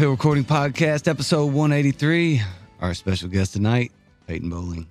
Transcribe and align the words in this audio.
Hill 0.00 0.12
Recording 0.12 0.44
Podcast, 0.44 1.08
episode 1.08 1.52
183. 1.52 2.40
Our 2.80 2.94
special 2.94 3.28
guest 3.28 3.52
tonight, 3.52 3.92
Peyton 4.26 4.48
Boling. 4.48 4.86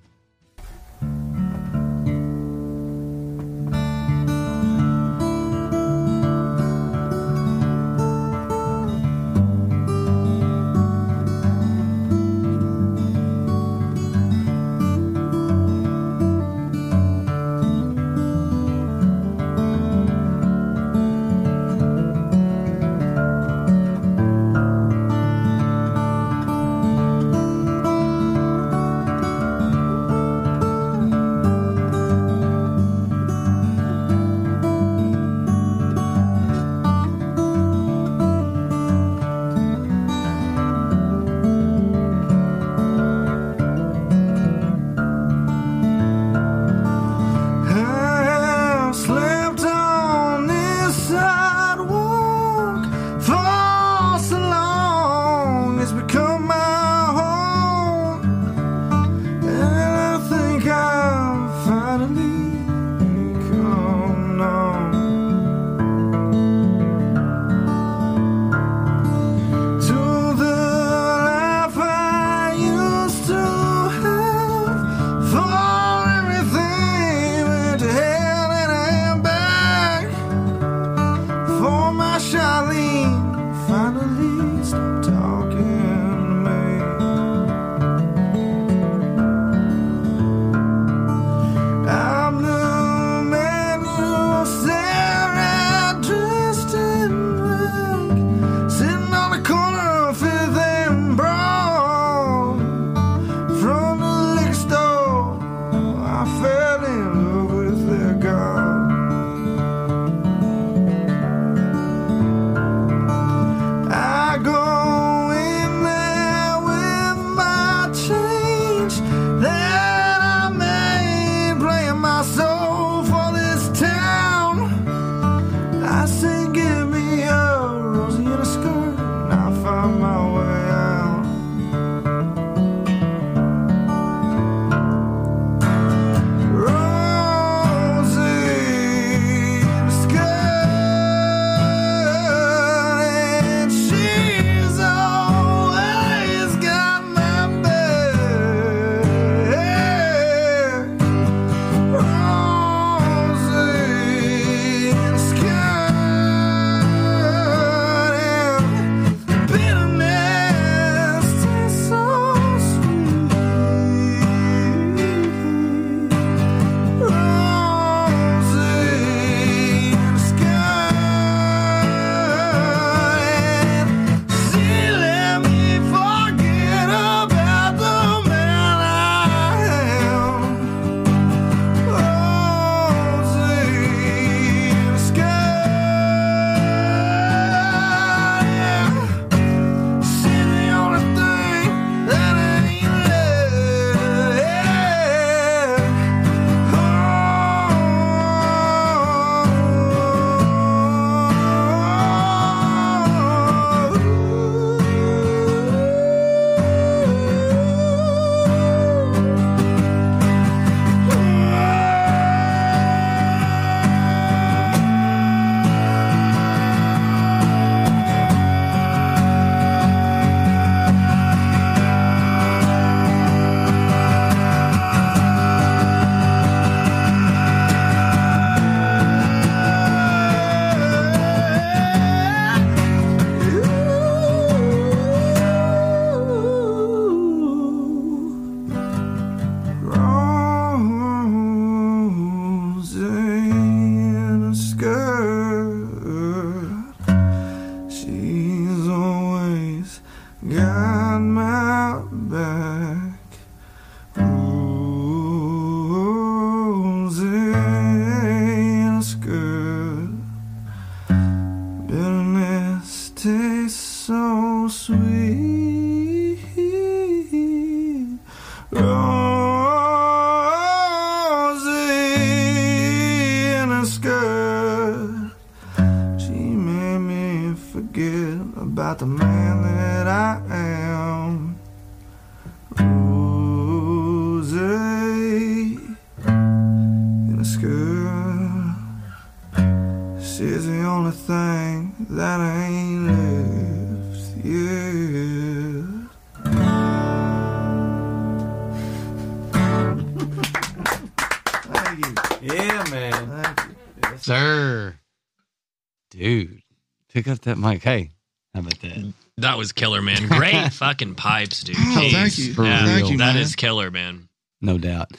Pick 307.22 307.32
up 307.32 307.40
that 307.42 307.58
mic. 307.58 307.82
Hey, 307.82 308.10
how 308.54 308.60
about 308.60 308.78
that? 308.80 309.12
That 309.38 309.58
was 309.58 309.72
killer, 309.72 310.02
man. 310.02 310.26
Great 310.28 310.72
fucking 310.72 311.14
pipes, 311.14 311.62
dude. 311.62 311.76
Oh, 311.78 311.80
Jeez. 312.00 312.12
thank 312.12 312.38
you. 312.38 312.54
For 312.54 312.64
Yeah, 312.64 312.84
real. 312.84 312.94
Thank 312.98 313.10
you, 313.12 313.18
That 313.18 313.34
man. 313.34 313.42
is 313.42 313.56
killer, 313.56 313.90
man. 313.90 314.28
No 314.60 314.78
doubt. 314.78 315.10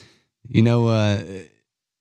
You 0.48 0.62
know, 0.62 0.88
uh, 0.88 1.22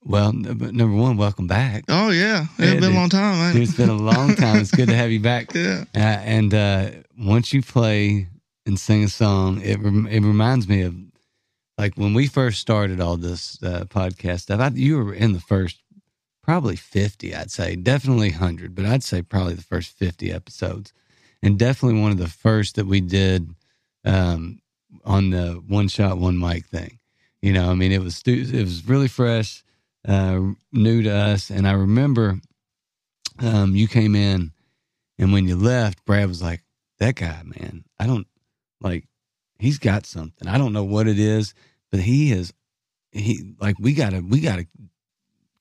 well, 0.04 0.34
number 0.34 0.96
one, 0.96 1.18
welcome 1.18 1.48
back. 1.48 1.84
Oh 1.88 2.10
yeah, 2.10 2.46
it's 2.58 2.60
Yeah, 2.60 2.74
been 2.74 2.82
dude. 2.82 2.92
a 2.94 2.96
long 2.96 3.10
time, 3.10 3.38
man. 3.38 3.54
Dude, 3.54 3.64
it's 3.64 3.78
been 3.78 3.90
a 3.90 3.94
long 3.94 4.36
time. 4.44 4.58
It's 4.60 4.72
good 4.72 4.90
to 4.90 4.96
have 4.96 5.12
you 5.12 5.20
back. 5.20 5.54
Yeah, 5.54 5.86
Uh, 5.96 6.00
and 6.00 6.54
uh, 6.54 6.90
once 7.18 7.54
you 7.54 7.62
play 7.62 8.28
and 8.66 8.80
sing 8.80 9.04
a 9.04 9.10
song, 9.10 9.62
it 9.62 9.80
rem- 9.80 10.08
it 10.08 10.22
reminds 10.22 10.68
me 10.68 10.82
of 10.82 10.96
like 11.78 11.96
when 11.98 12.14
we 12.14 12.28
first 12.28 12.60
started 12.60 13.00
all 13.00 13.18
this 13.18 13.62
uh, 13.64 13.86
podcast 13.86 14.42
stuff. 14.42 14.60
I, 14.60 14.70
you 14.74 14.98
were 14.98 15.14
in 15.14 15.34
the 15.34 15.40
first 15.40 15.81
probably 16.52 16.76
fifty, 16.76 17.34
I'd 17.34 17.50
say, 17.50 17.78
definitely 17.78 18.32
hundred, 18.32 18.76
but 18.76 18.86
I'd 18.86 19.04
say 19.04 19.22
probably 19.22 19.54
the 19.54 19.62
first 19.64 19.98
fifty 19.98 20.34
episodes, 20.34 20.92
and 21.42 21.58
definitely 21.58 22.02
one 22.02 22.12
of 22.12 22.18
the 22.18 22.28
first 22.28 22.76
that 22.76 22.88
we 22.88 23.00
did 23.00 23.50
um, 24.04 24.60
on 25.06 25.30
the 25.30 25.64
one 25.66 25.88
shot 25.88 26.18
one 26.18 26.38
mic 26.38 26.66
thing. 26.66 27.00
You 27.42 27.54
know, 27.54 27.72
I 27.72 27.76
mean, 27.76 27.94
it 27.94 28.02
was 28.02 28.22
it 28.26 28.52
was 28.52 28.86
really 28.86 29.08
fresh, 29.08 29.64
uh, 30.06 30.42
new 30.74 31.02
to 31.04 31.10
us, 31.10 31.50
and 31.50 31.66
I 31.66 31.72
remember 31.72 32.42
um, 33.40 33.74
you 33.74 33.88
came 33.88 34.14
in. 34.14 34.52
And 35.20 35.32
when 35.32 35.48
you 35.48 35.56
left, 35.56 36.04
Brad 36.04 36.28
was 36.28 36.42
like, 36.42 36.64
that 36.98 37.16
guy, 37.16 37.44
man, 37.44 37.86
I 38.00 38.08
don't 38.08 38.28
like, 38.82 39.08
he's 39.60 39.78
got 39.78 40.06
something. 40.06 40.48
I 40.48 40.58
don't 40.58 40.74
know 40.74 40.84
what 40.84 41.08
it 41.08 41.20
is, 41.20 41.54
but 41.92 42.00
he 42.02 42.32
is, 42.32 42.52
he, 43.12 43.54
like, 43.60 43.76
we 43.80 43.94
gotta, 43.94 44.22
we 44.22 44.40
gotta 44.42 44.66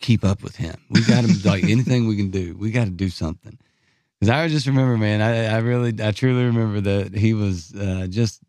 keep 0.00 0.24
up 0.24 0.42
with 0.42 0.56
him. 0.56 0.76
We 0.90 1.02
gotta, 1.04 1.28
like, 1.44 1.64
anything 1.74 2.06
we 2.08 2.16
can 2.16 2.30
do, 2.30 2.56
we 2.58 2.70
gotta 2.70 2.90
do 2.90 3.08
something. 3.08 3.58
Cause 4.20 4.28
I 4.28 4.48
just 4.48 4.66
remember, 4.66 4.98
man, 4.98 5.22
I, 5.22 5.46
I 5.46 5.58
really, 5.60 5.94
I 6.02 6.10
truly 6.12 6.44
remember 6.44 6.80
that 6.82 7.14
he 7.16 7.32
was 7.32 7.74
uh, 7.74 8.06
just 8.10 8.40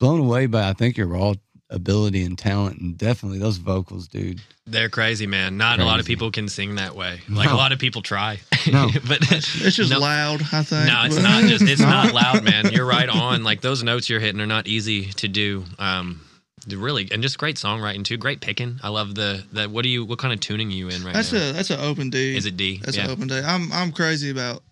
blown 0.00 0.20
away 0.20 0.46
by, 0.46 0.68
I 0.68 0.72
think, 0.72 0.96
your 0.96 1.06
raw 1.08 1.34
ability 1.68 2.24
and 2.24 2.38
talent 2.38 2.80
and 2.80 2.96
definitely 2.96 3.38
those 3.38 3.56
vocals, 3.58 4.08
dude. 4.08 4.40
They're 4.66 4.88
crazy, 4.88 5.26
man. 5.26 5.56
Not 5.56 5.80
a 5.80 5.84
lot 5.84 6.00
of 6.00 6.06
people 6.06 6.30
can 6.30 6.48
sing 6.48 6.76
that 6.76 6.94
way. 6.94 7.20
Like 7.28 7.48
No. 7.48 7.54
a 7.54 7.58
lot 7.58 7.72
of 7.72 7.78
people 7.78 8.02
try. 8.02 8.40
No. 8.72 8.88
but 9.06 9.18
it's 9.30 9.76
just 9.76 9.90
no, 9.92 10.00
loud. 10.00 10.42
I 10.52 10.62
think. 10.64 10.86
No, 10.88 11.02
it's 11.04 11.16
not 11.22 11.44
just 11.44 11.62
it's 11.62 11.80
not 11.80 12.12
loud, 12.12 12.42
man. 12.42 12.72
You're 12.72 12.84
right 12.86 13.08
on. 13.08 13.44
Like 13.44 13.60
those 13.60 13.84
notes 13.84 14.08
you're 14.10 14.18
hitting 14.18 14.40
are 14.40 14.46
not 14.46 14.66
easy 14.66 15.06
to 15.12 15.28
do. 15.28 15.64
Um 15.78 16.20
really 16.68 17.08
and 17.12 17.22
just 17.22 17.38
great 17.38 17.56
songwriting 17.56 18.04
too. 18.04 18.16
Great 18.16 18.40
picking. 18.40 18.78
I 18.82 18.88
love 18.88 19.14
the 19.14 19.44
the 19.52 19.68
what 19.68 19.82
do 19.82 19.88
you 19.88 20.04
what 20.04 20.18
kind 20.18 20.32
of 20.34 20.40
tuning 20.40 20.68
are 20.68 20.72
you 20.72 20.88
in 20.88 21.04
right 21.04 21.14
That's 21.14 21.32
now? 21.32 21.38
That's 21.38 21.50
a 21.50 21.52
that's 21.52 21.70
an 21.70 21.80
open 21.80 22.10
D. 22.10 22.36
Is 22.36 22.46
it 22.46 22.56
D? 22.56 22.80
That's 22.84 22.96
yeah. 22.96 23.04
an 23.04 23.10
open 23.10 23.28
D. 23.28 23.38
I'm 23.38 23.70
I'm 23.72 23.92
crazy 23.92 24.30
about 24.30 24.62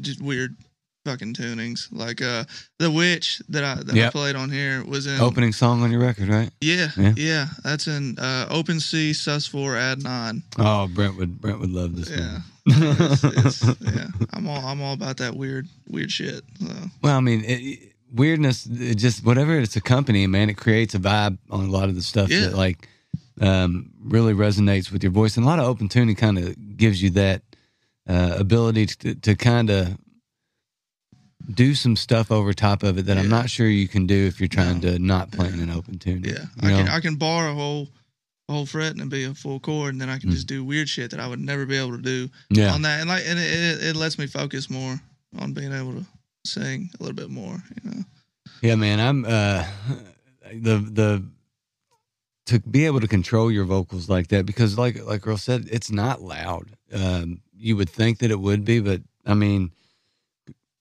just 0.00 0.22
weird 0.22 0.56
fucking 1.04 1.34
tunings. 1.34 1.88
Like 1.92 2.22
uh 2.22 2.44
the 2.78 2.90
witch 2.90 3.42
that 3.48 3.64
I 3.64 3.74
that 3.82 3.96
I 3.96 4.10
played 4.10 4.36
on 4.36 4.50
here 4.50 4.84
was 4.84 5.06
in 5.06 5.20
Opening 5.20 5.52
song 5.52 5.82
on 5.82 5.90
your 5.90 6.00
record, 6.00 6.28
right? 6.28 6.50
Yeah, 6.60 6.88
Yeah. 6.96 7.12
yeah, 7.16 7.46
That's 7.62 7.86
in 7.86 8.18
uh 8.18 8.46
open 8.50 8.80
C 8.80 9.12
sus 9.12 9.46
four 9.46 9.76
add 9.76 10.02
nine. 10.02 10.42
Oh, 10.58 10.88
Brent 10.88 11.16
would, 11.16 11.40
Brent 11.40 11.60
would 11.60 11.70
love 11.70 11.96
this 11.96 12.10
Yeah. 12.10 12.32
one. 12.32 12.42
It's, 12.66 13.22
it's, 13.62 13.62
yeah. 13.82 14.06
I'm 14.32 14.48
all 14.48 14.64
I'm 14.66 14.80
all 14.80 14.94
about 14.94 15.18
that 15.18 15.36
weird 15.36 15.68
weird 15.86 16.10
shit. 16.10 16.42
So 16.58 16.72
Well, 17.02 17.16
I 17.18 17.20
mean, 17.20 17.44
it, 17.44 17.60
it- 17.60 17.93
weirdness, 18.14 18.66
it 18.66 18.94
just 18.96 19.24
whatever 19.24 19.58
it's 19.58 19.76
accompanying, 19.76 20.30
man, 20.30 20.48
it 20.50 20.56
creates 20.56 20.94
a 20.94 20.98
vibe 20.98 21.38
on 21.50 21.64
a 21.66 21.70
lot 21.70 21.88
of 21.88 21.94
the 21.94 22.02
stuff 22.02 22.30
Yeah. 22.30 22.40
that 22.42 22.54
like 22.56 22.88
um, 23.40 23.90
really 24.02 24.32
resonates 24.34 24.92
with 24.92 25.02
your 25.02 25.12
voice. 25.12 25.36
And 25.36 25.44
a 25.44 25.48
lot 25.48 25.58
of 25.58 25.66
open 25.66 25.88
tuning 25.88 26.14
kind 26.16 26.38
of 26.38 26.76
gives 26.76 27.02
you 27.02 27.10
that 27.10 27.42
uh, 28.08 28.36
ability 28.38 28.86
to, 28.86 29.14
to 29.16 29.34
kind 29.34 29.70
of 29.70 29.96
do 31.52 31.74
some 31.74 31.94
stuff 31.96 32.30
over 32.30 32.52
top 32.54 32.82
of 32.82 32.96
it 32.96 33.02
that 33.06 33.18
I'm 33.18 33.28
not 33.28 33.50
sure 33.50 33.66
you 33.68 33.88
can 33.88 34.06
do 34.06 34.26
if 34.26 34.40
you're 34.40 34.48
trying 34.48 34.80
No. 34.80 34.92
to 34.92 34.98
not 34.98 35.30
play 35.30 35.48
in 35.48 35.60
an 35.60 35.70
open 35.70 35.98
tuning. 35.98 36.24
yeah. 36.24 36.44
I 36.62 36.70
know? 36.70 36.76
can 36.78 36.88
I 36.88 37.00
can 37.00 37.16
bar 37.16 37.48
a 37.48 37.54
whole 37.54 37.88
a 38.48 38.52
whole 38.52 38.66
fret 38.66 38.94
and 38.96 39.10
be 39.10 39.24
a 39.24 39.34
full 39.34 39.58
chord 39.60 39.92
and 39.94 40.00
then 40.00 40.08
I 40.08 40.18
can 40.18 40.30
just 40.30 40.46
do 40.46 40.64
weird 40.64 40.88
shit 40.88 41.10
that 41.10 41.20
I 41.20 41.26
would 41.26 41.40
never 41.40 41.66
be 41.66 41.76
able 41.76 41.96
to 41.96 42.02
do 42.02 42.30
yeah. 42.50 42.72
on 42.72 42.82
that 42.82 43.00
and 43.00 43.08
like 43.08 43.24
and 43.26 43.38
it, 43.38 43.42
it, 43.52 43.84
it 43.88 43.96
lets 43.96 44.18
me 44.18 44.26
focus 44.26 44.70
more 44.70 45.00
on 45.38 45.52
being 45.52 45.72
able 45.72 45.92
to 45.94 46.06
sing 46.44 46.90
a 46.98 47.02
little 47.02 47.16
bit 47.16 47.30
more, 47.30 47.62
you 47.82 47.90
know. 47.90 48.02
Yeah, 48.62 48.76
man, 48.76 49.00
I'm 49.00 49.24
uh 49.24 49.66
the 50.52 50.78
the 50.78 51.24
to 52.46 52.60
be 52.60 52.84
able 52.86 53.00
to 53.00 53.08
control 53.08 53.50
your 53.50 53.64
vocals 53.64 54.08
like 54.08 54.28
that 54.28 54.46
because 54.46 54.78
like 54.78 55.02
like 55.04 55.26
Earl 55.26 55.36
said, 55.38 55.68
it's 55.70 55.90
not 55.90 56.22
loud. 56.22 56.76
Um 56.92 57.40
you 57.56 57.76
would 57.76 57.90
think 57.90 58.18
that 58.18 58.30
it 58.30 58.40
would 58.40 58.64
be, 58.64 58.80
but 58.80 59.02
I 59.26 59.34
mean 59.34 59.72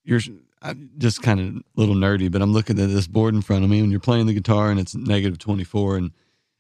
you're 0.04 0.22
I'm 0.62 0.92
just 0.98 1.22
kind 1.22 1.40
of 1.40 1.48
a 1.58 1.62
little 1.76 1.96
nerdy, 1.96 2.32
but 2.32 2.42
I'm 2.42 2.54
looking 2.54 2.80
at 2.80 2.90
this 2.90 3.08
board 3.08 3.34
in 3.34 3.42
front 3.42 3.64
of 3.64 3.70
me 3.70 3.82
when 3.82 3.92
you're 3.92 4.00
playing 4.00 4.28
the 4.28 4.34
guitar 4.34 4.72
and 4.72 4.80
it's 4.80 4.96
negative 4.96 5.38
24 5.38 5.98
and 5.98 6.12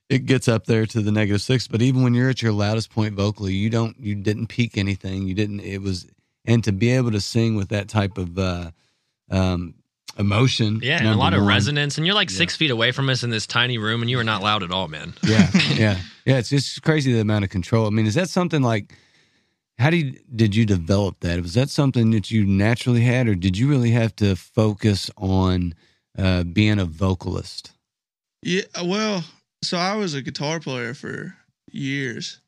it 0.09 0.25
gets 0.25 0.49
up 0.49 0.65
there 0.65 0.85
to 0.85 1.01
the 1.01 1.11
negative 1.11 1.41
6, 1.41 1.69
but 1.69 1.81
even 1.81 2.03
when 2.03 2.13
you're 2.13 2.29
at 2.29 2.41
your 2.41 2.51
loudest 2.51 2.91
point 2.91 3.15
vocally, 3.15 3.53
you 3.53 3.69
don't 3.69 3.97
you 3.99 4.15
didn't 4.15 4.47
peak 4.47 4.77
anything. 4.77 5.27
You 5.27 5.33
didn't 5.33 5.61
it 5.61 5.81
was 5.81 6.07
and 6.45 6.63
to 6.65 6.71
be 6.71 6.91
able 6.91 7.11
to 7.11 7.21
sing 7.21 7.55
with 7.55 7.69
that 7.69 7.87
type 7.87 8.17
of 8.17 8.37
uh 8.37 8.71
um 9.31 9.73
emotion. 10.19 10.79
Yeah, 10.83 10.99
and 10.99 11.07
a 11.07 11.15
lot 11.15 11.33
of 11.33 11.39
one. 11.41 11.47
resonance. 11.49 11.97
And 11.97 12.05
you're 12.05 12.15
like 12.15 12.29
Yeah. 12.29 12.37
six 12.37 12.55
feet 12.55 12.69
away 12.71 12.91
from 12.91 13.09
us 13.09 13.23
in 13.23 13.29
this 13.31 13.47
tiny 13.47 13.77
room, 13.77 14.01
and 14.01 14.09
you 14.11 14.19
are 14.19 14.23
not 14.23 14.43
loud 14.43 14.61
at 14.63 14.71
all, 14.71 14.87
man. 14.87 15.13
yeah, 15.23 15.49
yeah, 15.73 15.97
yeah. 16.25 16.37
It's 16.37 16.49
just 16.49 16.81
crazy 16.83 17.11
the 17.13 17.19
amount 17.21 17.43
of 17.45 17.49
control. 17.49 17.87
I 17.87 17.89
mean, 17.89 18.05
is 18.05 18.15
that 18.15 18.29
something 18.29 18.61
like? 18.61 18.93
How 19.79 19.89
do 19.89 19.97
you, 19.97 20.19
did 20.35 20.55
you 20.55 20.67
develop 20.67 21.19
that? 21.21 21.41
Was 21.41 21.55
that 21.55 21.67
something 21.71 22.11
that 22.11 22.29
you 22.29 22.45
naturally 22.45 23.01
had, 23.01 23.27
or 23.27 23.33
did 23.33 23.57
you 23.57 23.67
really 23.67 23.89
have 23.89 24.15
to 24.17 24.35
focus 24.35 25.09
on 25.17 25.73
uh, 26.15 26.43
being 26.43 26.77
a 26.77 26.85
vocalist? 26.85 27.71
Yeah, 28.43 28.61
well, 28.83 29.23
so 29.63 29.77
I 29.77 29.95
was 29.95 30.13
a 30.13 30.21
guitar 30.21 30.59
player 30.59 30.93
for 30.93 31.35
years 31.71 32.39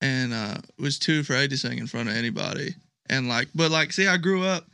and 0.00 0.32
uh 0.32 0.56
was 0.78 0.98
too 0.98 1.20
afraid 1.20 1.50
to 1.50 1.56
sing 1.56 1.78
in 1.78 1.86
front 1.86 2.08
of 2.08 2.16
anybody. 2.16 2.74
And 3.08 3.28
like 3.28 3.48
but 3.54 3.70
like 3.70 3.92
see 3.92 4.08
I 4.08 4.16
grew 4.16 4.42
up 4.44 4.66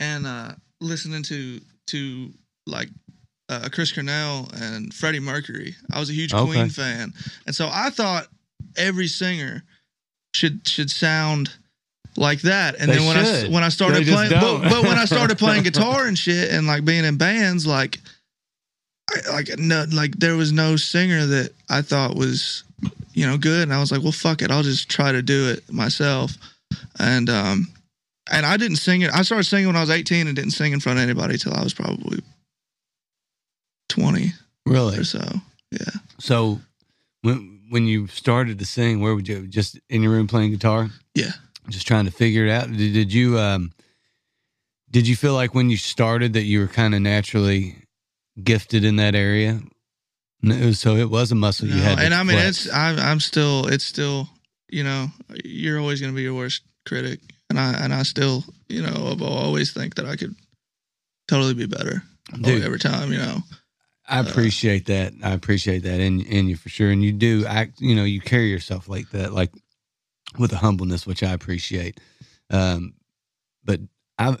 and 0.00 0.26
uh 0.26 0.52
listening 0.80 1.22
to 1.24 1.60
to 1.88 2.32
like 2.66 2.88
uh, 3.48 3.68
Chris 3.72 3.92
Cornell 3.92 4.48
and 4.54 4.92
Freddie 4.92 5.20
Mercury. 5.20 5.74
I 5.92 6.00
was 6.00 6.10
a 6.10 6.12
huge 6.12 6.34
Okay. 6.34 6.44
Queen 6.44 6.68
fan. 6.68 7.12
And 7.46 7.54
so 7.54 7.68
I 7.72 7.90
thought 7.90 8.26
every 8.76 9.06
singer 9.06 9.62
should 10.34 10.66
should 10.66 10.90
sound 10.90 11.50
like 12.16 12.40
that. 12.42 12.76
And 12.78 12.90
They 12.90 12.96
then 12.96 13.06
when 13.06 13.16
I 13.16 13.48
when 13.48 13.62
I 13.62 13.68
started 13.68 14.04
They 14.04 14.12
playing 14.12 14.30
but, 14.30 14.62
but 14.62 14.82
when 14.82 14.98
I 14.98 15.04
started 15.04 15.38
playing 15.38 15.62
guitar 15.70 16.06
and 16.06 16.18
shit 16.18 16.50
and 16.50 16.66
like 16.66 16.84
being 16.84 17.04
in 17.04 17.16
bands 17.16 17.66
like 17.66 18.00
I, 19.08 19.30
like 19.32 19.58
no 19.58 19.84
like 19.92 20.18
there 20.18 20.34
was 20.36 20.50
no 20.52 20.76
singer 20.76 21.26
that 21.26 21.52
I 21.70 21.82
thought 21.82 22.16
was 22.16 22.64
you 23.12 23.26
know 23.26 23.38
good 23.38 23.62
and 23.62 23.72
I 23.72 23.78
was 23.80 23.92
like 23.92 24.02
well 24.02 24.12
fuck 24.12 24.42
it 24.42 24.50
I'll 24.50 24.62
just 24.64 24.88
try 24.88 25.12
to 25.12 25.22
do 25.22 25.50
it 25.50 25.70
myself 25.72 26.32
and 26.98 27.30
um 27.30 27.68
and 28.32 28.44
I 28.46 28.56
didn't 28.56 28.76
sing 28.78 29.02
it 29.02 29.10
I 29.12 29.22
started 29.22 29.44
singing 29.44 29.66
when 29.68 29.76
I 29.76 29.80
was 29.80 29.90
18 29.90 30.26
and 30.26 30.34
didn't 30.36 30.52
sing 30.52 30.72
in 30.72 30.80
front 30.80 30.98
of 30.98 31.02
anybody 31.02 31.38
till 31.38 31.54
I 31.54 31.62
was 31.62 31.74
probably 31.74 32.20
20 33.88 34.32
Really? 34.66 34.98
or 34.98 35.04
so 35.04 35.22
yeah 35.70 35.90
So 36.18 36.60
when 37.22 37.54
when 37.68 37.86
you 37.86 38.06
started 38.06 38.60
to 38.60 38.64
sing, 38.64 39.00
where 39.00 39.14
would 39.14 39.26
you 39.26 39.46
just 39.48 39.78
in 39.90 40.00
your 40.02 40.12
room 40.12 40.28
playing 40.28 40.52
guitar? 40.52 40.88
Yeah. 41.16 41.32
Just 41.68 41.84
trying 41.84 42.04
to 42.04 42.12
figure 42.12 42.46
it 42.46 42.50
out. 42.50 42.68
Did, 42.68 42.92
did 42.92 43.12
you 43.12 43.38
um 43.40 43.72
did 44.90 45.08
you 45.08 45.16
feel 45.16 45.34
like 45.34 45.52
when 45.54 45.68
you 45.68 45.76
started 45.76 46.34
that 46.34 46.44
you 46.44 46.60
were 46.60 46.68
kind 46.68 46.94
of 46.94 47.00
naturally 47.02 47.76
gifted 48.42 48.84
in 48.84 48.96
that 48.96 49.16
area? 49.16 49.60
No, 50.42 50.70
so 50.72 50.94
it 50.94 51.10
was 51.10 51.32
a 51.32 51.34
muscle 51.34 51.66
you 51.66 51.74
No, 51.74 51.82
had. 51.82 51.98
To 51.98 52.04
and 52.04 52.14
I 52.14 52.22
mean 52.22 52.36
flex. 52.36 52.66
it's 52.66 52.74
I'm 52.74 52.98
I'm 53.00 53.18
still 53.20 53.66
it's 53.66 53.84
still 53.84 54.28
you 54.70 54.84
know 54.84 55.08
you're 55.44 55.80
always 55.80 56.00
going 56.00 56.12
to 56.12 56.16
be 56.16 56.22
your 56.22 56.34
worst 56.34 56.62
critic 56.86 57.18
and 57.50 57.58
I 57.58 57.72
and 57.74 57.92
I 57.92 58.02
still 58.02 58.44
you 58.68 58.82
know 58.82 59.10
I've 59.12 59.22
always 59.22 59.72
think 59.72 59.94
that 59.96 60.06
I 60.06 60.16
could 60.16 60.34
totally 61.28 61.54
be 61.54 61.66
better 61.66 62.02
Dude. 62.40 62.64
every 62.64 62.78
time 62.78 63.12
you 63.12 63.18
know 63.18 63.38
I 64.08 64.20
appreciate 64.20 64.86
that. 64.86 65.14
I 65.22 65.32
appreciate 65.32 65.82
that 65.82 66.00
in 66.00 66.20
in 66.20 66.48
you 66.48 66.56
for 66.56 66.68
sure. 66.68 66.90
And 66.90 67.02
you 67.02 67.12
do 67.12 67.44
act, 67.46 67.80
you 67.80 67.94
know, 67.94 68.04
you 68.04 68.20
carry 68.20 68.50
yourself 68.50 68.88
like 68.88 69.10
that, 69.10 69.32
like 69.32 69.50
with 70.38 70.52
a 70.52 70.56
humbleness, 70.58 71.06
which 71.06 71.22
I 71.22 71.32
appreciate. 71.32 72.00
Um, 72.50 72.94
but 73.64 73.80
I've 74.18 74.40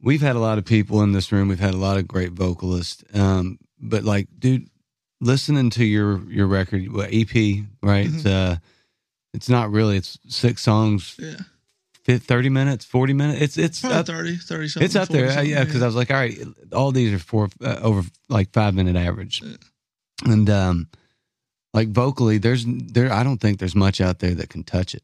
we've 0.00 0.20
had 0.20 0.36
a 0.36 0.40
lot 0.40 0.58
of 0.58 0.64
people 0.64 1.02
in 1.02 1.12
this 1.12 1.30
room. 1.30 1.48
We've 1.48 1.60
had 1.60 1.74
a 1.74 1.78
lot 1.78 1.96
of 1.96 2.08
great 2.08 2.32
vocalists. 2.32 3.04
Um, 3.14 3.58
but 3.80 4.02
like, 4.02 4.28
dude, 4.36 4.68
listening 5.20 5.70
to 5.70 5.84
your 5.84 6.20
your 6.30 6.48
record, 6.48 6.92
well, 6.92 7.08
EP, 7.10 7.64
right? 7.82 8.08
Mhm. 8.08 8.26
Uh, 8.26 8.56
it's 9.32 9.48
not 9.48 9.70
really. 9.70 9.96
It's 9.96 10.18
six 10.28 10.62
songs, 10.62 11.14
yeah 11.18 11.36
fif- 12.04 12.22
thirty 12.24 12.48
minutes, 12.48 12.84
forty 12.84 13.12
minutes. 13.12 13.40
It's 13.40 13.58
it's 13.58 13.80
probably 13.80 13.98
up 13.98 14.06
30 14.06 14.36
30 14.36 14.68
something 14.68 14.84
it's 14.84 14.96
up 14.96 15.08
there, 15.08 15.30
uh, 15.30 15.42
yeah. 15.42 15.64
Because 15.64 15.82
I 15.82 15.86
was 15.86 15.96
like, 15.96 16.10
all 16.10 16.16
right, 16.16 16.38
all 16.72 16.92
these 16.92 17.12
are 17.12 17.18
four 17.18 17.48
uh, 17.62 17.78
over 17.82 18.02
like 18.28 18.50
five 18.52 18.74
minute 18.74 18.96
average, 18.96 19.42
Yeah. 19.42 19.56
and 20.32 20.48
um, 20.50 20.88
like 21.72 21.88
vocally, 21.88 22.38
there's 22.38 22.64
there. 22.66 23.12
I 23.12 23.22
don't 23.24 23.38
think 23.40 23.58
there's 23.58 23.74
much 23.74 24.00
out 24.00 24.18
there 24.20 24.34
that 24.34 24.48
can 24.50 24.62
touch 24.64 24.94
it, 24.94 25.02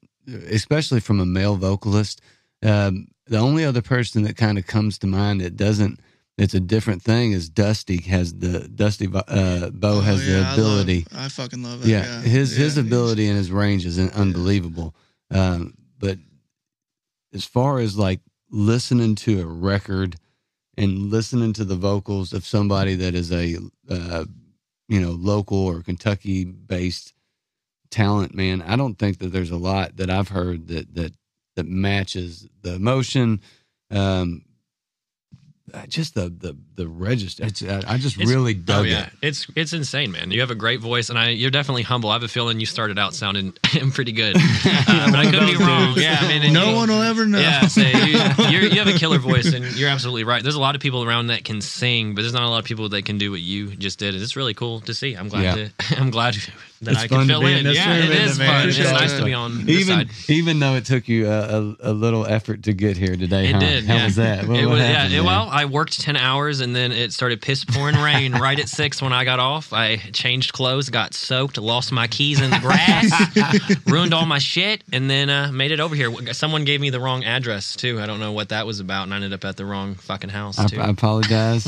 especially 0.51 1.01
from 1.01 1.21
a 1.21 1.27
male 1.27 1.57
vocalist. 1.57 2.21
Um, 2.63 3.09
the 3.27 3.39
only 3.39 3.65
other 3.65 3.83
person 3.83 4.23
that 4.25 4.37
kind 4.37 4.59
of 4.59 4.67
comes 4.67 4.99
to 4.99 5.07
mind 5.07 5.41
that 5.41 5.57
doesn't, 5.57 6.01
it's 6.37 6.53
a 6.55 6.61
different 6.61 7.01
thing 7.03 7.33
is 7.33 7.49
Dusty 7.49 8.01
has 8.03 8.35
the 8.35 8.69
Dusty 8.69 9.07
uh, 9.07 9.71
Bo 9.71 9.99
Oh, 9.99 10.01
has 10.01 10.27
yeah, 10.29 10.41
the 10.41 10.47
I 10.47 10.53
ability. 10.55 11.07
love- 11.13 11.25
I, 11.25 11.29
fucking 11.29 11.63
love 11.63 11.83
it. 11.85 11.89
yeah, 11.89 12.03
Yeah, 12.05 12.21
his 12.23 12.55
his 12.57 12.77
ability 12.77 13.29
and 13.29 13.37
his 13.37 13.51
range 13.51 13.87
is 13.87 13.99
un- 13.99 14.11
unbelievable. 14.11 14.95
Um, 15.31 15.75
but 15.99 16.19
as 17.33 17.45
far 17.45 17.79
as 17.79 17.97
like 17.97 18.21
listening 18.51 19.15
to 19.15 19.41
a 19.41 19.47
record 19.47 20.17
and 20.77 21.11
listening 21.11 21.53
to 21.53 21.65
the 21.65 21.77
vocals 21.77 22.33
of 22.33 22.47
somebody 22.47 22.95
that 22.95 23.15
is 23.15 23.33
a 23.33 23.57
uh, 23.89 24.25
you 24.89 25.01
know 25.01 25.11
local 25.11 25.59
or 25.59 25.83
Kentucky 25.83 26.45
based 26.45 27.13
talent, 27.91 28.35
man, 28.35 28.63
I 28.63 28.77
don't 28.77 28.99
think 28.99 29.19
that 29.19 29.29
there's 29.29 29.51
a 29.51 29.57
lot 29.57 29.97
that 29.97 30.11
I've 30.11 30.29
heard 30.29 30.69
that 30.69 30.95
that 30.95 31.13
that 31.57 31.67
matches 31.67 32.49
the 32.63 32.75
emotion. 32.75 33.41
Um, 33.91 34.43
just 35.89 36.15
the 36.15 36.31
the 36.31 36.57
the 36.81 36.89
register. 36.89 37.45
It's, 37.45 37.63
I, 37.63 37.83
I 37.87 37.99
just 37.99 38.17
It's- 38.17 38.29
really 38.29 38.55
dug 38.55 38.81
oh 38.81 38.83
yeah, 38.89 39.07
it. 39.07 39.13
it's 39.23 39.47
it's 39.55 39.73
insane, 39.73 40.11
man. 40.13 40.31
You 40.31 40.41
have 40.41 40.51
a 40.51 40.55
great 40.55 40.81
voice, 40.81 41.11
and 41.11 41.19
I 41.19 41.29
you're 41.31 41.51
definitely 41.51 41.83
humble. 41.83 42.11
I 42.11 42.15
have 42.15 42.23
a 42.23 42.29
feeling 42.29 42.59
you 42.61 42.67
started 42.67 42.99
out 42.99 43.15
sounding 43.15 43.53
pretty 43.93 44.13
good, 44.13 44.37
uh, 44.39 44.41
but 45.11 45.19
I 45.19 45.31
could 45.31 45.47
be 45.47 45.57
wrong. 45.57 45.95
dudes. 45.95 46.03
Yeah, 46.03 46.17
I 46.21 46.39
mean, 46.39 46.53
No 46.53 46.71
you- 46.71 46.77
one 46.77 46.89
will 46.89 47.03
ever 47.03 47.27
know. 47.27 47.39
Yeah, 47.39 47.67
so 47.67 47.83
you, 47.83 48.19
you're, 48.49 48.63
you 48.63 48.79
have 48.83 48.89
a 48.89 48.99
killer 48.99 49.19
voice, 49.19 49.53
and 49.53 49.65
you're 49.77 49.91
absolutely 49.91 50.25
right. 50.25 50.43
There's 50.43 50.55
a 50.57 50.61
lot 50.61 50.75
of 50.75 50.81
people 50.81 51.05
around 51.05 51.29
that 51.29 51.45
can 51.45 51.61
sing, 51.61 52.15
but 52.15 52.23
there's 52.23 52.33
not 52.35 52.43
a 52.43 52.49
lot 52.49 52.59
of 52.59 52.65
people 52.65 52.89
that 52.89 53.05
can 53.05 53.19
do 53.19 53.31
what 53.31 53.41
you 53.41 53.77
just 53.77 53.99
did. 53.99 54.15
And 54.15 54.23
it's 54.23 54.37
really 54.37 54.55
cool 54.55 54.81
to 54.83 54.95
see. 54.95 55.15
I'm 55.15 55.29
glad 55.29 55.43
Yeah. 55.43 55.55
to. 55.55 55.71
I'm 56.01 56.11
glad 56.11 56.35
that 56.83 56.93
It's 56.93 57.01
I 57.03 57.09
can 57.09 57.21
to 57.21 57.27
fill 57.27 57.41
be 57.41 57.53
in. 57.53 57.67
in 57.67 57.75
yeah, 57.75 57.95
it 57.97 58.11
is 58.11 58.39
fun. 58.39 58.69
It's 58.69 58.79
nice 58.79 59.13
to 59.19 59.25
be 59.25 59.35
on 59.35 59.67
this 59.67 59.81
even 59.83 60.09
side. 60.09 60.31
even 60.31 60.59
though 60.61 60.75
it 60.77 60.87
took 60.87 61.09
you 61.09 61.29
a, 61.29 61.61
a, 61.61 61.77
a 61.91 61.93
little 61.93 62.25
effort 62.27 62.63
to 62.65 62.73
get 62.73 62.97
here 62.97 63.17
today, 63.17 63.49
It 63.49 63.53
huh? 63.53 63.59
did. 63.61 63.85
How 63.85 63.97
yeah. 63.97 64.05
was 64.07 64.17
that? 64.17 64.47
What, 64.49 64.59
it 64.59 64.67
was, 64.67 64.79
yeah. 64.81 65.07
it- 65.09 65.23
well, 65.25 65.49
I 65.51 65.67
worked 65.67 66.01
ten 66.01 66.17
hours 66.17 66.61
and 66.61 66.70
then 66.75 66.93
it 66.93 67.13
started 67.13 67.41
piss 67.41 67.65
pouring 67.65 67.97
rain 67.97 68.33
right 68.33 68.59
at 68.59 68.69
six 68.69 69.01
when 69.01 69.13
I 69.13 69.25
got 69.25 69.39
off. 69.39 69.73
I 69.73 69.97
changed 69.97 70.53
clothes, 70.53 70.91
got 70.91 71.15
soaked, 71.15 71.59
lost 71.59 71.93
my 71.93 72.07
keys 72.07 72.41
in 72.41 72.51
the 72.51 72.59
grass, 72.59 73.81
ruined 73.87 74.15
all 74.15 74.27
my 74.27 74.39
shit, 74.39 74.85
and 74.93 75.09
then 75.09 75.31
uh, 75.31 75.51
made 75.53 75.71
it 75.71 75.81
over 75.81 75.95
here. 75.95 76.11
Someone 76.33 76.65
gave 76.65 76.81
me 76.81 76.91
the 76.91 77.01
wrong 77.01 77.25
address 77.25 77.77
too. 77.77 78.01
I 78.01 78.07
don't 78.07 78.21
know 78.21 78.33
what 78.33 78.51
that 78.51 78.67
was 78.67 78.81
about, 78.81 79.05
and 79.05 79.13
I 79.13 79.17
ended 79.17 79.33
up 79.33 79.45
at 79.45 79.57
the 79.57 79.65
wrong 79.65 79.95
fucking 79.95 80.31
house 80.31 80.59
I, 80.59 80.67
too. 80.67 80.81
I 80.81 80.89
apologize. 80.89 81.67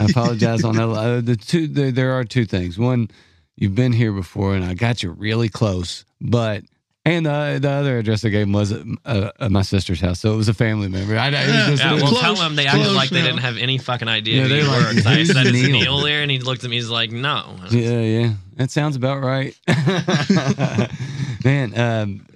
I 0.00 0.06
apologize 0.10 0.64
on 0.64 0.76
that. 0.76 0.88
Uh, 0.88 1.20
the 1.20 1.36
two, 1.36 1.68
the, 1.68 1.90
there 1.90 2.12
are 2.12 2.24
two 2.24 2.44
things. 2.44 2.78
One, 2.78 3.08
you've 3.56 3.74
been 3.74 3.92
here 3.92 4.12
before, 4.12 4.54
and 4.54 4.64
I 4.64 4.74
got 4.74 5.02
you 5.02 5.10
really 5.10 5.48
close, 5.48 6.04
but. 6.20 6.64
And 7.06 7.24
the, 7.24 7.58
the 7.62 7.70
other 7.70 7.98
address 7.98 8.24
I 8.24 8.30
gave 8.30 8.48
him 8.48 8.52
was 8.52 8.72
at, 8.72 8.84
uh, 9.04 9.30
at 9.38 9.52
my 9.52 9.62
sister's 9.62 10.00
house, 10.00 10.18
so 10.18 10.34
it 10.34 10.36
was 10.36 10.48
a 10.48 10.54
family 10.54 10.88
member. 10.88 11.16
I, 11.16 11.30
was 11.30 11.38
Yeah, 11.38 11.66
just, 11.70 11.82
Yeah, 11.84 11.92
well, 11.94 12.08
Close, 12.08 12.20
tell 12.20 12.34
them 12.34 12.56
they 12.56 12.66
acted 12.66 12.92
like 12.94 13.10
they 13.10 13.22
didn't 13.22 13.38
have 13.38 13.56
any 13.58 13.78
fucking 13.78 14.08
idea 14.08 14.38
Yeah, 14.38 14.42
who 14.42 14.48
they're 14.48 14.64
like, 14.64 15.06
I 15.06 15.14
"Who's 15.14 15.32
said 15.32 15.46
it's 15.46 15.52
Neil?" 15.52 15.70
Neil 15.70 16.00
there, 16.00 16.22
and 16.22 16.30
he 16.32 16.40
looked 16.40 16.64
at 16.64 16.70
me. 16.70 16.74
He's 16.74 16.90
like, 16.90 17.12
"No." 17.12 17.56
Yeah, 17.70 18.00
yeah, 18.00 18.32
that 18.56 18.72
sounds 18.72 18.96
about 18.96 19.22
right, 19.22 19.56
man. 21.44 21.78
Um, 21.78 22.26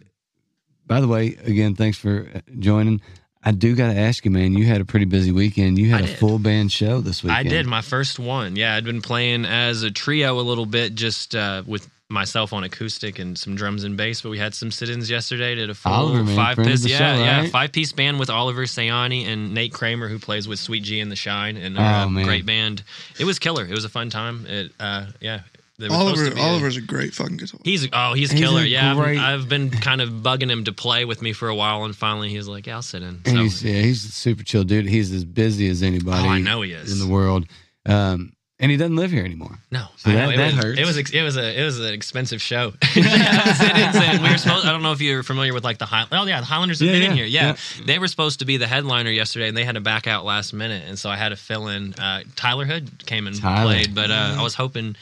by 0.86 1.00
the 1.00 1.08
way, 1.08 1.36
again, 1.44 1.74
thanks 1.74 1.98
for 1.98 2.28
uh, 2.32 2.40
joining. 2.60 3.00
I 3.42 3.50
do 3.52 3.74
got 3.74 3.92
to 3.92 3.98
ask 3.98 4.24
you, 4.24 4.30
man. 4.30 4.52
You 4.52 4.66
had 4.66 4.80
a 4.80 4.84
pretty 4.84 5.06
busy 5.06 5.32
weekend. 5.32 5.78
You 5.78 5.90
had 5.90 6.02
I 6.02 6.08
a 6.08 6.16
full 6.16 6.38
band 6.38 6.70
show 6.70 7.00
this 7.00 7.24
weekend. 7.24 7.48
I 7.48 7.50
did 7.50 7.66
my 7.66 7.80
first 7.80 8.18
one. 8.18 8.54
Yeah, 8.54 8.76
I'd 8.76 8.84
been 8.84 9.02
playing 9.02 9.46
as 9.46 9.82
a 9.82 9.90
trio 9.90 10.38
a 10.38 10.42
little 10.42 10.66
bit, 10.66 10.94
just 10.94 11.34
uh, 11.34 11.62
with 11.66 11.88
myself 12.10 12.52
on 12.52 12.64
acoustic 12.64 13.18
and 13.18 13.38
some 13.38 13.54
drums 13.54 13.84
and 13.84 13.96
bass. 13.96 14.20
But 14.20 14.30
we 14.30 14.38
had 14.38 14.54
some 14.54 14.70
sit-ins 14.70 15.08
yesterday. 15.08 15.54
Did 15.54 15.70
a 15.70 15.74
full 15.74 15.92
Oliver, 15.92 16.24
man, 16.24 16.36
five 16.36 16.54
friend 16.56 16.70
of 16.70 16.76
piece, 16.76 16.86
yeah, 16.86 16.98
show, 16.98 17.22
yeah, 17.22 17.40
right? 17.40 17.50
five 17.50 17.72
piece 17.72 17.92
band 17.92 18.18
with 18.18 18.30
Oliver 18.30 18.64
Sayani 18.64 19.26
and 19.26 19.54
Nate 19.54 19.72
Kramer, 19.72 20.08
who 20.08 20.18
plays 20.18 20.46
with 20.48 20.58
Sweet 20.58 20.82
G 20.82 21.00
and 21.00 21.10
the 21.10 21.16
Shine, 21.16 21.56
and 21.56 21.78
Oh, 21.78 21.82
uh, 21.82 22.08
man. 22.08 22.24
great 22.24 22.44
band. 22.44 22.82
It 23.18 23.24
was 23.24 23.38
killer. 23.38 23.64
It 23.64 23.70
was 23.74 23.84
a 23.84 23.88
fun 23.88 24.10
time. 24.10 24.46
It, 24.46 24.72
uh, 24.80 25.06
yeah. 25.20 25.40
They 25.78 25.88
were 25.88 25.94
supposed 25.94 26.08
Oliver, 26.18 26.28
to 26.28 26.34
be 26.34 26.40
a- 26.42 26.44
Oliver's 26.44 26.76
a 26.76 26.80
great 26.82 27.14
fucking 27.14 27.38
guitar. 27.38 27.58
He's 27.64 27.88
oh 27.90 28.12
he's, 28.12 28.30
He's 28.30 28.38
killer 28.38 28.60
a 28.60 28.64
yeah 28.66 28.90
I've, 28.90 28.96
great- 28.98 29.18
I've 29.18 29.48
been 29.48 29.70
kind 29.70 30.02
of 30.02 30.10
bugging 30.10 30.50
him 30.50 30.64
to 30.64 30.74
play 30.74 31.06
with 31.06 31.22
me 31.22 31.32
for 31.32 31.48
a 31.48 31.54
while 31.54 31.84
and 31.84 31.96
finally 31.96 32.28
he 32.28 32.36
was 32.36 32.48
like 32.48 32.66
yeah 32.66 32.74
I'll 32.74 32.82
sit 32.82 33.02
in 33.02 33.22
so 33.24 33.34
he's, 33.34 33.64
yeah, 33.64 33.80
he's 33.80 34.04
a 34.04 34.12
super 34.12 34.42
chill 34.44 34.62
dude. 34.64 34.84
He's 34.86 35.10
as 35.10 35.24
busy 35.24 35.68
as 35.70 35.82
anybody 35.82 36.28
oh 36.28 36.30
I 36.30 36.38
know 36.38 36.60
he 36.60 36.72
is 36.72 36.92
in 36.92 36.98
the 36.98 37.10
world. 37.10 37.46
Um, 37.86 38.34
and 38.60 38.70
he 38.70 38.76
doesn't 38.76 38.94
live 38.96 39.10
here 39.10 39.24
anymore. 39.24 39.58
no 39.72 39.86
So 39.96 40.10
that- 40.10 40.16
know, 40.26 40.30
it 40.30 40.36
that 40.36 40.54
was, 40.54 40.64
hurts. 40.64 40.80
it 40.80 40.84
was 40.86 40.96
it 41.12 41.22
was 41.22 41.36
a 41.36 41.60
it 41.60 41.64
was 41.64 41.80
an 41.80 41.92
expensive 41.94 42.40
show 42.40 42.72
we 42.96 43.02
were 43.02 44.36
supposed 44.38 44.66
I 44.66 44.70
don't 44.72 44.82
know 44.82 44.92
if 44.92 45.00
you're 45.00 45.22
familiar 45.22 45.52
with 45.54 45.64
like 45.64 45.78
the 45.78 45.86
High 45.86 46.06
oh 46.12 46.26
yeah 46.26 46.40
the 46.40 46.46
Highlanders 46.46 46.80
have 46.80 46.88
Yeah, 46.88 46.94
been 47.00 47.10
in 47.10 47.16
here 47.16 47.26
yeah. 47.26 47.56
they 47.84 47.98
were 47.98 48.08
supposed 48.08 48.38
to 48.40 48.44
be 48.44 48.56
the 48.58 48.66
headliner 48.66 49.10
yesterday 49.10 49.48
and 49.48 49.56
they 49.56 49.64
had 49.64 49.74
to 49.74 49.80
back 49.80 50.06
out 50.06 50.24
last 50.24 50.52
minute 50.52 50.84
and 50.86 50.98
so 50.98 51.10
I 51.10 51.16
had 51.16 51.30
to 51.30 51.36
fill 51.36 51.68
in 51.68 51.94
uh, 51.94 52.22
Tyler 52.36 52.64
Hood 52.66 53.04
came 53.06 53.26
and 53.26 53.36
Tyler. 53.40 53.72
played 53.72 53.94
but 53.94 54.10
uh, 54.10 54.36
I 54.38 54.42
was 54.42 54.54
hoping 54.54 54.96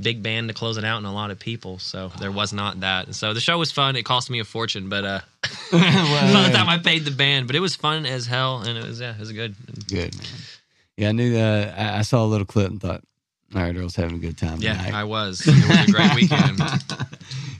big 0.00 0.22
band 0.24 0.48
to 0.48 0.54
close 0.54 0.76
it 0.76 0.84
out 0.84 0.98
and 0.98 1.06
a 1.06 1.10
lot 1.10 1.30
of 1.30 1.38
people 1.38 1.78
so 1.78 2.10
there 2.18 2.32
was 2.32 2.52
not 2.52 2.80
that 2.80 3.14
so 3.14 3.32
the 3.32 3.40
show 3.40 3.58
was 3.58 3.70
fun 3.70 3.94
it 3.96 4.04
cost 4.04 4.28
me 4.28 4.40
a 4.40 4.44
fortune 4.44 4.88
but 4.88 5.04
uh 5.04 5.20
by 5.72 5.78
the 5.78 6.50
time 6.52 6.68
I 6.68 6.78
paid 6.82 7.04
the 7.04 7.10
band, 7.10 7.46
but 7.46 7.54
it 7.54 7.60
was 7.60 7.76
fun 7.76 8.06
as 8.06 8.26
hell, 8.26 8.62
and 8.62 8.78
it 8.78 8.84
was 8.84 8.98
yeah, 9.00 9.12
it 9.14 9.20
was 9.20 9.30
good. 9.32 9.54
Good 9.88 10.16
man. 10.16 10.26
Yeah, 10.96 11.08
I 11.08 11.12
knew. 11.12 11.32
that. 11.34 11.78
I, 11.78 11.98
I 11.98 12.02
saw 12.02 12.24
a 12.24 12.26
little 12.26 12.46
clip 12.46 12.70
and 12.70 12.80
thought, 12.80 13.02
all 13.54 13.62
right, 13.62 13.74
Earl's 13.76 13.96
having 13.96 14.16
a 14.16 14.18
good 14.18 14.36
time 14.38 14.60
Yeah, 14.60 14.76
tonight. 14.76 14.94
I 14.94 15.04
was. 15.04 15.40
It 15.46 15.54
was 15.68 15.88
a 15.88 15.92
great 15.92 16.14
weekend. 16.16 16.58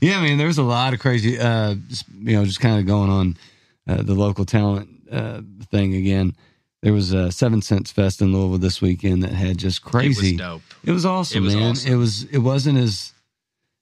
yeah, 0.01 0.19
I 0.19 0.23
mean, 0.23 0.39
there 0.39 0.47
was 0.47 0.59
a 0.59 0.63
lot 0.63 0.93
of 0.95 1.01
crazy, 1.01 1.39
uh, 1.39 1.75
you 2.21 2.37
know, 2.37 2.45
just 2.45 2.61
kind 2.61 2.79
of 2.81 2.87
going 2.87 3.11
on 3.11 3.37
uh, 3.89 4.03
the 4.03 4.15
local 4.15 4.45
talent 4.45 4.89
uh, 5.11 5.41
thing 5.71 5.95
again. 5.95 6.35
There 6.83 6.93
was 6.93 7.13
a 7.13 7.33
Seven 7.33 7.63
Cents 7.63 7.91
Fest 7.93 8.21
in 8.21 8.33
Louisville 8.33 8.59
this 8.59 8.83
weekend 8.83 9.23
that 9.23 9.33
had 9.33 9.57
just 9.57 9.79
It 9.79 9.91
crazy. 9.91 10.33
was 10.33 10.39
dope. 10.41 10.63
It 10.85 10.91
was 10.93 11.07
awesome, 11.07 11.39
It 11.39 11.41
was 11.47 11.55
man. 11.55 11.71
awesome. 11.71 11.93
It 11.93 11.97
was. 11.97 12.25
It 12.25 12.39
wasn't 12.39 12.79
as 12.79 13.13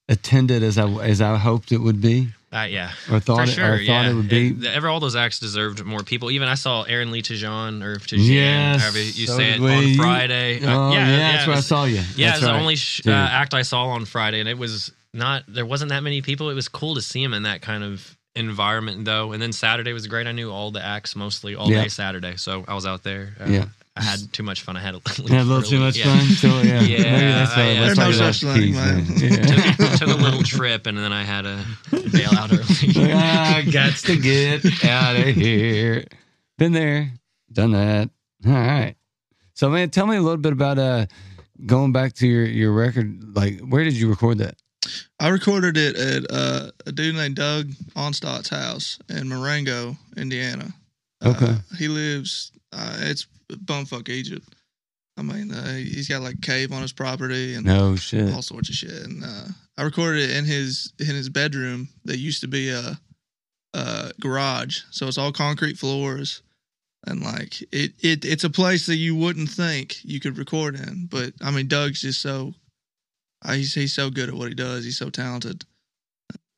attended 0.09 0.62
as 0.62 0.78
I 0.78 0.87
as 1.02 1.21
I 1.21 1.37
hoped 1.37 1.73
it 1.73 1.78
would 1.78 2.00
be 2.00 2.28
Uh, 2.52 2.64
yeah, 2.64 2.92
or 3.11 3.18
thought 3.18 3.37
for 3.38 3.42
it, 3.44 3.49
sure. 3.49 3.64
or 3.75 3.76
thought 3.78 3.85
yeah, 3.87 4.11
it 4.11 4.14
would 4.14 4.28
be. 4.28 4.49
It- 4.50 4.64
ever 4.66 4.88
all 4.88 5.00
those 5.00 5.16
acts 5.16 5.38
deserved 5.38 5.82
more 5.85 6.02
people. 6.02 6.30
Even 6.30 6.49
I 6.49 6.54
saw 6.54 6.82
Aaron 6.82 7.11
Lee 7.11 7.23
Tasjan 7.23 7.82
or 7.82 7.97
Tajan, 7.97 8.18
Yes, 8.28 8.82
however 8.82 8.99
you 9.00 9.26
so 9.26 9.37
say 9.38 9.52
it, 9.52 9.61
on 9.61 9.88
You- 9.88 9.97
Friday. 9.97 10.62
Uh, 10.62 10.71
oh 10.71 10.92
yeah, 10.92 11.16
that's 11.16 11.44
it 11.44 11.49
where 11.49 11.56
I 11.56 11.61
saw 11.61 11.85
you. 11.85 12.02
Yeah, 12.14 12.26
That's 12.26 12.38
it's 12.38 12.47
the 12.47 12.52
right. 12.52 12.61
only 12.61 12.76
sh- 12.76 13.06
uh, 13.06 13.11
act 13.11 13.54
I 13.54 13.62
saw 13.62 13.87
on 13.87 14.04
Friday, 14.04 14.40
and 14.40 14.49
it 14.50 14.59
was 14.59 14.92
not. 15.14 15.44
There 15.49 15.64
wasn't 15.64 15.88
that 15.90 16.02
many 16.02 16.21
people. 16.21 16.50
It 16.50 16.54
was 16.54 16.68
cool 16.68 16.94
to 16.97 17.00
see 17.00 17.23
him 17.23 17.32
in 17.32 17.44
that 17.44 17.62
kind 17.62 17.82
of 17.85 18.16
environment, 18.37 19.04
though. 19.06 19.32
And 19.32 19.40
then 19.40 19.52
Saturday 19.52 19.92
was 19.94 20.06
great. 20.06 20.26
I 20.26 20.32
knew 20.32 20.50
all 20.50 20.71
the 20.71 20.85
acts 20.85 21.16
mostly 21.16 21.54
all 21.54 21.71
Yeah. 21.71 21.82
day 21.85 21.88
Saturday, 21.88 22.37
so 22.37 22.64
I 22.68 22.75
was 22.75 22.85
out 22.87 23.02
there. 23.02 23.35
Uh, 23.40 23.49
Yeah. 23.49 23.64
I 23.94 24.02
had 24.02 24.32
too 24.32 24.42
much 24.42 24.62
fun. 24.62 24.76
I 24.76 24.80
had 24.80 24.92
to 24.94 25.22
leave 25.22 25.30
Yeah, 25.30 25.42
a 25.42 25.44
little 25.44 25.58
early. 25.58 25.68
too 25.68 25.78
much 25.80 25.96
Yeah. 25.99 26.04
fun. 26.18 26.28
So, 26.37 26.49
yeah, 26.62 26.80
Yeah, 26.80 26.96
Maybe 27.02 27.32
that's 27.32 27.52
I- 27.52 27.66
what- 27.66 27.78
let's 27.80 27.99
There's 27.99 28.20
no 28.20 28.32
such 28.32 28.40
thing, 28.40 28.62
keys, 28.62 28.75
man. 28.75 29.06
Yeah. 29.18 29.75
took, 29.76 29.99
took 29.99 30.08
a 30.08 30.22
little 30.22 30.42
trip 30.42 30.87
and 30.87 30.96
then 30.96 31.12
I 31.12 31.22
had 31.25 31.42
to 31.42 31.58
bail 32.11 32.30
out 32.38 32.50
early. 32.52 33.12
I 33.12 33.62
got 33.70 33.94
to 33.96 34.16
get 34.18 34.84
out 34.84 35.16
of 35.16 35.26
here. 35.34 36.04
Been 36.56 36.72
there, 36.72 37.12
done 37.52 37.72
that. 37.72 38.08
All 38.46 38.52
right. 38.52 38.94
So, 39.54 39.68
man, 39.68 39.90
tell 39.90 40.06
me 40.06 40.16
a 40.16 40.22
little 40.22 40.38
bit 40.38 40.52
about 40.54 40.78
uh 40.78 41.06
going 41.66 41.92
back 41.92 42.14
to 42.14 42.26
your 42.26 42.44
your 42.46 42.72
record. 42.72 43.37
Like, 43.37 43.61
where 43.61 43.84
did 43.84 43.92
you 43.94 44.08
record 44.08 44.38
that? 44.38 44.56
I 45.20 45.28
recorded 45.28 45.76
it 45.76 45.96
at 45.96 46.25
uh, 46.30 46.70
a 46.87 46.92
dude 46.92 47.14
named 47.14 47.37
Doug 47.37 47.68
Onstott's 47.94 48.49
house 48.49 48.99
in 49.08 49.28
Marengo, 49.28 49.96
Indiana. 50.16 50.72
Okay. 51.25 51.44
Uh, 51.46 51.58
he 51.78 51.87
lives. 51.87 52.50
Uh, 52.72 52.96
it's 53.00 53.26
bumfuck 53.56 54.09
Egypt. 54.09 54.49
I 55.18 55.23
mean, 55.23 55.52
uh, 55.52 55.75
he's 55.75 56.09
got 56.09 56.23
like 56.23 56.37
a 56.37 56.40
cave 56.40 56.73
on 56.73 56.80
his 56.82 56.92
property 56.92 57.54
and 57.54 57.66
No 57.66 57.97
shit. 57.97 58.32
all 58.32 58.40
sorts 58.42 58.71
of 58.71 58.75
shit. 58.75 58.90
And 59.04 59.23
uh, 59.23 59.49
I 59.76 59.82
recorded 59.82 60.30
it 60.30 60.37
in 60.37 60.44
his 60.44 60.92
in 60.99 61.06
his 61.14 61.28
bedroom 61.28 61.88
that 62.04 62.16
used 62.18 62.40
to 62.40 62.49
be 62.49 62.71
a, 62.71 62.99
a 63.75 64.12
garage, 64.21 64.80
so 64.90 65.06
it's 65.09 65.18
all 65.18 65.32
concrete 65.32 65.76
floors, 65.78 66.42
and 67.06 67.23
like 67.23 67.61
it, 67.73 67.92
it 68.00 68.25
it's 68.25 68.44
a 68.44 68.50
place 68.50 68.87
that 68.87 68.97
you 68.97 69.14
wouldn't 69.14 69.50
think 69.50 69.97
you 70.02 70.18
could 70.21 70.38
record 70.38 70.76
in. 70.76 71.06
But 71.11 71.35
I 71.42 71.50
mean, 71.50 71.68
Doug's 71.68 72.00
just 72.00 72.23
so 72.23 72.54
uh, 73.44 73.52
he's 73.52 73.75
he's 73.75 73.92
so 73.94 74.09
good 74.11 74.28
at 74.30 74.35
what 74.35 74.49
he 74.49 74.54
does. 74.54 74.85
He's 74.85 74.99
so 74.99 75.11
talented. 75.11 75.64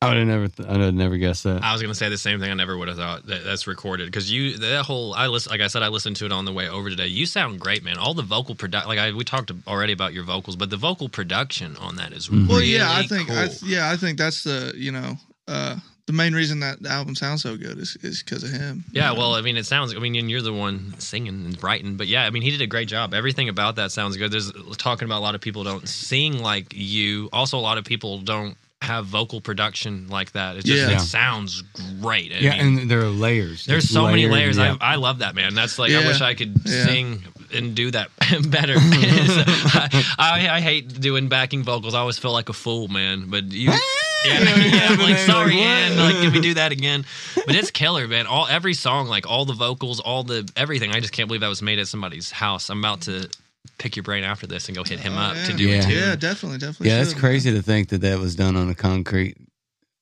I 0.04 0.08
would 0.08 0.16
have 0.18 0.26
never. 0.26 0.48
Th- 0.48 0.68
I 0.68 0.72
would 0.72 0.80
have 0.80 0.94
never 0.94 1.16
guessed 1.16 1.44
that. 1.44 1.62
I 1.62 1.72
was 1.72 1.82
gonna 1.82 1.94
say 1.94 2.08
the 2.08 2.18
same 2.18 2.40
thing. 2.40 2.50
I 2.50 2.54
never 2.54 2.76
would 2.76 2.88
have 2.88 2.96
thought 2.96 3.26
that 3.26 3.44
that's 3.44 3.66
recorded 3.66 4.06
because 4.06 4.30
you 4.30 4.56
that 4.58 4.84
whole 4.84 5.14
I 5.14 5.26
listen 5.26 5.50
like 5.50 5.60
I 5.60 5.66
said 5.68 5.82
I 5.82 5.88
listened 5.88 6.16
to 6.16 6.26
it 6.26 6.32
on 6.32 6.44
the 6.44 6.52
way 6.52 6.68
over 6.68 6.90
today. 6.90 7.06
You 7.06 7.26
sound 7.26 7.60
great, 7.60 7.82
man. 7.84 7.98
All 7.98 8.14
the 8.14 8.22
vocal 8.22 8.54
production 8.54 8.88
like 8.88 8.98
I 8.98 9.12
we 9.12 9.24
talked 9.24 9.50
already 9.66 9.92
about 9.92 10.12
your 10.12 10.24
vocals, 10.24 10.56
but 10.56 10.70
the 10.70 10.76
vocal 10.76 11.08
production 11.08 11.76
on 11.76 11.96
that 11.96 12.12
is 12.12 12.28
Mhm. 12.28 12.32
really 12.32 12.48
Well, 12.48 12.62
yeah, 12.62 12.92
I 12.92 13.06
think 13.06 13.30
I, 13.30 13.48
cool. 13.48 13.68
yeah, 13.68 13.90
I 13.90 13.96
think 13.96 14.18
that's 14.18 14.44
the 14.44 14.72
you 14.76 14.92
know 14.92 15.18
uh, 15.48 15.76
the 16.06 16.12
main 16.12 16.34
reason 16.34 16.60
that 16.60 16.82
the 16.82 16.90
album 16.90 17.14
sounds 17.14 17.42
so 17.42 17.56
good 17.56 17.78
is 17.78 17.96
is 18.02 18.22
because 18.22 18.42
of 18.44 18.50
him. 18.50 18.84
Yeah, 18.92 19.08
You 19.10 19.14
know? 19.14 19.20
well, 19.20 19.34
I 19.34 19.40
mean, 19.40 19.56
it 19.56 19.64
sounds. 19.64 19.94
I 19.94 19.98
mean, 19.98 20.14
and 20.16 20.30
you're 20.30 20.42
the 20.42 20.52
one 20.52 20.94
singing 20.98 21.28
and 21.46 21.62
writing, 21.62 21.96
but 21.96 22.08
yeah, 22.08 22.24
I 22.26 22.30
mean, 22.30 22.42
he 22.42 22.50
did 22.50 22.60
a 22.60 22.66
great 22.66 22.88
job. 22.88 23.14
Everything 23.14 23.48
about 23.48 23.76
that 23.76 23.90
sounds 23.92 24.16
good. 24.18 24.30
There's 24.30 24.52
talking 24.76 25.06
about 25.06 25.18
a 25.20 25.24
lot 25.24 25.34
of 25.34 25.40
people 25.40 25.64
don't 25.64 25.88
sing 25.88 26.42
like 26.42 26.74
you. 26.74 27.28
Also, 27.32 27.58
a 27.58 27.60
lot 27.60 27.78
of 27.78 27.84
people 27.84 28.18
don't 28.18 28.56
have 28.84 29.06
vocal 29.06 29.40
production 29.40 30.06
like 30.08 30.32
that. 30.32 30.56
It 30.56 30.64
just 30.64 30.88
Yeah. 30.88 30.96
it 30.96 31.00
sounds 31.00 31.62
great. 32.00 32.32
I 32.32 32.36
yeah, 32.36 32.50
mean, 32.62 32.78
and 32.78 32.90
there 32.90 33.00
are 33.00 33.08
layers. 33.08 33.64
there's 33.66 33.84
Just 33.84 33.94
so 33.94 34.06
many 34.06 34.26
layers. 34.28 34.56
yeah. 34.56 34.76
I, 34.80 34.92
I 34.92 34.94
love 34.96 35.18
that 35.18 35.34
man. 35.34 35.54
That's 35.54 35.78
like 35.78 35.92
I 35.92 36.06
wish 36.06 36.20
I 36.20 36.34
could 36.34 36.60
Yeah. 36.64 36.84
sing 36.86 37.22
and 37.52 37.74
do 37.74 37.90
that 37.92 38.10
better. 38.50 38.74
I, 38.78 40.04
I, 40.18 40.48
I 40.56 40.60
hate 40.60 41.00
doing 41.00 41.28
backing 41.28 41.62
vocals. 41.62 41.94
I 41.94 41.98
always 42.00 42.18
feel 42.18 42.32
like 42.32 42.48
a 42.48 42.52
fool, 42.52 42.88
man. 42.88 43.26
But 43.28 43.52
you. 43.52 43.72
Yeah, 44.26 44.40
yeah, 44.56 44.86
I'm 44.88 44.98
like 45.00 45.18
sorry, 45.18 45.56
Like, 45.56 45.66
Ann. 45.66 45.96
what? 45.98 46.14
Like, 46.14 46.22
can 46.22 46.32
we 46.32 46.40
do 46.40 46.54
that 46.54 46.72
again? 46.72 47.04
But 47.44 47.56
it's 47.56 47.70
killer, 47.70 48.08
man. 48.08 48.26
All 48.26 48.46
every 48.48 48.72
song, 48.72 49.06
like 49.06 49.26
all 49.28 49.44
the 49.44 49.52
vocals, 49.52 50.00
all 50.00 50.22
the 50.24 50.50
everything. 50.56 50.92
I 50.92 51.00
just 51.00 51.12
can't 51.12 51.28
believe 51.28 51.42
that 51.42 51.48
was 51.48 51.60
made 51.60 51.78
at 51.78 51.88
somebody's 51.88 52.30
house. 52.30 52.70
I'm 52.70 52.78
about 52.78 53.02
to 53.02 53.28
pick 53.78 53.96
your 53.96 54.02
brain 54.02 54.24
after 54.24 54.46
this 54.46 54.68
and 54.68 54.76
go 54.76 54.84
hit 54.84 55.00
him 55.00 55.14
Oh, 55.14 55.20
up 55.20 55.36
to 55.46 55.52
do 55.52 55.68
Yeah. 55.68 55.74
it 55.78 55.88
too. 55.88 55.94
yeah, 55.94 56.16
definitely, 56.16 56.58
definitely. 56.58 56.88
yeah, 56.90 57.00
it's 57.02 57.12
should, 57.12 57.20
crazy 57.20 57.50
to 57.52 57.62
think 57.62 57.88
that 57.90 58.00
that 58.02 58.18
was 58.18 58.34
done 58.34 58.56
on 58.56 58.68
a 58.68 58.74
concrete, 58.74 59.36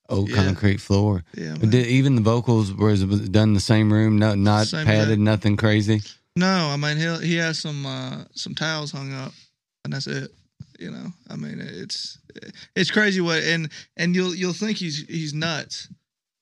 old 0.09 0.29
Yeah. 0.31 0.37
concrete 0.37 0.81
floor. 0.81 1.25
Yeah, 1.37 1.57
But 1.59 1.71
did, 1.71 1.87
even 1.87 2.15
the 2.17 2.23
vocals 2.23 2.73
was 2.73 3.05
was 3.05 3.29
done 3.29 3.51
in 3.51 3.55
the 3.55 3.61
same 3.61 3.93
room, 3.93 4.19
no, 4.19 4.35
not 4.35 4.67
Same 4.69 4.87
padded, 4.87 5.19
room. 5.19 5.25
nothing 5.25 5.57
crazy. 5.57 6.03
No, 6.37 6.69
I 6.71 6.77
mean 6.77 6.97
he 6.97 7.27
he 7.27 7.37
has 7.37 7.59
some 7.59 7.85
uh, 7.87 8.25
some 8.35 8.55
towels 8.55 8.91
hung 8.93 9.13
up, 9.13 9.33
and 9.85 9.93
that's 9.93 10.07
it. 10.07 10.31
You 10.79 10.91
know, 10.91 11.13
I 11.29 11.37
mean 11.37 11.61
it's 11.61 12.19
it's 12.75 12.91
crazy 12.91 13.21
what 13.21 13.43
and 13.43 13.69
and 13.97 14.15
you'll 14.15 14.35
you'll 14.35 14.55
think 14.55 14.79
he's 14.79 15.05
he's 15.07 15.35
nuts, 15.35 15.89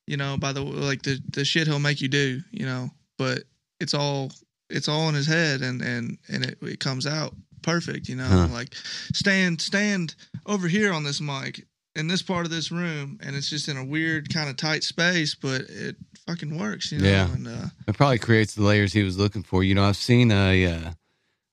you 0.07 0.17
know, 0.17 0.37
by 0.37 0.53
the 0.53 0.63
like 0.63 1.03
the 1.03 1.21
the 1.31 1.45
shit 1.45 1.67
he'll 1.67 1.81
make 1.81 2.01
you 2.01 2.09
do, 2.09 2.41
you 2.53 2.65
know, 2.67 2.91
but 3.19 3.43
it's 3.81 3.93
all 3.95 4.31
it's 4.71 4.89
all 4.89 5.09
in 5.09 5.15
his 5.15 5.27
head 5.27 5.61
and 5.63 5.83
and 5.83 6.19
and 6.29 6.45
it, 6.45 6.59
it 6.63 6.81
comes 6.81 7.07
out 7.07 7.35
perfect, 7.63 8.09
you 8.09 8.17
know, 8.17 8.25
Huh. 8.25 8.49
like 8.53 8.75
stand 9.13 9.61
stand 9.61 10.15
over 10.47 10.69
here 10.69 10.93
on 10.93 11.05
this 11.05 11.21
mic 11.21 11.67
in 11.97 12.07
this 12.07 12.23
part 12.23 12.45
of 12.47 12.51
this 12.51 12.71
room 12.71 13.19
and 13.23 13.35
it's 13.37 13.51
just 13.51 13.69
in 13.69 13.77
a 13.77 13.85
weird 13.85 14.33
kind 14.33 14.49
of 14.49 14.57
tight 14.57 14.85
space, 14.85 15.35
but 15.35 15.63
it 15.63 15.97
fucking 16.27 16.57
works, 16.59 16.93
you 16.93 16.99
know, 16.99 17.09
Yeah. 17.09 17.33
and 17.33 17.49
uh, 17.49 17.67
It 17.89 17.97
probably 17.97 18.19
creates 18.19 18.55
the 18.55 18.63
layers 18.63 18.93
he 18.93 19.03
was 19.03 19.19
looking 19.19 19.43
for. 19.43 19.63
You 19.65 19.75
know, 19.75 19.85
I've 19.85 19.97
seen 19.97 20.31
a, 20.31 20.67
uh, 20.67 20.91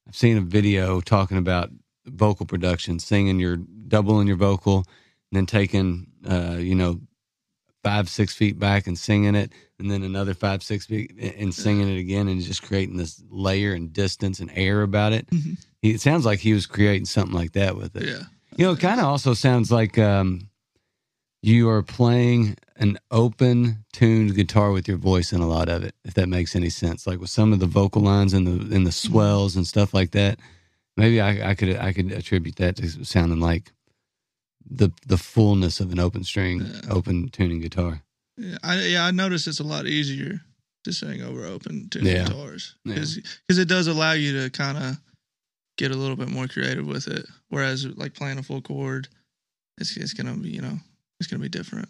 I've 0.07 0.15
seen 0.15 0.37
a 0.37 0.41
video 0.41 1.01
talking 1.01 1.37
about 1.37 1.71
vocal 2.05 2.45
production, 2.45 2.99
singing 2.99 3.39
your 3.39 3.57
doubling 3.57 4.27
your 4.27 4.37
vocal, 4.37 4.77
and 4.77 5.33
then 5.33 5.45
taking, 5.45 6.07
uh, 6.29 6.57
you 6.59 6.75
know, 6.75 7.01
five 7.83 8.07
six 8.07 8.33
feet 8.33 8.57
back 8.59 8.87
and 8.87 8.97
singing 8.97 9.35
it, 9.35 9.51
and 9.79 9.91
then 9.91 10.03
another 10.03 10.33
five 10.33 10.63
six 10.63 10.85
feet 10.85 11.11
and 11.37 11.53
singing 11.53 11.87
it 11.87 11.99
again, 11.99 12.27
and 12.27 12.41
just 12.41 12.63
creating 12.63 12.97
this 12.97 13.21
layer 13.29 13.73
and 13.73 13.93
distance 13.93 14.39
and 14.39 14.51
air 14.55 14.81
about 14.81 15.13
it. 15.13 15.27
Mhm. 15.29 15.57
He, 15.81 15.91
it 15.91 16.01
sounds 16.01 16.25
like 16.25 16.39
he 16.39 16.53
was 16.53 16.65
creating 16.65 17.05
something 17.05 17.35
like 17.35 17.51
that 17.53 17.75
with 17.77 17.95
it. 17.95 18.03
yeah. 18.05 18.23
You 18.57 18.65
know, 18.65 18.71
it 18.73 18.79
kind 18.79 18.99
of 18.99 19.05
also 19.05 19.35
sounds 19.35 19.71
like 19.71 19.99
um, 19.99 20.49
you 21.43 21.69
are 21.69 21.83
playing 21.83 22.57
an 22.77 22.97
open 23.11 23.85
tuned 23.93 24.33
guitar 24.35 24.71
with 24.71 24.87
your 24.87 24.97
voice 24.97 25.31
in 25.31 25.41
a 25.41 25.47
lot 25.47 25.69
of 25.69 25.83
it, 25.83 25.93
if 26.03 26.15
that 26.15 26.27
makes 26.27 26.55
any 26.55 26.69
sense. 26.69 27.05
Like 27.05 27.19
with 27.19 27.29
some 27.29 27.53
of 27.53 27.59
the 27.59 27.67
vocal 27.67 28.01
lines 28.01 28.33
and 28.33 28.47
the 28.47 28.75
and 28.75 28.85
the 28.87 28.91
swells 28.91 29.55
and 29.55 29.65
stuff 29.67 29.93
like 29.93 30.11
that. 30.11 30.39
Maybe 30.95 31.21
I, 31.21 31.51
I 31.51 31.53
could 31.55 31.77
I 31.77 31.93
could 31.93 32.11
attribute 32.11 32.55
that 32.55 32.77
to 32.77 33.05
sounding 33.05 33.39
like 33.39 33.71
the 34.67 34.89
the 35.05 35.17
fullness 35.17 35.79
of 35.79 35.91
an 35.91 35.99
open 35.99 36.23
string, 36.23 36.61
Yeah. 36.65 36.91
open 36.91 37.29
tuning 37.29 37.61
guitar. 37.61 38.01
Yeah, 38.37 38.57
I 38.63 38.81
yeah, 38.85 39.05
I 39.05 39.11
noticed 39.11 39.47
it's 39.47 39.59
a 39.59 39.63
lot 39.63 39.87
easier 39.87 40.39
to 40.83 40.93
sing 40.93 41.21
over 41.21 41.45
open 41.45 41.89
tune 41.89 42.05
Yeah. 42.05 42.25
guitars 42.25 42.75
Yeah. 42.85 42.95
because 43.47 43.57
it 43.57 43.67
does 43.67 43.87
allow 43.87 44.13
you 44.13 44.41
to 44.43 44.49
kind 44.49 44.77
of 44.77 44.97
get 45.77 45.91
a 45.91 45.95
little 45.95 46.15
bit 46.15 46.29
more 46.29 46.47
creative 46.47 46.85
with 46.87 47.07
it. 47.07 47.25
Whereas 47.49 47.85
like 47.85 48.13
playing 48.13 48.37
a 48.37 48.43
full 48.43 48.61
chord, 48.61 49.07
it's 49.79 49.97
it's 49.97 50.13
gonna 50.13 50.35
be 50.35 50.49
you 50.49 50.61
know 50.61 50.79
it's 51.19 51.27
gonna 51.29 51.41
be 51.41 51.49
different. 51.49 51.89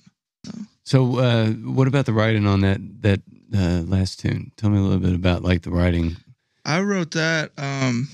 So, 0.86 1.18
uh, 1.20 1.50
what 1.50 1.90
about 1.90 2.06
the 2.06 2.14
writing 2.14 2.48
on 2.48 2.62
that 2.62 2.80
that 3.02 3.22
uh, 3.54 3.82
last 3.86 4.22
tune? 4.22 4.54
Tell 4.56 4.70
me 4.70 4.78
a 4.78 4.82
little 4.82 5.00
bit 5.00 5.14
about 5.14 5.44
like 5.44 5.64
the 5.64 5.72
writing. 5.72 6.16
I 6.64 6.80
wrote 6.80 7.12
that. 7.12 7.52
Um, 7.58 8.08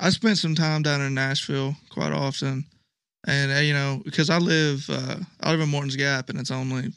I 0.00 0.08
spent 0.08 0.38
some 0.38 0.54
time 0.54 0.80
down 0.82 1.02
in 1.02 1.12
Nashville 1.12 1.76
quite 1.90 2.12
often, 2.12 2.64
and 3.26 3.52
uh, 3.52 3.56
you 3.60 3.74
know 3.74 4.00
because 4.06 4.30
I 4.30 4.38
live 4.38 4.88
uh, 4.88 5.16
I 5.42 5.50
live 5.50 5.60
in 5.60 5.68
Mortons 5.68 5.96
Gap, 5.96 6.30
and 6.30 6.40
it's 6.40 6.50
only 6.50 6.92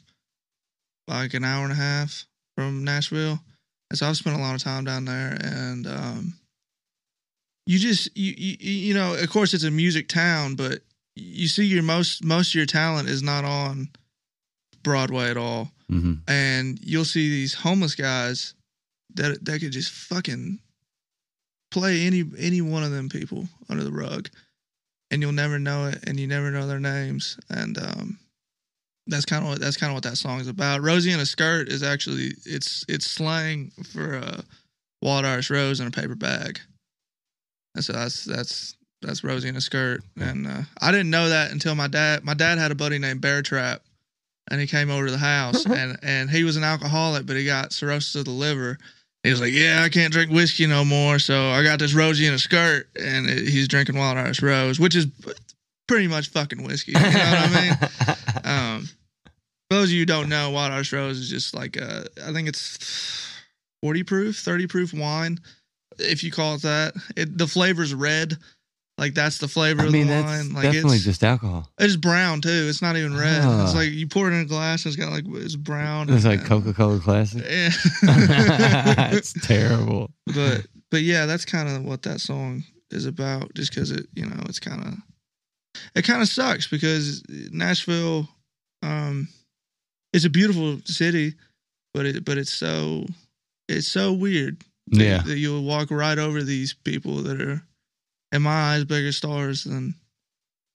like 1.08 1.34
an 1.34 1.44
hour 1.44 1.64
and 1.64 1.72
a 1.72 1.76
half 1.76 2.26
from 2.56 2.84
Nashville, 2.84 3.38
and 3.90 3.98
so 3.98 4.06
I've 4.06 4.16
spent 4.16 4.36
a 4.36 4.40
lot 4.40 4.54
of 4.54 4.62
time 4.62 4.84
down 4.84 5.04
there, 5.04 5.36
and 5.40 5.86
um, 5.86 6.34
you 7.66 7.78
just 7.78 8.16
you, 8.16 8.34
you 8.36 8.56
you 8.60 8.94
know 8.94 9.14
of 9.14 9.28
course 9.30 9.54
it's 9.54 9.64
a 9.64 9.70
music 9.70 10.08
town, 10.08 10.54
but 10.54 10.80
you 11.14 11.48
see 11.48 11.64
your 11.64 11.82
most 11.82 12.24
most 12.24 12.50
of 12.50 12.54
your 12.54 12.66
talent 12.66 13.08
is 13.08 13.22
not 13.22 13.44
on 13.44 13.88
Broadway 14.82 15.30
at 15.30 15.36
all. 15.36 15.70
Hmm 15.88 16.14
and 16.28 16.78
you'll 16.82 17.04
see 17.04 17.28
these 17.28 17.54
homeless 17.54 17.94
guys 17.94 18.54
that 19.14 19.44
that 19.44 19.60
could 19.60 19.72
just 19.72 19.90
fucking 19.92 20.58
play 21.70 22.06
any 22.06 22.24
any 22.38 22.60
one 22.60 22.82
of 22.82 22.90
them 22.90 23.08
people 23.08 23.48
under 23.68 23.84
the 23.84 23.92
rug. 23.92 24.28
And 25.10 25.22
you'll 25.22 25.32
never 25.32 25.58
know 25.60 25.86
it 25.86 26.02
and 26.06 26.18
you 26.18 26.26
never 26.26 26.50
know 26.50 26.66
their 26.66 26.80
names. 26.80 27.38
And 27.48 27.78
um 27.78 28.18
that's 29.06 29.24
kind 29.24 29.44
of 29.44 29.50
what 29.50 29.60
that's 29.60 29.76
kind 29.76 29.90
of 29.90 29.94
what 29.94 30.02
that 30.04 30.16
song 30.16 30.40
is 30.40 30.48
about. 30.48 30.82
Rosie 30.82 31.12
in 31.12 31.20
a 31.20 31.26
skirt 31.26 31.68
is 31.68 31.82
actually 31.82 32.32
it's 32.44 32.84
it's 32.88 33.06
slang 33.06 33.70
for 33.92 34.16
a 34.16 34.42
wild 35.02 35.24
irish 35.24 35.50
rose 35.50 35.80
in 35.80 35.86
a 35.86 35.90
paper 35.90 36.14
bag. 36.14 36.60
And 37.74 37.84
so 37.84 37.92
that's 37.92 38.24
that's 38.24 38.76
that's 39.02 39.22
rosie 39.22 39.48
in 39.48 39.56
a 39.56 39.60
skirt. 39.60 40.02
And 40.18 40.46
uh, 40.46 40.62
i 40.80 40.90
didn't 40.90 41.10
know 41.10 41.28
that 41.28 41.52
until 41.52 41.74
my 41.74 41.88
dad 41.88 42.24
my 42.24 42.34
dad 42.34 42.58
had 42.58 42.70
a 42.72 42.74
buddy 42.74 42.98
named 42.98 43.20
bear 43.20 43.42
trap 43.42 43.82
and 44.50 44.60
he 44.60 44.66
came 44.66 44.90
over 44.90 45.06
to 45.06 45.12
the 45.12 45.18
house 45.18 45.66
and 45.70 45.98
and 46.02 46.30
he 46.30 46.44
was 46.44 46.56
an 46.56 46.64
alcoholic 46.64 47.26
but 47.26 47.36
he 47.36 47.44
got 47.44 47.72
cirrhosis 47.72 48.14
of 48.14 48.24
the 48.24 48.30
liver. 48.30 48.78
He 49.22 49.30
was 49.30 49.40
like 49.40 49.52
yeah 49.52 49.82
i 49.82 49.88
can't 49.88 50.12
drink 50.12 50.30
whiskey 50.30 50.68
no 50.68 50.84
more 50.84 51.18
so 51.18 51.48
i 51.50 51.64
got 51.64 51.80
this 51.80 51.94
rosie 51.94 52.26
in 52.26 52.34
a 52.34 52.38
skirt 52.38 52.88
and 52.94 53.28
it, 53.28 53.48
he's 53.48 53.66
drinking 53.66 53.98
wild 53.98 54.18
irish 54.18 54.40
rose 54.40 54.78
which 54.78 54.94
is 54.94 55.06
pretty 55.86 56.08
much 56.08 56.28
fucking 56.30 56.62
whiskey 56.62 56.92
you 56.92 57.00
know 57.00 57.08
what 57.08 57.14
i 57.14 57.60
mean 57.62 57.78
um 58.44 58.88
for 59.70 59.76
those 59.76 59.88
of 59.88 59.92
you 59.92 60.00
who 60.00 60.06
don't 60.06 60.28
know 60.28 60.50
wild 60.50 60.72
irish 60.72 60.92
rose 60.92 61.18
is 61.18 61.28
just 61.28 61.54
like 61.54 61.80
uh 61.80 62.04
i 62.26 62.32
think 62.32 62.48
it's 62.48 63.38
40 63.82 64.02
proof 64.04 64.38
30 64.38 64.66
proof 64.66 64.94
wine 64.94 65.38
if 65.98 66.22
you 66.22 66.30
call 66.30 66.56
it 66.56 66.62
that 66.62 66.94
it, 67.16 67.38
the 67.38 67.46
flavor's 67.46 67.94
red 67.94 68.36
like 68.98 69.12
that's 69.12 69.38
the 69.38 69.48
flavor 69.48 69.82
I 69.82 69.86
of 69.86 69.92
the 69.92 70.04
wine 70.04 70.52
like 70.54 70.62
definitely 70.64 70.96
it's, 70.96 71.04
just 71.04 71.22
alcohol. 71.22 71.70
it's 71.78 71.96
brown 71.96 72.40
too. 72.40 72.66
It's 72.68 72.80
not 72.80 72.96
even 72.96 73.14
red. 73.14 73.42
Ah. 73.42 73.64
It's 73.64 73.74
like 73.74 73.90
you 73.90 74.06
pour 74.06 74.28
it 74.28 74.32
in 74.32 74.40
a 74.40 74.44
glass 74.46 74.84
and 74.84 74.94
it's 74.94 75.02
got 75.02 75.12
like 75.12 75.24
it's 75.42 75.56
brown. 75.56 76.08
It's 76.08 76.24
like 76.24 76.44
Coca 76.46 76.72
Cola 76.72 76.98
Classic. 76.98 77.42
Yeah. 77.42 77.68
it's 79.12 79.34
terrible. 79.46 80.10
but 80.34 80.66
but 80.90 81.02
yeah, 81.02 81.26
that's 81.26 81.44
kind 81.44 81.68
of 81.68 81.84
what 81.84 82.02
that 82.04 82.20
song 82.20 82.64
is 82.90 83.04
about. 83.04 83.52
Just 83.54 83.74
because 83.74 83.90
it 83.90 84.06
you 84.14 84.24
know 84.24 84.42
it's 84.48 84.60
kind 84.60 84.82
of 84.82 84.94
it 85.94 86.02
kind 86.02 86.22
of 86.22 86.28
sucks 86.28 86.66
because 86.66 87.22
Nashville, 87.50 88.28
um, 88.82 89.28
it's 90.12 90.24
a 90.24 90.30
beautiful 90.30 90.78
city, 90.84 91.34
but 91.94 92.06
it 92.06 92.24
but 92.24 92.38
it's 92.38 92.52
so 92.52 93.06
it's 93.68 93.88
so 93.88 94.12
weird. 94.12 94.58
that- 94.88 95.02
Yeah. 95.04 95.22
that 95.22 95.38
you'll 95.38 95.64
walk 95.64 95.90
right 95.90 96.18
over 96.18 96.42
these 96.44 96.72
people 96.72 97.16
that 97.24 97.40
are, 97.42 97.60
in 98.32 98.42
my 98.42 98.74
eyes, 98.74 98.84
bigger 98.84 99.10
stars 99.12 99.64
than 99.64 99.94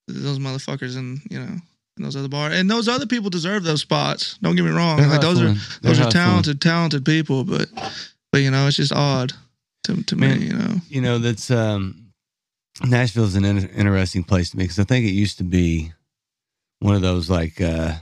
those 0.08 0.38
motherfuckers 0.40 0.98
and 0.98 1.22
you 1.30 1.40
know 1.40 1.58
in 1.98 2.04
those 2.04 2.16
other 2.18 2.28
bars. 2.28 2.54
And 2.58 2.70
those 2.70 2.88
other 2.90 3.06
people 3.06 3.30
deserve 3.30 3.64
those 3.64 3.82
spots. 3.82 4.38
Don't 4.42 4.56
get 4.56 4.66
me 4.66 4.72
wrong. 4.72 4.98
They're 4.98 5.08
like 5.08 5.22
those 5.22 5.40
are 5.42 5.54
hustling. 5.54 5.80
They're 5.82 5.94
those 5.96 6.06
are 6.06 6.12
talented, 6.12 6.62
talented 6.62 7.06
people, 7.06 7.44
but 7.46 7.70
but 8.32 8.42
you 8.42 8.52
know, 8.52 8.68
it's 8.68 8.78
just 8.78 8.92
odd 8.94 9.34
to 9.86 10.04
to 10.04 10.16
Man. 10.18 10.40
me, 10.40 10.48
you 10.48 10.54
know. 10.54 10.76
You 10.90 11.02
know, 11.02 11.18
that's 11.20 11.50
um, 11.52 12.01
Nashville's 12.84 13.36
an 13.36 13.46
in- 13.46 13.70
interesting 13.70 14.24
place 14.24 14.50
to 14.52 14.58
me 14.58 14.64
because 14.64 14.80
I 14.80 14.84
think 14.84 15.06
it 15.06 15.12
used 15.12 15.38
to 15.40 15.44
be 15.44 15.92
one 16.80 16.96
of 16.96 17.02
those 17.02 17.30
like, 17.30 17.60
uh, 17.62 17.94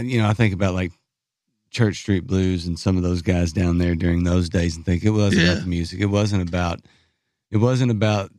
you 0.00 0.20
know, 0.20 0.28
I 0.28 0.34
think 0.34 0.52
about 0.52 0.74
like 0.74 0.92
Church 1.70 1.96
Street 1.98 2.26
Blues 2.26 2.66
and 2.66 2.78
some 2.78 2.96
of 2.96 3.02
those 3.02 3.22
guys 3.22 3.52
down 3.52 3.78
there 3.78 3.94
during 3.94 4.24
those 4.24 4.48
days 4.48 4.76
and 4.76 4.84
think 4.84 5.04
it 5.04 5.10
was 5.10 5.34
Yeah. 5.34 5.52
about 5.52 5.62
the 5.62 5.68
music. 5.68 6.00
It 6.00 6.06
wasn't 6.06 6.46
about, 6.48 6.80
it 7.50 7.58
wasn't 7.58 7.90
about 7.90 8.30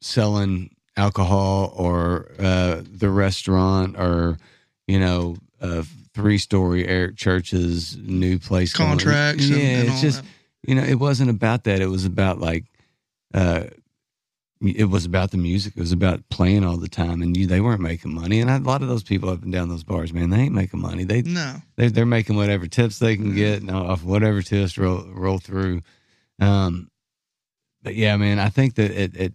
selling 0.00 0.74
alcohol 0.96 1.72
or 1.76 2.30
uh, 2.38 2.82
the 2.84 3.10
restaurant 3.10 3.96
or, 3.98 4.38
you 4.86 4.98
know, 5.00 5.36
uh, 5.60 5.82
three 6.14 6.38
story 6.38 6.86
Eric 6.86 7.16
Church's 7.16 7.96
new 7.96 8.38
place. 8.38 8.72
going- 8.72 8.90
Contracts 8.90 9.44
and, 9.48 9.56
Yeah, 9.56 9.62
and 9.64 9.82
it's 9.88 9.96
all 9.96 10.02
just, 10.02 10.22
that. 10.22 10.28
you 10.68 10.74
know, 10.74 10.82
it 10.84 10.98
wasn't 10.98 11.30
about 11.30 11.64
that. 11.64 11.80
It 11.80 11.86
was 11.86 12.04
about 12.04 12.40
like, 12.40 12.64
uh, 13.34 13.64
it 14.64 14.84
was 14.88 15.04
about 15.04 15.32
the 15.32 15.38
music. 15.38 15.72
It 15.76 15.80
was 15.80 15.90
about 15.92 16.28
playing 16.28 16.64
all 16.64 16.76
the 16.76 16.88
time, 16.88 17.20
and 17.22 17.36
you 17.36 17.46
they 17.48 17.60
weren't 17.60 17.80
making 17.80 18.14
money. 18.14 18.40
And 18.40 18.50
I, 18.50 18.56
a 18.56 18.60
lot 18.60 18.82
of 18.82 18.88
those 18.88 19.02
people 19.02 19.28
up 19.28 19.42
and 19.42 19.52
down 19.52 19.68
those 19.68 19.82
bars, 19.84 20.12
man, 20.12 20.30
they 20.30 20.38
ain't 20.38 20.54
making 20.54 20.80
money. 20.80 21.02
They 21.04 21.22
No. 21.22 21.56
they 21.76 21.88
they're 21.88 22.06
making 22.06 22.36
whatever 22.36 22.66
tips 22.68 22.98
they 23.00 23.16
can 23.16 23.34
get 23.34 23.60
and 23.62 23.70
off 23.70 24.04
whatever 24.04 24.40
tips 24.42 24.78
roll 24.78 25.04
roll 25.12 25.38
through. 25.38 25.82
Um, 26.40 26.90
but 27.82 27.96
yeah, 27.96 28.16
man, 28.16 28.38
I 28.38 28.50
think 28.50 28.76
that 28.76 28.92
it, 28.92 29.16
it 29.16 29.34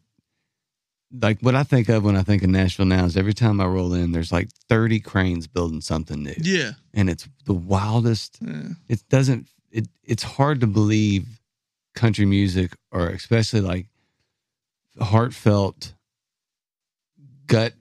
like 1.22 1.40
what 1.42 1.56
I 1.56 1.64
think 1.64 1.90
of 1.90 2.04
when 2.04 2.16
I 2.16 2.24
think 2.24 2.44
of 2.44 2.50
Nashville 2.50 2.86
now 2.86 3.06
is 3.06 3.18
every 3.18 3.34
time 3.34 3.60
I 3.62 3.66
roll 3.66 3.94
in, 3.94 4.12
there's 4.12 4.32
like 4.32 4.50
30 4.70 5.00
cranes 5.02 5.48
building 5.48 5.82
something 5.82 6.24
new, 6.24 6.36
Yeah. 6.38 6.72
and 6.94 7.10
it's 7.10 7.28
the 7.46 7.54
wildest. 7.54 8.38
Yeah. 8.42 8.70
It 8.88 9.04
doesn't. 9.10 9.48
It 9.72 9.88
it's 10.04 10.24
hard 10.24 10.62
to 10.62 10.68
believe 10.68 11.26
country 11.98 12.26
music 12.26 12.72
or 12.92 13.10
especially 13.10 13.62
like 13.62 13.88
heartfelt 15.00 15.94
gut 17.48 17.74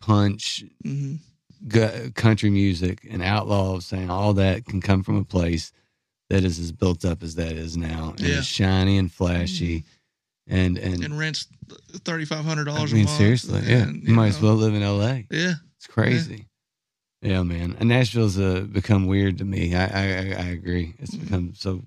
punch 0.00 0.64
hmm 0.82 1.16
gu- 1.68 2.10
country 2.14 2.50
music 2.50 3.06
and 3.10 3.22
outlaw 3.22 3.78
saying 3.80 4.10
all 4.10 4.34
that 4.34 4.66
can 4.66 4.80
come 4.82 5.02
from 5.02 5.16
a 5.16 5.24
place 5.24 5.72
that 6.28 6.44
is 6.44 6.58
as 6.58 6.72
built 6.72 7.04
up 7.06 7.22
as 7.22 7.34
that 7.36 7.52
is 7.52 7.76
now 7.76 8.10
and 8.18 8.20
Yeah. 8.20 8.38
it's 8.38 8.46
shiny 8.46 8.98
and 8.98 9.10
flashy 9.10 9.84
and 10.46 10.76
and, 10.78 11.02
And 11.02 11.18
rents 11.18 11.46
thirty 12.04 12.24
five 12.26 12.44
hundred 12.44 12.64
dollars 12.64 12.92
I 12.92 12.96
mean 12.96 13.04
a 13.04 13.08
month. 13.08 13.18
seriously 13.18 13.62
yeah. 13.64 13.84
and, 13.84 14.02
you 14.06 14.12
might 14.14 14.28
as 14.28 14.40
well 14.42 14.54
live 14.56 14.74
in 14.74 14.82
LA 14.82 15.22
Yeah. 15.30 15.54
it's 15.76 15.86
crazy. 15.86 16.46
Yeah, 17.22 17.42
man. 17.42 17.74
And 17.80 17.88
Nashville's 17.88 18.38
uh, 18.38 18.66
become 18.70 19.06
weird 19.06 19.38
to 19.38 19.46
me. 19.46 19.74
I 19.74 19.84
I, 19.86 20.06
I 20.44 20.46
agree. 20.58 20.92
It's 20.98 21.14
Mhm. 21.14 21.20
become 21.24 21.54
so 21.54 21.82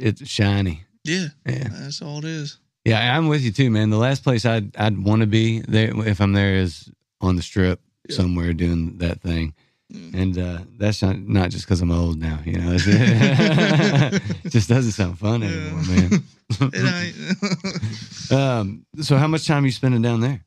it's 0.00 0.26
shiny 0.28 0.84
Yeah. 1.04 1.28
yeah 1.46 1.68
That's 1.70 2.02
all 2.02 2.18
it 2.18 2.24
is. 2.24 2.58
yeah 2.84 3.16
I'm 3.16 3.28
with 3.28 3.42
you 3.42 3.52
too 3.52 3.70
man 3.70 3.90
the 3.90 3.98
last 3.98 4.22
place 4.24 4.44
I'd 4.44 4.74
I'd 4.76 4.98
want 4.98 5.20
to 5.20 5.26
be 5.26 5.60
there 5.60 5.92
if 6.06 6.20
I'm 6.20 6.32
there 6.32 6.54
is 6.56 6.90
on 7.20 7.36
the 7.36 7.42
strip 7.42 7.80
Yeah. 8.08 8.16
somewhere 8.16 8.52
doing 8.52 8.98
that 8.98 9.20
thing 9.22 9.54
Mm. 9.92 10.14
And 10.14 10.38
uh, 10.38 10.58
that's 10.78 11.02
not 11.02 11.18
not 11.18 11.50
just 11.50 11.64
because 11.66 11.80
I'm 11.82 11.90
old 11.90 12.16
now, 12.20 12.38
you 12.46 12.52
know. 12.60 12.76
It 14.44 14.50
just 14.52 14.68
doesn't 14.68 14.92
sound 14.92 15.18
fun 15.18 15.42
anymore, 15.42 15.82
man. 15.82 16.22
It 16.72 16.84
ain't. 16.84 18.32
um, 18.32 18.86
so, 19.00 19.16
how 19.16 19.26
much 19.26 19.48
time 19.48 19.64
are 19.64 19.66
you 19.66 19.72
spending 19.72 20.00
down 20.00 20.20
there? 20.20 20.44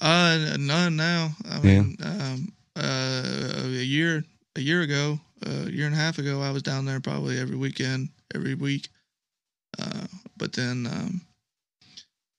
uh, 0.00 0.56
none 0.60 0.94
now. 0.94 1.30
I 1.50 1.58
mean, 1.60 1.96
um, 2.04 2.52
uh, 2.76 3.62
a 3.64 3.68
year, 3.84 4.22
a 4.54 4.60
year 4.60 4.82
ago, 4.82 5.18
a 5.44 5.68
year 5.70 5.86
and 5.86 5.94
a 5.94 5.98
half 5.98 6.18
ago, 6.18 6.40
I 6.40 6.50
was 6.52 6.62
down 6.62 6.84
there 6.84 7.00
probably 7.00 7.38
every 7.40 7.56
weekend, 7.56 8.10
every 8.34 8.54
week. 8.54 8.88
Uh, 9.78 10.06
but 10.36 10.52
then, 10.52 10.86
um, 10.86 11.20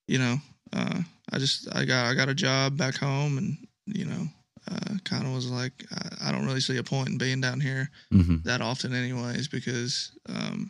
you 0.08 0.18
know, 0.20 0.38
uh, 0.74 1.00
I 1.32 1.38
just 1.40 1.68
I 1.76 1.86
got 1.86 2.06
I 2.06 2.14
got 2.14 2.30
a 2.30 2.36
job 2.36 2.78
back 2.78 2.96
home, 2.96 3.38
and 3.38 3.58
you 3.86 4.06
know, 4.06 4.28
uh, 4.70 4.96
kind 5.04 5.26
of 5.26 5.34
was 5.34 5.50
like 5.50 5.74
I, 5.92 6.30
I 6.30 6.32
don't 6.32 6.46
really 6.46 6.62
see 6.62 6.78
a 6.78 6.84
point 6.84 7.10
in 7.10 7.18
being 7.18 7.42
down 7.42 7.60
here 7.60 7.90
hmm 8.12 8.38
that 8.44 8.62
often 8.62 8.94
anyways 8.94 9.48
because 9.48 10.12
um 10.28 10.70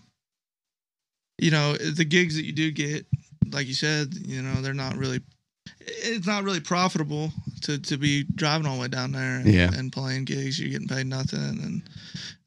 you 1.40 1.50
know 1.52 1.74
the 1.74 2.06
gigs 2.06 2.36
that 2.36 2.46
you 2.46 2.54
do 2.54 2.72
get 2.72 3.06
like 3.52 3.68
you 3.68 3.74
said 3.74 4.14
you 4.14 4.42
know 4.42 4.62
they're 4.62 4.74
not 4.74 4.96
really 4.96 5.20
it's 5.80 6.28
not 6.28 6.44
really 6.44 6.60
profitable 6.60 7.32
to 7.62 7.80
to 7.80 7.98
be 7.98 8.24
driving 8.36 8.68
all 8.68 8.76
the 8.76 8.82
way 8.82 8.88
down 8.88 9.12
there 9.12 9.38
and, 9.38 9.48
Yeah. 9.48 9.72
and 9.74 9.92
playing 9.92 10.26
gigs 10.26 10.60
you're 10.60 10.70
getting 10.70 10.88
paid 10.88 11.08
nothing 11.08 11.40
and 11.40 11.82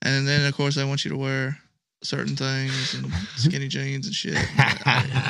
and 0.02 0.28
then 0.28 0.46
of 0.46 0.54
course 0.54 0.74
they 0.76 0.84
want 0.84 1.04
you 1.04 1.10
to 1.10 1.16
wear 1.16 1.58
certain 2.02 2.36
things 2.36 2.94
and 2.94 3.10
skinny 3.36 3.68
jeans 3.68 4.06
and 4.06 4.14
shit 4.14 4.36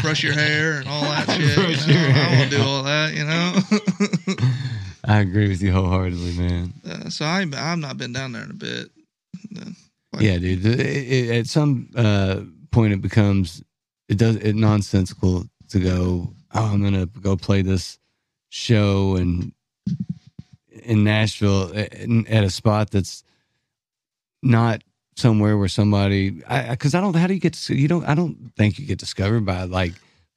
brush 0.03 0.23
your 0.23 0.33
hair 0.35 0.79
and 0.79 0.89
all 0.89 1.03
that 1.03 1.27
shit 1.37 1.55
Brush 1.55 1.87
you 1.87 1.95
know? 1.95 2.01
your 2.01 2.09
i 2.09 2.13
hair. 2.13 2.29
don't 2.31 2.39
want 2.39 2.51
to 2.51 2.57
do 2.57 2.63
all 2.63 2.83
that 2.83 3.15
you 3.15 3.25
know 3.25 4.47
I 5.09 5.21
agree 5.21 5.47
with 5.49 5.63
you 5.63 5.71
wholeheartedly, 5.73 6.33
man. 6.37 6.73
uh, 6.85 7.09
so 7.11 7.25
I, 7.25 7.47
i've 7.55 7.79
not 7.79 7.97
been 7.97 8.13
down 8.13 8.33
there 8.33 8.43
in 8.43 8.51
a 8.51 8.55
bit 8.55 8.91
Like- 10.13 10.23
yeah, 10.23 10.39
dude. 10.39 10.67
It, 10.67 10.81
it, 10.81 11.31
at 11.41 11.47
some 11.47 11.91
uh, 11.95 12.41
point, 12.73 12.93
it 12.95 13.03
becomes 13.03 13.63
it 14.09 14.19
does 14.19 14.37
it 14.37 14.55
nonsensical 14.57 15.45
to 15.69 15.79
go. 15.79 16.33
Oh, 16.55 16.65
I'm 16.73 16.83
gonna 16.83 17.07
go 17.07 17.37
play 17.37 17.63
this 17.63 17.99
show 18.49 19.15
and 19.17 19.53
in 20.83 21.05
Nashville 21.05 21.71
at, 21.77 21.93
at 21.95 22.45
a 22.45 22.51
spot 22.51 22.91
that's 22.91 23.23
not 24.43 24.83
somewhere 25.17 25.57
where 25.59 25.69
somebody. 25.69 26.43
I 26.49 26.71
because 26.71 26.95
I, 26.95 27.01
don't. 27.01 27.15
How 27.17 27.27
do 27.27 27.35
you 27.35 27.41
get? 27.41 27.55
To, 27.55 27.75
you 27.75 27.89
don't. 27.89 28.05
I 28.05 28.15
don't 28.15 28.53
think 28.57 28.79
you 28.79 28.87
get 28.87 28.99
discovered 28.99 29.45
by 29.45 29.65
like 29.65 29.93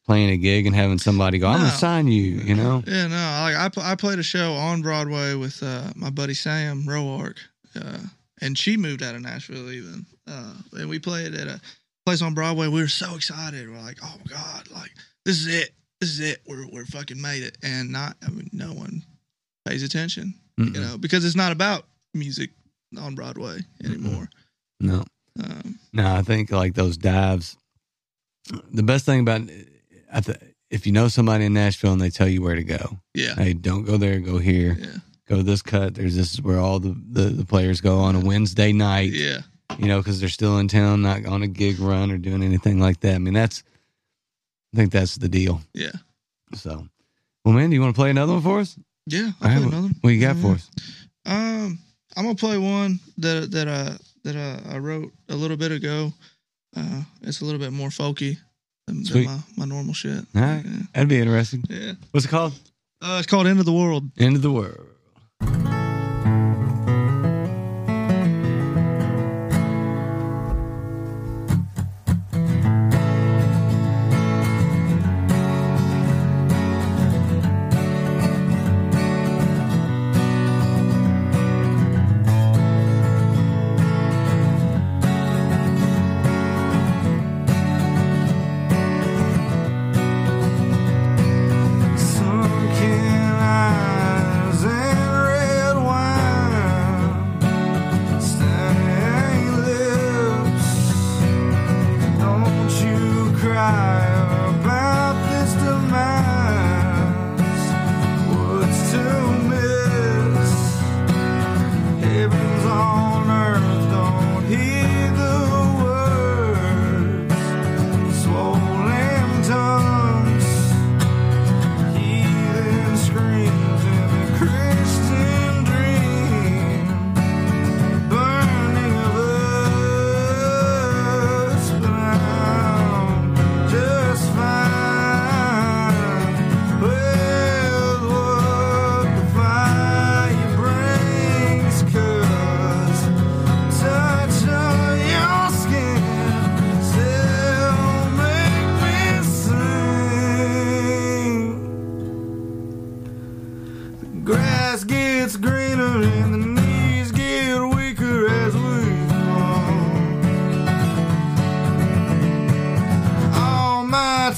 playing 0.05 0.29
a 0.31 0.37
gig 0.37 0.65
and 0.65 0.75
having 0.75 0.97
somebody 0.97 1.37
go. 1.37 1.47
I'm 1.47 1.59
No. 1.59 1.65
gonna 1.67 1.77
sign 1.77 2.07
you. 2.07 2.23
You 2.23 2.55
know. 2.55 2.83
Yeah, 2.87 3.07
no, 3.07 3.15
like 3.15 3.55
I 3.55 3.69
pl- 3.69 3.83
I 3.83 3.95
played 3.95 4.19
a 4.19 4.23
show 4.23 4.53
on 4.53 4.81
Broadway 4.81 5.35
with 5.35 5.61
uh, 5.61 5.91
my 5.95 6.09
buddy 6.09 6.33
Sam 6.33 6.83
Roark, 6.83 7.37
uh, 7.75 7.99
and 8.41 8.57
she 8.57 8.77
moved 8.77 9.03
out 9.03 9.15
of 9.15 9.21
Nashville 9.21 9.71
even, 9.71 10.05
uh, 10.27 10.53
and 10.73 10.89
we 10.89 10.99
played 10.99 11.33
at 11.35 11.47
a 11.47 11.59
place 12.05 12.21
on 12.21 12.33
Broadway. 12.33 12.67
We 12.67 12.81
were 12.81 12.87
so 12.87 13.15
excited. 13.15 13.69
We're 13.69 13.81
like, 13.81 13.97
oh 14.03 14.15
my 14.25 14.33
god, 14.35 14.69
like 14.71 14.91
this 15.25 15.39
is 15.39 15.47
it, 15.47 15.71
this 15.99 16.09
is 16.09 16.19
it. 16.21 16.41
We're 16.47 16.67
we're 16.71 16.85
fucking 16.85 17.21
made 17.21 17.43
it, 17.43 17.57
and 17.63 17.91
not 17.91 18.15
I 18.25 18.29
mean 18.29 18.49
no 18.53 18.73
one 18.73 19.03
pays 19.67 19.83
attention, 19.83 20.33
Mm-mm. 20.59 20.73
you 20.73 20.81
know, 20.81 20.97
because 20.97 21.23
it's 21.25 21.35
not 21.35 21.51
about 21.51 21.85
music 22.15 22.49
on 22.99 23.13
Broadway 23.13 23.59
anymore. 23.83 24.27
No. 24.79 25.03
Um, 25.43 25.79
No, 25.93 26.13
I 26.15 26.21
think 26.21 26.51
like 26.51 26.73
those 26.75 26.97
dives. 26.97 27.57
The 28.71 28.83
best 28.83 29.05
thing 29.05 29.19
about 29.21 29.41
I 30.11 30.21
th- 30.21 30.37
if 30.71 30.85
you 30.85 30.91
know 30.91 31.07
somebody 31.07 31.45
in 31.45 31.53
Nashville 31.53 31.93
and 31.93 32.01
they 32.01 32.09
tell 32.09 32.27
you 32.27 32.41
where 32.41 32.55
to 32.55 32.63
go, 32.63 32.99
yeah, 33.13 33.35
hey, 33.35 33.53
don't 33.53 33.83
go 33.85 33.97
there, 33.97 34.19
go 34.19 34.37
here, 34.37 34.77
yeah, 34.79 34.87
go 35.27 35.41
this 35.41 35.61
cut. 35.61 35.95
There's 35.95 36.15
this 36.15 36.33
is 36.33 36.41
where 36.41 36.59
all 36.59 36.79
the, 36.79 36.95
the, 37.11 37.21
the 37.29 37.45
players 37.45 37.81
go 37.81 37.99
on 37.99 38.15
a 38.15 38.19
Wednesday 38.19 38.71
night, 38.71 39.11
yeah. 39.11 39.41
you 39.77 39.87
know, 39.87 39.99
because 39.99 40.19
they're 40.19 40.29
still 40.29 40.57
in 40.59 40.67
town, 40.67 41.01
not 41.01 41.25
on 41.25 41.43
a 41.43 41.47
gig 41.47 41.79
run 41.79 42.11
or 42.11 42.17
doing 42.17 42.43
anything 42.43 42.79
like 42.79 42.99
that. 43.01 43.15
I 43.15 43.17
mean, 43.19 43.33
that's 43.33 43.63
I 44.73 44.77
think 44.77 44.91
that's 44.91 45.15
the 45.15 45.29
deal. 45.29 45.61
Yeah. 45.73 45.91
So, 46.55 46.87
well, 47.45 47.53
man, 47.53 47.69
do 47.69 47.75
you 47.75 47.81
want 47.81 47.95
to 47.95 47.99
play 47.99 48.09
another 48.11 48.33
one 48.33 48.41
for 48.41 48.59
us? 48.59 48.77
Yeah, 49.05 49.31
I'll 49.41 49.49
right, 49.49 49.67
another. 49.67 49.89
What 50.01 50.09
you 50.11 50.21
got 50.21 50.35
Yeah. 50.37 50.41
for 50.41 50.51
us? 50.53 50.69
Um, 51.25 51.79
I'm 52.15 52.23
gonna 52.25 52.35
play 52.35 52.57
one 52.57 52.99
that 53.17 53.51
that 53.51 53.67
uh 53.67 53.97
that 54.23 54.35
uh, 54.35 54.59
I 54.69 54.77
wrote 54.77 55.11
a 55.29 55.35
little 55.35 55.57
bit 55.57 55.71
ago. 55.71 56.13
Uh, 56.75 57.01
it's 57.21 57.41
a 57.41 57.45
little 57.45 57.59
bit 57.59 57.71
more 57.71 57.89
folky 57.89 58.37
than, 58.87 58.97
than 58.97 59.05
Sweet. 59.05 59.25
my, 59.25 59.39
my 59.57 59.65
normal 59.65 59.93
shit. 59.93 60.23
All 60.35 60.41
right, 60.41 60.63
that'd 60.93 61.09
be 61.09 61.19
interesting. 61.19 61.63
Yeah. 61.69 61.79
yeah. 61.79 61.93
What's 62.11 62.25
it 62.25 62.29
called? 62.29 62.53
Uh, 63.01 63.17
it's 63.19 63.27
called 63.27 63.47
End 63.47 63.59
of 63.59 63.65
the 63.65 63.73
World. 63.73 64.11
End 64.17 64.35
of 64.35 64.41
the 64.41 64.51
world. 64.51 64.87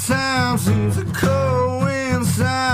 Time 0.08 0.58
seems 0.58 0.96
to 0.96 1.06
coincide 1.14 2.71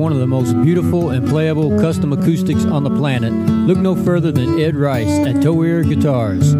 one 0.00 0.12
of 0.12 0.18
the 0.18 0.26
most 0.26 0.58
beautiful 0.62 1.10
and 1.10 1.28
playable 1.28 1.78
custom 1.78 2.10
acoustics 2.14 2.64
on 2.64 2.82
the 2.82 2.90
planet, 2.90 3.30
look 3.66 3.76
no 3.76 3.94
further 3.94 4.32
than 4.32 4.58
Ed 4.58 4.74
Rice 4.74 5.26
at 5.26 5.42
Toir 5.42 5.82
Guitars. 5.82 6.54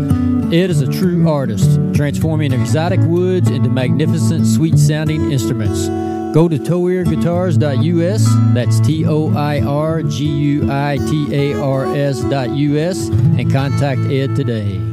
Ed 0.53 0.69
is 0.69 0.83
a 0.83 0.93
true 0.93 1.27
artist, 1.27 1.81
transforming 1.95 2.53
exotic 2.53 3.01
woods 3.01 3.49
into 3.49 3.71
magnificent, 3.71 4.47
sweet 4.47 4.79
sounding 4.79 5.33
instruments. 5.33 5.89
Go 6.35 6.49
to 6.49 6.59
toirguitars.us, 6.59 8.27
that's 8.53 8.81
T 8.81 9.07
O 9.07 9.35
I 9.35 9.63
R 9.63 10.03
G 10.03 10.27
U 10.27 10.71
I 10.71 10.99
T 10.99 11.35
A 11.35 11.63
R 11.63 11.97
S.us, 11.97 13.09
and 13.09 13.51
contact 13.51 14.03
Ed 14.03 14.37
today. 14.37 14.90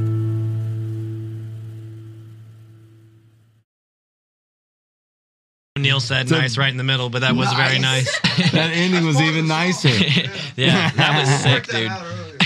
Neil 6.10 6.20
said 6.26 6.32
nice 6.32 6.58
right 6.58 6.72
in 6.72 6.78
the 6.78 6.84
middle, 6.84 7.10
but 7.10 7.20
that 7.20 7.36
was 7.36 7.52
very 7.54 7.80
nice. 7.80 8.20
That 8.52 8.72
ending 8.74 9.06
was 9.06 9.20
even 9.20 9.48
nicer. 9.48 9.90
yeah, 10.56 10.92
that 10.92 11.20
was 11.20 11.30
sick, 11.42 11.68
dude. 11.68 11.92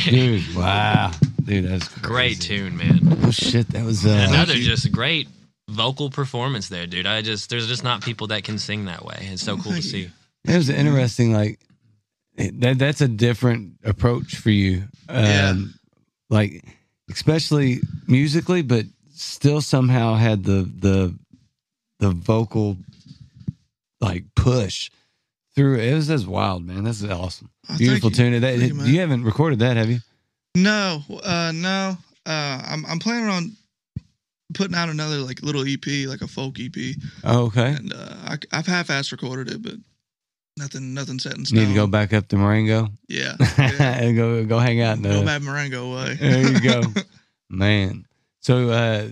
Dude, 0.06 0.56
wow. 0.56 1.12
Dude, 1.43 1.65
that's 1.65 1.88
Great 2.00 2.39
tune, 2.39 2.78
man. 2.78 3.00
Oh 3.24 3.32
shit, 3.32 3.67
that 3.69 3.84
was 3.86 4.06
uh 4.06 4.28
Another 4.30 4.54
just 4.54 4.91
great 4.91 5.28
vocal 5.69 6.10
performance 6.10 6.69
there, 6.69 6.88
dude. 6.88 7.06
I 7.06 7.21
just 7.21 7.50
there's 7.50 7.67
just 7.67 7.84
not 7.84 8.04
people 8.04 8.28
that 8.28 8.43
can 8.43 8.58
sing 8.58 8.86
that 8.86 9.04
way. 9.06 9.17
It's 9.21 9.43
so 9.43 9.58
cool 9.58 9.74
to 9.74 9.82
see. 9.82 10.10
It 10.45 10.56
was 10.56 10.69
interesting. 10.69 11.34
Like 11.34 11.60
that. 12.38 12.80
That's 12.80 13.02
a 13.02 13.08
different 13.08 13.74
approach 13.84 14.36
for 14.38 14.50
you. 14.50 14.84
Um, 15.10 15.24
Yeah. 15.26 15.54
Like 16.30 16.63
especially 17.10 17.82
musically, 18.08 18.62
but 18.62 18.86
still 19.13 19.62
somehow 19.62 20.15
had 20.15 20.43
the 20.43 20.69
the 20.80 21.13
the 22.00 22.12
vocal 22.12 22.78
like 24.01 24.25
push 24.35 24.89
through. 25.55 25.79
It 25.79 25.93
was 25.93 26.07
just 26.07 26.27
wild, 26.27 26.65
man. 26.65 26.83
This 26.83 27.01
is 27.01 27.09
awesome. 27.09 27.49
Beautiful 27.77 28.09
you. 28.09 28.15
tune. 28.15 28.41
That 28.41 28.57
you, 28.57 28.75
you 28.83 28.99
haven't 28.99 29.23
recorded 29.23 29.59
that, 29.59 29.77
have 29.77 29.89
you? 29.89 29.99
No, 30.55 31.01
uh, 31.23 31.51
no. 31.53 31.97
Uh, 32.25 32.61
I'm 32.65 32.85
I'm 32.85 32.99
planning 32.99 33.29
on 33.29 33.51
putting 34.53 34.75
out 34.75 34.89
another 34.89 35.17
like 35.17 35.41
little 35.41 35.63
EP, 35.65 36.07
like 36.07 36.21
a 36.21 36.27
folk 36.27 36.59
EP, 36.59 36.95
Oh, 37.23 37.45
okay. 37.45 37.69
and 37.73 37.93
uh, 37.93 38.15
I, 38.25 38.37
I've 38.51 38.67
half-ass 38.67 39.11
recorded 39.11 39.49
it, 39.53 39.61
but 39.61 39.75
nothing 40.57 40.93
nothing 40.93 41.19
set 41.19 41.37
in 41.37 41.45
stone. 41.45 41.59
Need 41.59 41.67
to 41.69 41.73
go 41.73 41.87
back 41.87 42.11
up 42.13 42.27
to 42.27 42.35
Marengo 42.35 42.89
Yeah, 43.07 43.35
yeah. 43.57 43.97
and 44.01 44.15
go 44.17 44.43
go 44.45 44.59
hang 44.59 44.81
out 44.81 44.97
in 44.97 45.03
go 45.03 45.19
the 45.19 45.25
bad 45.25 45.41
Marengo 45.41 45.95
way. 45.95 46.15
There 46.15 46.51
you 46.51 46.59
go, 46.61 46.81
man. 47.49 48.05
So, 48.41 48.69
uh, 48.69 49.07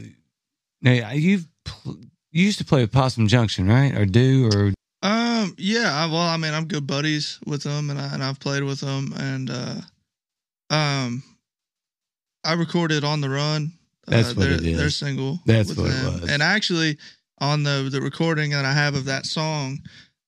now 0.81 1.11
you've 1.11 1.47
pl- 1.65 1.99
you 2.31 2.45
used 2.45 2.57
to 2.59 2.65
play 2.65 2.81
with 2.81 2.91
Possum 2.91 3.27
Junction, 3.27 3.67
right? 3.67 3.95
Or 3.95 4.05
do 4.05 4.49
or 4.53 4.73
Um, 5.01 5.55
yeah. 5.57 5.91
I, 5.93 6.05
well, 6.07 6.17
I 6.21 6.37
mean, 6.37 6.53
I'm 6.53 6.65
good 6.65 6.85
buddies 6.87 7.39
with 7.45 7.63
them, 7.63 7.89
and 7.89 7.99
I 7.99 8.13
and 8.13 8.23
I've 8.23 8.39
played 8.39 8.63
with 8.63 8.79
them, 8.81 9.13
and 9.17 9.49
uh, 9.49 9.75
um, 10.69 11.23
I 12.43 12.53
recorded 12.53 13.03
on 13.03 13.21
the 13.21 13.29
run. 13.29 13.71
That's 14.07 14.31
uh, 14.31 14.33
what 14.35 14.43
their, 14.49 14.53
it 14.57 14.65
is. 14.65 14.77
Their 14.77 14.89
single. 14.89 15.39
That's 15.45 15.75
what 15.75 15.87
it 15.89 16.03
was. 16.21 16.29
And 16.29 16.41
actually, 16.41 16.97
on 17.39 17.63
the 17.63 17.87
the 17.91 18.01
recording 18.01 18.51
that 18.51 18.65
I 18.65 18.73
have 18.73 18.95
of 18.95 19.05
that 19.05 19.25
song, 19.25 19.79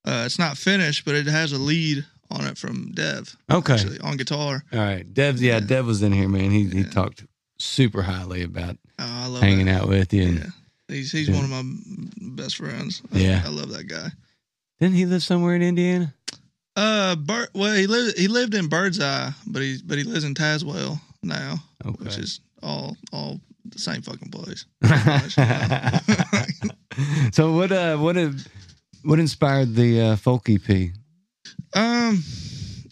uh, 0.06 0.24
it's 0.26 0.40
not 0.40 0.58
finished, 0.58 1.04
but 1.06 1.16
it 1.16 1.26
has 1.28 1.52
a 1.52 1.58
lead 1.58 2.06
on 2.30 2.46
it 2.46 2.58
from 2.58 2.92
Dev. 2.94 3.36
Okay. 3.52 3.74
Actually, 3.74 4.00
on 4.00 4.16
guitar. 4.18 4.64
all 4.72 4.80
right? 4.80 5.12
Dev, 5.14 5.42
yeah, 5.42 5.56
Yeah. 5.56 5.60
Dev 5.60 5.86
was 5.86 6.02
in 6.02 6.14
here, 6.14 6.30
man. 6.30 6.50
He 6.52 6.66
he 6.70 6.84
talked 6.86 7.26
super 7.60 8.02
highly 8.04 8.44
about 8.44 8.78
Oh, 9.00 9.36
hanging 9.42 9.66
that. 9.66 9.82
out 9.82 9.90
with 9.90 10.14
you. 10.14 10.24
And 10.24 10.38
Yeah. 10.40 10.46
He's 10.88 11.12
he's 11.12 11.28
Yeah. 11.28 11.36
one 11.36 11.44
of 11.46 11.50
my 11.50 11.64
best 12.42 12.56
friends. 12.58 13.02
I- 13.14 13.18
Yeah. 13.18 13.44
I 13.46 13.50
love 13.50 13.70
that 13.70 13.88
guy. 13.88 14.10
Didn't 14.82 14.96
he 14.96 15.06
live 15.06 15.22
somewhere 15.24 15.56
in 15.56 15.62
Indiana? 15.62 16.14
Uh, 16.76 17.16
Bir- 17.16 17.50
well, 17.54 17.76
he 17.76 17.86
lived 17.86 18.18
he 18.18 18.28
lived 18.28 18.56
in 18.56 18.68
Birdseye, 18.68 19.30
but 19.46 19.62
he 19.62 19.78
but 19.86 20.00
he 20.00 20.04
lives 20.04 20.24
in 20.24 20.34
Taswell 20.34 21.00
now, 21.22 21.58
Okay. 21.86 22.04
which 22.04 22.18
is 22.18 22.40
all 22.64 22.98
all 23.14 23.40
the 23.66 23.78
same 23.78 24.02
fucking 24.02 24.32
place. 24.32 24.66
so 27.32 27.54
what 27.54 27.72
uh 27.72 27.98
what 27.98 28.16
what 29.04 29.20
inspired 29.20 29.76
the 29.76 30.02
uh, 30.02 30.16
folk 30.16 30.50
EP? 30.50 30.70
Um, 31.76 32.24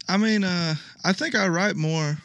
I 0.08 0.18
mean, 0.18 0.44
uh, 0.44 0.76
I 1.04 1.14
think 1.14 1.34
I 1.36 1.48
write 1.48 1.76
more 1.76 2.18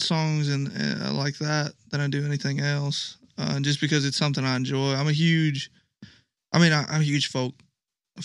songs 0.00 0.48
and 0.48 0.68
uh, 0.68 1.12
like 1.12 1.36
that 1.38 1.72
than 1.90 2.00
I 2.00 2.08
do 2.08 2.24
anything 2.24 2.60
else. 2.60 3.18
Uh, 3.38 3.60
just 3.60 3.80
because 3.80 4.04
it's 4.06 4.16
something 4.16 4.44
I 4.44 4.56
enjoy. 4.56 4.94
I'm 4.94 5.08
a 5.08 5.12
huge, 5.12 5.70
I 6.52 6.58
mean, 6.58 6.72
I, 6.72 6.84
I'm 6.88 7.00
a 7.00 7.04
huge 7.04 7.28
folk. 7.28 7.54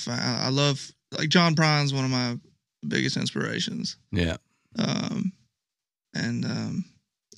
I 0.07 0.45
I 0.45 0.49
love 0.49 0.91
like 1.17 1.29
John 1.29 1.55
Prine's 1.55 1.93
one 1.93 2.05
of 2.05 2.11
my 2.11 2.37
biggest 2.87 3.17
inspirations. 3.17 3.97
Yeah, 4.11 4.37
um, 4.77 5.31
and 6.13 6.45
um, 6.45 6.85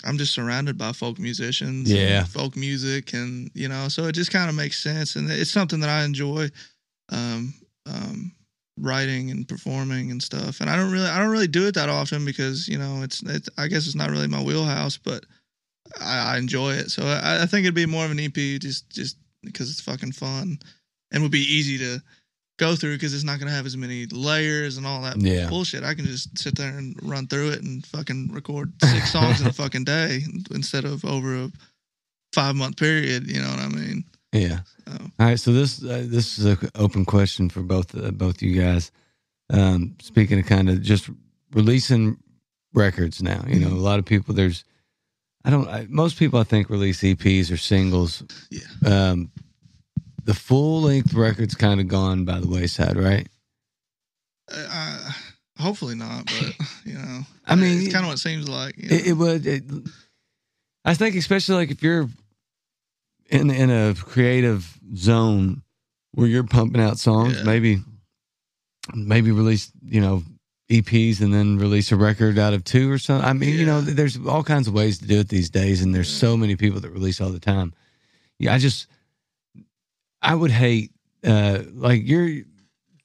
I'm 0.06 0.18
just 0.18 0.34
surrounded 0.34 0.78
by 0.78 0.92
folk 0.94 1.20
musicians, 1.20 1.92
Yeah. 1.92 2.20
and 2.22 2.28
folk 2.30 2.56
music, 2.56 3.14
and 3.14 3.50
you 3.54 3.68
know, 3.68 3.88
so 3.88 4.06
it 4.06 4.14
just 4.14 4.32
kind 4.32 4.50
of 4.50 4.56
makes 4.56 4.80
sense, 4.80 5.16
and 5.16 5.30
it's 5.30 5.52
something 5.52 5.80
that 5.82 5.90
I 5.90 6.04
enjoy, 6.04 6.50
um, 7.10 7.54
um, 7.86 8.32
writing 8.78 9.30
and 9.32 9.48
performing 9.48 10.12
and 10.12 10.22
stuff. 10.24 10.62
And 10.62 10.70
I 10.70 10.76
don't 10.76 10.92
really, 10.92 11.08
I 11.08 11.18
don't 11.20 11.32
really 11.32 11.48
do 11.48 11.68
it 11.68 11.76
that 11.76 11.90
often 11.90 12.26
because 12.26 12.68
you 12.68 12.78
know, 12.78 13.02
it's, 13.04 13.22
it's 13.24 13.50
I 13.58 13.68
guess 13.68 13.86
it's 13.86 13.96
not 13.96 14.10
really 14.10 14.28
my 14.28 14.42
wheelhouse, 14.42 14.98
but 14.98 15.26
I, 16.00 16.36
I 16.36 16.38
enjoy 16.38 16.74
it. 16.74 16.90
So 16.92 17.04
I, 17.06 17.44
I 17.44 17.46
think 17.46 17.66
it'd 17.66 17.76
be 17.76 17.86
more 17.86 18.06
of 18.06 18.12
an 18.12 18.20
EP, 18.20 18.34
just 18.60 18.90
just 18.90 19.18
because 19.44 19.70
it's 19.70 19.82
fucking 19.82 20.12
fun, 20.14 20.60
and 21.12 21.24
would 21.24 21.32
be 21.32 21.40
easy 21.54 21.78
to 21.80 22.02
go 22.60 22.76
through 22.76 22.96
because 22.96 23.14
it's 23.16 23.24
not 23.24 23.40
gonna 23.40 23.52
have 23.52 23.66
as 23.66 23.76
many 23.76 24.06
layers 24.08 24.78
and 24.78 24.86
all 24.86 25.02
that 25.02 25.20
Yeah. 25.20 25.50
bullshit. 25.50 25.84
I 25.84 25.96
can 25.96 26.06
just 26.06 26.38
sit 26.38 26.56
there 26.56 26.78
and 26.78 26.96
run 27.02 27.26
through 27.26 27.50
it 27.52 27.64
and 27.64 27.84
fucking 27.88 28.32
record 28.32 28.72
six 28.84 29.12
songs 29.16 29.42
in 29.42 29.48
a 29.48 29.54
fucking 29.54 29.86
day 29.86 30.22
instead 30.52 30.86
of 30.86 31.04
over 31.06 31.36
a 31.46 31.52
five 32.34 32.56
month 32.56 32.78
period. 32.78 33.28
You 33.28 33.42
know 33.42 33.50
what 33.50 33.60
I 33.60 33.70
mean? 33.70 34.04
yeah. 34.34 34.60
So, 34.88 34.94
All 35.20 35.26
right, 35.26 35.40
so 35.40 35.52
this 35.54 35.84
uh, 35.84 36.06
this 36.08 36.38
is 36.38 36.46
an 36.46 36.58
open 36.76 37.06
question 37.06 37.50
for 37.50 37.62
both 37.64 37.96
uh, 37.98 38.12
both 38.12 38.42
you 38.44 38.62
guys. 38.62 38.92
Um, 39.52 39.96
speaking 40.02 40.38
of 40.40 40.46
kind 40.46 40.70
of 40.70 40.82
just 40.84 41.10
releasing 41.54 42.18
records 42.74 43.24
now, 43.24 43.44
you 43.48 43.60
know, 43.60 43.70
a 43.70 43.82
lot 43.90 43.98
of 43.98 44.06
people 44.06 44.36
there's, 44.36 44.64
I 45.44 45.50
don't, 45.50 45.68
I, 45.68 45.88
most 45.90 46.20
people 46.20 46.40
I 46.40 46.44
think 46.44 46.70
release 46.70 47.00
EPs 47.02 47.52
or 47.52 47.58
singles. 47.58 48.22
Yeah. 48.52 48.62
Um, 48.86 49.32
the 50.30 50.36
full 50.36 50.82
length 50.84 51.12
record's 51.16 51.56
kind 51.56 51.80
of 51.82 51.88
gone 51.88 52.24
by 52.24 52.40
the 52.40 52.48
wayside, 52.48 52.96
right? 52.96 53.28
uh, 54.52 55.12
hopefully 55.60 55.96
not, 55.96 56.26
but 56.26 56.68
you 56.86 56.94
know, 56.94 57.22
I 57.48 57.56
mean, 57.56 57.82
it's 57.82 57.92
kind 57.94 58.06
of 58.06 58.10
what 58.10 58.16
it 58.16 58.20
seems 58.20 58.48
like. 58.48 58.78
you 58.78 58.90
know? 58.90 58.96
It, 58.96 59.08
it 59.08 59.14
would. 59.14 59.46
It, 59.48 59.64
I 60.86 60.94
think, 60.94 61.16
especially 61.16 61.56
like 61.56 61.72
if 61.72 61.82
you're 61.84 62.08
in 63.30 63.50
in 63.50 63.70
a 63.70 63.96
creative 63.96 64.78
zone 64.96 65.62
where 66.14 66.28
you're 66.28 66.44
pumping 66.44 66.82
out 66.82 66.98
songs, 67.00 67.38
Yeah. 67.38 67.44
maybe 67.44 67.80
maybe 68.94 69.32
release 69.32 69.72
you 69.86 70.02
know 70.02 70.24
EPs 70.70 71.22
and 71.22 71.34
then 71.34 71.58
release 71.58 71.92
a 71.92 71.96
record 71.96 72.38
out 72.38 72.54
of 72.54 72.64
two 72.64 72.92
or 72.92 72.98
something. 73.00 73.28
I 73.28 73.34
mean, 73.34 73.58
you 73.58 73.66
know, 73.66 73.82
there's 73.82 74.18
all 74.28 74.44
kinds 74.44 74.68
of 74.68 74.74
ways 74.76 75.00
to 75.00 75.06
do 75.08 75.20
it 75.20 75.30
these 75.30 75.50
days, 75.50 75.82
and 75.82 75.94
there's 75.94 76.12
Yeah. 76.12 76.20
so 76.30 76.38
many 76.38 76.56
people 76.56 76.80
that 76.82 76.92
release 76.92 77.20
all 77.20 77.30
the 77.32 77.40
time. 77.40 77.74
Yeah, 78.40 78.54
I 78.54 78.58
just 78.60 78.88
I 80.22 80.36
would 80.36 80.52
hate 80.52 80.92
uh 81.26 81.60
like 81.74 82.02
you're 82.04 82.44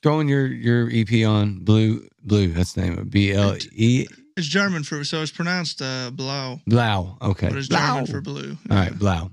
throwing 0.03 0.29
your 0.29 0.46
your 0.46 0.90
EP 0.92 1.27
on 1.27 1.61
blue 1.61 2.07
blue. 2.22 2.48
That's 2.48 2.72
the 2.72 2.83
name 2.83 2.98
of 2.98 3.11
B 3.11 3.33
L 3.33 3.57
E 3.72 4.07
it's 4.37 4.46
German 4.46 4.83
for 4.83 5.05
so 5.05 5.22
it's 5.22 5.31
pronounced 5.31 5.81
uh, 5.81 6.11
blau, 6.12 6.61
Blau. 6.66 7.16
Okay, 7.22 7.48
but 7.48 7.59
it's 7.59 7.69
Blau. 7.69 7.94
German 7.94 8.06
for 8.06 8.21
blue. 8.21 8.56
All 8.71 8.77
right, 8.77 8.98
Blau. 8.98 9.23
All 9.23 9.31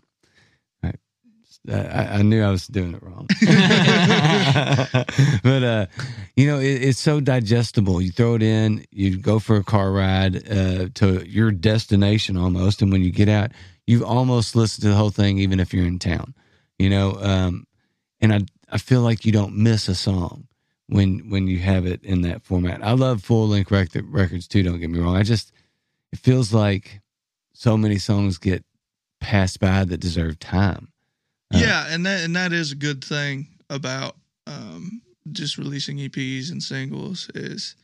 right. 0.83 0.95
Uh, 1.67 1.75
I, 1.75 2.19
I 2.19 2.21
knew 2.21 2.43
I 2.43 2.51
was 2.51 2.67
doing 2.67 2.93
it 2.93 3.01
wrong. 3.01 3.27
but, 5.43 5.63
uh, 5.63 5.85
you 6.35 6.47
know, 6.47 6.59
it, 6.59 6.83
it's 6.83 6.99
so 6.99 7.19
digestible. 7.19 8.01
You 8.01 8.11
throw 8.11 8.35
it 8.35 8.43
in, 8.43 8.85
you 8.91 9.17
go 9.17 9.39
for 9.39 9.57
a 9.57 9.63
car 9.63 9.91
ride 9.91 10.47
uh, 10.49 10.89
to 10.95 11.27
your 11.27 11.51
destination 11.51 12.37
almost. 12.37 12.81
And 12.81 12.91
when 12.91 13.01
you 13.01 13.11
get 13.11 13.29
out, 13.29 13.51
you've 13.87 14.03
almost 14.03 14.55
listened 14.55 14.83
to 14.83 14.89
the 14.89 14.95
whole 14.95 15.09
thing, 15.09 15.39
even 15.39 15.59
if 15.59 15.73
you're 15.73 15.85
in 15.85 15.99
town, 15.99 16.33
you 16.77 16.89
know. 16.89 17.17
Um, 17.21 17.65
and 18.21 18.33
I, 18.33 18.39
I 18.71 18.77
feel 18.77 19.01
like 19.01 19.25
you 19.25 19.31
don't 19.31 19.55
miss 19.55 19.87
a 19.87 19.95
song 19.95 20.47
when 20.87 21.29
when 21.29 21.47
you 21.47 21.59
have 21.59 21.85
it 21.85 22.03
in 22.03 22.21
that 22.21 22.43
format. 22.43 22.83
I 22.83 22.91
love 22.91 23.23
full 23.23 23.47
length 23.47 23.71
record, 23.71 24.05
records 24.09 24.47
too. 24.47 24.63
Don't 24.63 24.79
get 24.79 24.89
me 24.89 24.99
wrong. 24.99 25.15
I 25.15 25.23
just 25.23 25.51
it 26.11 26.19
feels 26.19 26.53
like 26.53 27.01
so 27.53 27.77
many 27.77 27.97
songs 27.97 28.37
get 28.37 28.63
passed 29.19 29.59
by 29.59 29.85
that 29.85 29.97
deserve 29.99 30.39
time. 30.39 30.89
Uh, 31.53 31.59
yeah, 31.59 31.85
and 31.89 32.05
that 32.05 32.23
and 32.23 32.35
that 32.35 32.53
is 32.53 32.71
a 32.71 32.75
good 32.75 33.03
thing 33.03 33.47
about 33.69 34.15
um, 34.47 35.01
just 35.31 35.57
releasing 35.57 35.97
EPs 35.97 36.51
and 36.51 36.61
singles 36.61 37.29
is 37.35 37.75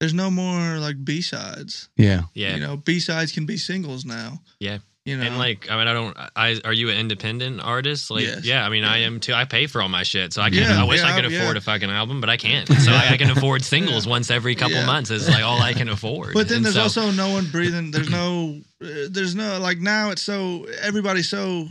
there's 0.00 0.14
no 0.14 0.30
more 0.30 0.78
like 0.78 1.04
B 1.04 1.20
sides. 1.20 1.88
Yeah, 1.96 2.22
Yeah. 2.34 2.54
You 2.54 2.60
know, 2.60 2.76
B 2.76 3.00
sides 3.00 3.32
can 3.32 3.46
be 3.46 3.56
singles 3.56 4.04
now. 4.04 4.42
Yeah. 4.60 4.78
You 5.04 5.16
know, 5.16 5.22
And 5.24 5.38
like, 5.38 5.70
I 5.70 5.78
mean, 5.78 5.86
I 5.88 5.92
don't. 5.94 6.16
I 6.36 6.60
are 6.66 6.72
you 6.72 6.90
an 6.90 6.98
independent 6.98 7.62
artist? 7.62 8.10
Like, 8.10 8.24
Yes. 8.24 8.44
yeah. 8.44 8.66
I 8.66 8.68
mean, 8.68 8.84
I 8.84 8.98
am 8.98 9.20
too. 9.20 9.32
I 9.32 9.46
pay 9.46 9.66
for 9.66 9.80
all 9.80 9.88
my 9.88 10.02
shit, 10.02 10.34
so 10.34 10.42
I 10.42 10.50
can. 10.50 10.58
Yeah, 10.58 10.82
I 10.82 10.84
wish 10.84 11.00
yeah, 11.00 11.06
I 11.14 11.18
could 11.18 11.30
yeah. 11.30 11.38
afford 11.40 11.56
a 11.56 11.62
fucking 11.62 11.88
album, 11.88 12.20
but 12.20 12.28
I 12.28 12.36
can't. 12.36 12.68
So 12.68 12.92
I, 12.92 13.12
I 13.12 13.16
can 13.16 13.30
afford 13.30 13.64
singles 13.64 14.04
Yeah. 14.04 14.10
once 14.10 14.30
every 14.30 14.54
couple 14.54 14.76
Yeah. 14.76 14.84
months. 14.84 15.10
Is 15.10 15.26
like 15.26 15.42
all 15.44 15.62
I 15.62 15.72
can 15.72 15.88
afford. 15.88 16.34
But 16.34 16.48
then 16.48 16.56
And 16.58 16.66
there's 16.66 16.74
so- 16.74 16.82
also 16.82 17.10
no 17.12 17.30
one 17.30 17.46
breathing. 17.50 17.90
There's 17.90 18.10
no, 18.10 18.60
uh, 18.84 18.86
there's 19.10 19.34
no 19.34 19.58
like 19.60 19.78
now 19.78 20.10
it's 20.10 20.20
so 20.22 20.66
everybody's 20.82 21.28
so 21.30 21.68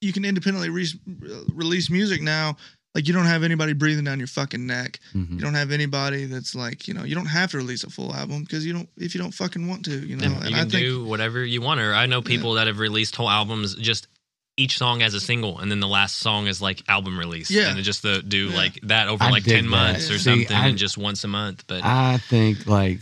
you 0.00 0.12
can 0.12 0.24
independently 0.24 0.68
re- 0.70 1.46
release 1.52 1.88
music 1.90 2.22
now. 2.22 2.56
Like 2.94 3.08
you 3.08 3.12
don't 3.14 3.26
have 3.26 3.42
anybody 3.42 3.72
breathing 3.72 4.04
down 4.04 4.18
your 4.18 4.28
fucking 4.28 4.64
neck. 4.66 5.00
Mhm. 5.14 5.32
You 5.32 5.38
don't 5.38 5.54
have 5.54 5.72
anybody 5.72 6.26
that's 6.26 6.54
like 6.54 6.86
you 6.86 6.94
know 6.94 7.02
you 7.04 7.14
don't 7.16 7.26
have 7.26 7.50
to 7.50 7.56
release 7.56 7.82
a 7.84 7.90
full 7.90 8.14
album 8.14 8.42
because 8.44 8.64
you 8.64 8.72
don't 8.72 8.88
if 8.96 9.14
you 9.14 9.20
don't 9.20 9.32
fucking 9.34 9.66
want 9.66 9.84
to. 9.86 9.98
You 10.06 10.16
know, 10.16 10.24
And 10.26 10.36
and, 10.44 10.50
you 10.50 10.56
I 10.56 10.60
think 10.60 10.72
do 10.72 11.04
whatever 11.04 11.44
you 11.44 11.60
want. 11.60 11.80
Or 11.80 11.92
I 11.94 12.06
know 12.06 12.22
people 12.22 12.54
that 12.54 12.66
have 12.68 12.78
released 12.78 13.16
whole 13.16 13.28
albums 13.30 13.74
just 13.74 14.06
each 14.56 14.78
song 14.78 15.02
as 15.02 15.14
a 15.14 15.20
single, 15.20 15.58
and 15.58 15.68
then 15.68 15.80
the 15.80 15.88
last 15.88 16.16
song 16.20 16.46
is 16.46 16.62
like 16.62 16.82
album 16.88 17.18
release. 17.18 17.50
Yeah. 17.50 17.70
and 17.74 17.82
just 17.82 18.02
the 18.02 18.22
do 18.22 18.50
Yeah. 18.50 18.56
like 18.56 18.78
that 18.84 19.08
over 19.08 19.24
I 19.24 19.30
like 19.30 19.42
ten 19.44 19.64
that. 19.64 19.70
months 19.70 20.08
or 20.10 20.18
See, 20.18 20.30
something, 20.44 20.56
I- 20.56 20.68
and 20.68 20.78
just 20.78 20.96
once 20.96 21.24
a 21.24 21.28
month. 21.28 21.64
But 21.66 21.84
I 21.84 22.18
think 22.18 22.64
like 22.68 23.00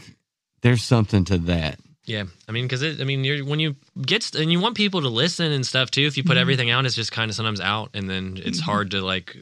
there's 0.62 0.82
something 0.82 1.24
to 1.26 1.36
that. 1.38 1.78
Yeah, 2.07 2.24
I 2.49 2.53
mean, 2.53 2.64
because 2.64 2.82
I 2.82 3.05
mean, 3.05 3.22
you're 3.24 3.45
when 3.45 3.61
you 3.61 3.76
get 4.01 4.22
st- 4.22 4.43
and 4.43 4.51
you 4.51 4.59
want 4.59 4.74
people 4.74 5.03
to 5.03 5.09
listen 5.09 5.53
and 5.53 5.64
stuff 5.66 5.90
too. 5.90 6.03
If 6.07 6.16
you 6.16 6.24
put 6.24 6.36
Mhm. 6.36 6.40
everything 6.40 6.70
out, 6.70 6.86
it's 6.86 6.97
just 6.97 7.12
kind 7.12 7.30
of 7.30 7.36
sometimes 7.36 7.61
out, 7.61 7.90
and 7.95 8.09
then 8.09 8.40
it's 8.43 8.59
Mhm. 8.61 8.64
hard 8.64 8.90
to 8.93 9.03
like 9.03 9.36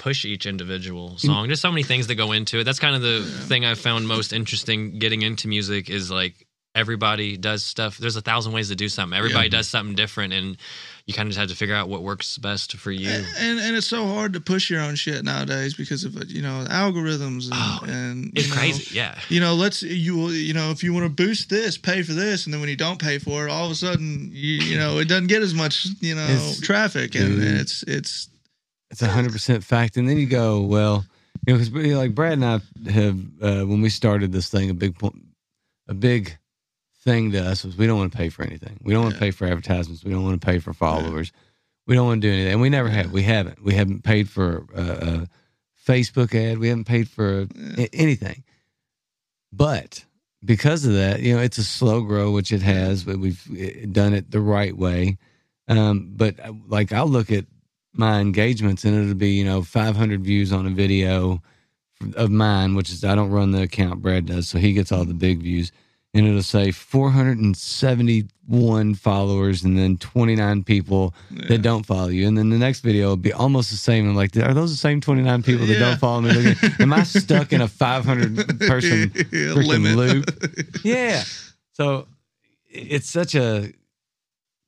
push 0.00 0.24
each 0.24 0.46
individual 0.46 1.10
mm. 1.10 1.20
song. 1.20 1.46
There's 1.46 1.60
so 1.60 1.70
many 1.70 1.82
things 1.82 2.06
that 2.06 2.14
go 2.14 2.32
into 2.32 2.58
it. 2.60 2.64
That's 2.64 2.78
kind 2.80 2.96
of 2.96 3.02
the 3.02 3.18
Yeah. 3.20 3.46
thing 3.46 3.64
I 3.66 3.74
found 3.74 4.08
most 4.08 4.32
interesting 4.32 4.98
getting 4.98 5.20
into 5.20 5.46
music 5.46 5.90
is 5.90 6.10
like 6.10 6.46
everybody 6.74 7.36
does 7.36 7.64
stuff. 7.64 7.98
There's 7.98 8.16
a 8.16 8.20
thousand 8.22 8.52
ways 8.52 8.68
to 8.68 8.76
do 8.76 8.88
something. 8.88 9.16
Everybody 9.18 9.46
Yeah. 9.48 9.58
does 9.58 9.68
something 9.68 9.96
different, 9.96 10.32
and 10.32 10.56
you 11.04 11.12
kind 11.12 11.26
of 11.26 11.30
just 11.30 11.40
have 11.40 11.50
to 11.50 11.56
figure 11.56 11.74
out 11.74 11.88
what 11.88 12.02
works 12.02 12.38
best 12.38 12.76
for 12.78 12.92
you. 12.92 13.10
And, 13.10 13.26
and 13.38 13.58
and 13.60 13.76
it's 13.76 13.88
so 13.88 14.06
hard 14.06 14.32
to 14.34 14.40
push 14.40 14.70
your 14.70 14.80
own 14.80 14.94
shit 14.94 15.22
nowadays 15.24 15.74
because 15.74 16.04
of 16.04 16.14
you 16.30 16.40
know 16.40 16.64
algorithms 16.70 17.44
and, 17.50 17.52
Oh, 17.54 17.80
and 17.86 18.32
It's 18.34 18.48
know, 18.48 18.54
crazy, 18.54 18.94
yeah. 18.96 19.18
you 19.28 19.40
know, 19.40 19.54
let's 19.54 19.82
you 19.82 20.28
you 20.28 20.54
know 20.54 20.70
if 20.70 20.82
you 20.82 20.94
want 20.94 21.04
to 21.04 21.10
boost 21.10 21.50
this, 21.50 21.76
pay 21.76 22.02
for 22.02 22.12
this, 22.14 22.46
and 22.46 22.54
then 22.54 22.60
when 22.60 22.70
you 22.70 22.76
don't 22.76 23.00
pay 23.00 23.18
for 23.18 23.46
it, 23.46 23.50
all 23.50 23.66
of 23.66 23.72
a 23.72 23.74
sudden 23.74 24.30
you 24.32 24.54
you 24.70 24.78
know 24.78 24.98
it 24.98 25.08
doesn't 25.08 25.26
get 25.26 25.42
as 25.42 25.52
much 25.54 25.86
you 26.00 26.14
know 26.14 26.24
It's- 26.24 26.60
traffic, 26.60 27.14
and, 27.16 27.42
and 27.42 27.60
it's 27.60 27.82
it's 27.82 28.28
It's 28.90 29.02
a 29.02 29.08
hundred 29.08 29.32
percent 29.32 29.62
fact. 29.64 29.96
And 29.96 30.08
then 30.08 30.18
you 30.18 30.26
go, 30.26 30.62
well, 30.62 31.04
you 31.46 31.54
know, 31.54 31.58
because 31.58 31.94
like 31.96 32.14
Brad 32.14 32.34
and 32.34 32.44
I 32.44 32.60
have 32.90 33.18
uh, 33.40 33.64
when 33.66 33.80
we 33.80 33.88
started 33.88 34.32
this 34.32 34.48
thing, 34.48 34.70
a 34.70 34.74
big 34.74 34.98
point, 34.98 35.16
a 35.88 35.94
big 35.94 36.36
thing 37.02 37.32
to 37.32 37.38
us 37.38 37.64
was 37.64 37.76
we 37.76 37.86
don't 37.86 37.98
want 37.98 38.12
to 38.12 38.18
pay 38.18 38.28
for 38.28 38.42
anything. 38.42 38.78
We 38.82 38.92
don't 38.92 39.02
want 39.02 39.14
to 39.14 39.20
pay 39.20 39.30
for 39.30 39.46
advertisements. 39.46 40.04
We 40.04 40.12
don't 40.12 40.24
want 40.24 40.40
to 40.40 40.44
pay 40.44 40.58
for 40.58 40.72
followers. 40.72 41.32
We 41.86 41.94
don't 41.94 42.06
want 42.06 42.22
to 42.22 42.28
do 42.28 42.32
anything. 42.32 42.52
And 42.52 42.60
we 42.60 42.68
never 42.68 42.88
have. 42.88 43.10
We 43.10 43.22
haven't. 43.22 43.62
We 43.62 43.74
haven't 43.74 44.04
paid 44.04 44.28
for 44.28 44.66
a, 44.74 44.82
a 44.82 45.26
Facebook 45.86 46.34
ad. 46.34 46.58
We 46.58 46.68
haven't 46.68 46.84
paid 46.84 47.08
for 47.08 47.46
a- 47.78 47.94
anything. 47.94 48.44
But 49.52 50.04
because 50.44 50.84
of 50.84 50.92
that, 50.92 51.20
you 51.20 51.34
know, 51.34 51.42
it's 51.42 51.58
a 51.58 51.64
slow 51.64 52.02
grow, 52.02 52.30
which 52.32 52.52
it 52.52 52.62
has, 52.62 53.04
but 53.04 53.18
we've 53.18 53.42
eh, 53.58 53.86
done 53.90 54.14
it 54.14 54.30
the 54.30 54.40
right 54.40 54.76
way. 54.76 55.18
Um, 55.68 56.12
but 56.14 56.38
uh, 56.40 56.52
like 56.68 56.92
I'll 56.92 57.08
look 57.08 57.32
at 57.32 57.46
my 57.92 58.20
engagements 58.20 58.84
and 58.84 58.94
it'll 58.94 59.14
be, 59.14 59.30
you 59.30 59.44
know, 59.44 59.62
500 59.62 60.20
views 60.22 60.52
on 60.52 60.66
a 60.66 60.70
video 60.70 61.42
of 62.16 62.30
mine, 62.30 62.74
which 62.74 62.90
is 62.90 63.04
I 63.04 63.14
don't 63.14 63.30
run 63.30 63.50
the 63.50 63.62
account, 63.62 64.00
Brad 64.02 64.26
does, 64.26 64.48
so 64.48 64.58
he 64.58 64.72
gets 64.72 64.92
all 64.92 65.04
the 65.04 65.14
big 65.14 65.40
views. 65.42 65.72
And 66.12 66.26
it'll 66.26 66.42
say 66.42 66.72
471 66.72 68.94
followers 68.94 69.62
and 69.62 69.78
then 69.78 69.96
29 69.98 70.64
people 70.64 71.14
yeah. 71.30 71.46
that 71.48 71.62
don't 71.62 71.86
follow 71.86 72.08
you. 72.08 72.26
And 72.26 72.36
then 72.36 72.50
the 72.50 72.58
next 72.58 72.80
video 72.80 73.10
will 73.10 73.16
be 73.16 73.32
almost 73.32 73.70
the 73.70 73.76
same. 73.76 74.08
I'm 74.08 74.16
like, 74.16 74.36
are 74.36 74.52
those 74.52 74.72
the 74.72 74.76
same 74.76 75.00
29 75.00 75.44
people 75.44 75.66
that 75.66 75.74
Yeah. 75.74 75.78
don't 75.78 75.98
follow 76.00 76.22
me? 76.22 76.56
Am 76.80 76.92
I 76.92 77.04
stuck 77.04 77.52
in 77.52 77.60
a 77.60 77.68
500 77.68 78.36
person 78.60 79.10
freaking 79.10 79.94
loop? 79.96 80.24
yeah. 80.84 81.22
So 81.74 82.08
it's 82.68 83.08
such 83.08 83.36
a 83.36 83.72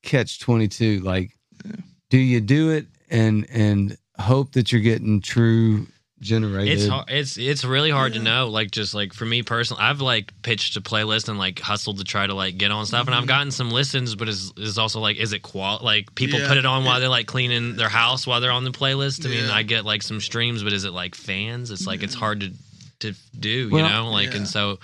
catch 0.05 0.39
22. 0.41 1.01
Like, 1.01 1.33
Yeah. 1.64 1.73
do 2.11 2.18
you 2.18 2.41
do 2.41 2.70
it 2.70 2.87
and 3.13 3.47
and 3.51 3.97
hope 4.19 4.53
that 4.53 4.73
you're 4.73 4.81
getting 4.81 5.21
true 5.21 5.87
generated? 6.21 6.79
It's 6.79 6.87
hard, 6.87 7.11
it's 7.11 7.37
it's 7.37 7.65
really 7.65 7.91
hard 7.91 8.13
Yeah. 8.13 8.19
to 8.19 8.25
know. 8.25 8.49
Like 8.49 8.71
just 8.71 8.95
like 8.95 9.13
for 9.13 9.25
me 9.25 9.43
personally, 9.43 9.83
I've 9.83 10.01
like 10.01 10.33
pitched 10.43 10.77
a 10.77 10.81
playlist 10.81 11.29
and 11.29 11.39
like 11.39 11.59
hustled 11.61 11.99
to 11.99 12.05
try 12.05 12.27
to 12.27 12.35
like 12.35 12.59
get 12.59 12.71
on 12.71 12.87
stuff, 12.87 13.07
and 13.07 13.15
I've 13.15 13.25
Mhm. 13.25 13.29
gotten 13.29 13.51
some 13.51 13.71
listens. 13.71 14.15
But 14.15 14.29
is 14.29 14.53
is 14.57 14.79
also 14.79 15.01
like, 15.01 15.17
is 15.17 15.33
it 15.33 15.43
qual? 15.43 15.81
Like 15.83 16.15
people 16.15 16.39
Yeah. 16.41 16.49
put 16.49 16.57
it 16.57 16.65
on 16.67 16.85
while 16.85 17.01
they're 17.01 17.09
like 17.09 17.27
cleaning 17.27 17.77
their 17.77 17.89
house 17.89 18.27
while 18.27 18.41
they're 18.41 18.53
on 18.53 18.65
the 18.65 18.71
playlist. 18.71 19.27
I 19.27 19.29
mean, 19.31 19.51
I 19.51 19.63
get 19.63 19.85
like 19.85 20.03
some 20.03 20.21
streams, 20.21 20.63
but 20.63 20.73
is 20.73 20.85
it 20.85 20.93
like 20.93 21.15
fans? 21.15 21.71
It's 21.71 21.87
like 21.87 22.03
it's 22.03 22.15
hard 22.15 22.41
to 22.41 22.53
to 23.01 23.15
do, 23.39 23.69
Well, 23.71 23.85
you 23.85 23.91
know. 23.93 24.11
Like 24.11 24.31
yeah. 24.31 24.37
and 24.37 24.49
so 24.49 24.79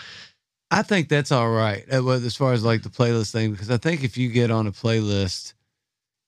I 0.72 0.83
think 0.83 1.09
that's 1.09 1.31
all 1.33 1.49
right. 1.49 1.85
uh, 1.91 2.05
As 2.11 2.35
far 2.37 2.53
as 2.53 2.64
like 2.64 2.83
the 2.83 2.91
playlist 2.91 3.31
thing, 3.31 3.53
because 3.53 3.70
I 3.70 3.76
think 3.79 4.03
if 4.05 4.18
you 4.18 4.29
get 4.29 4.51
on 4.51 4.66
a 4.66 4.72
playlist, 4.72 5.53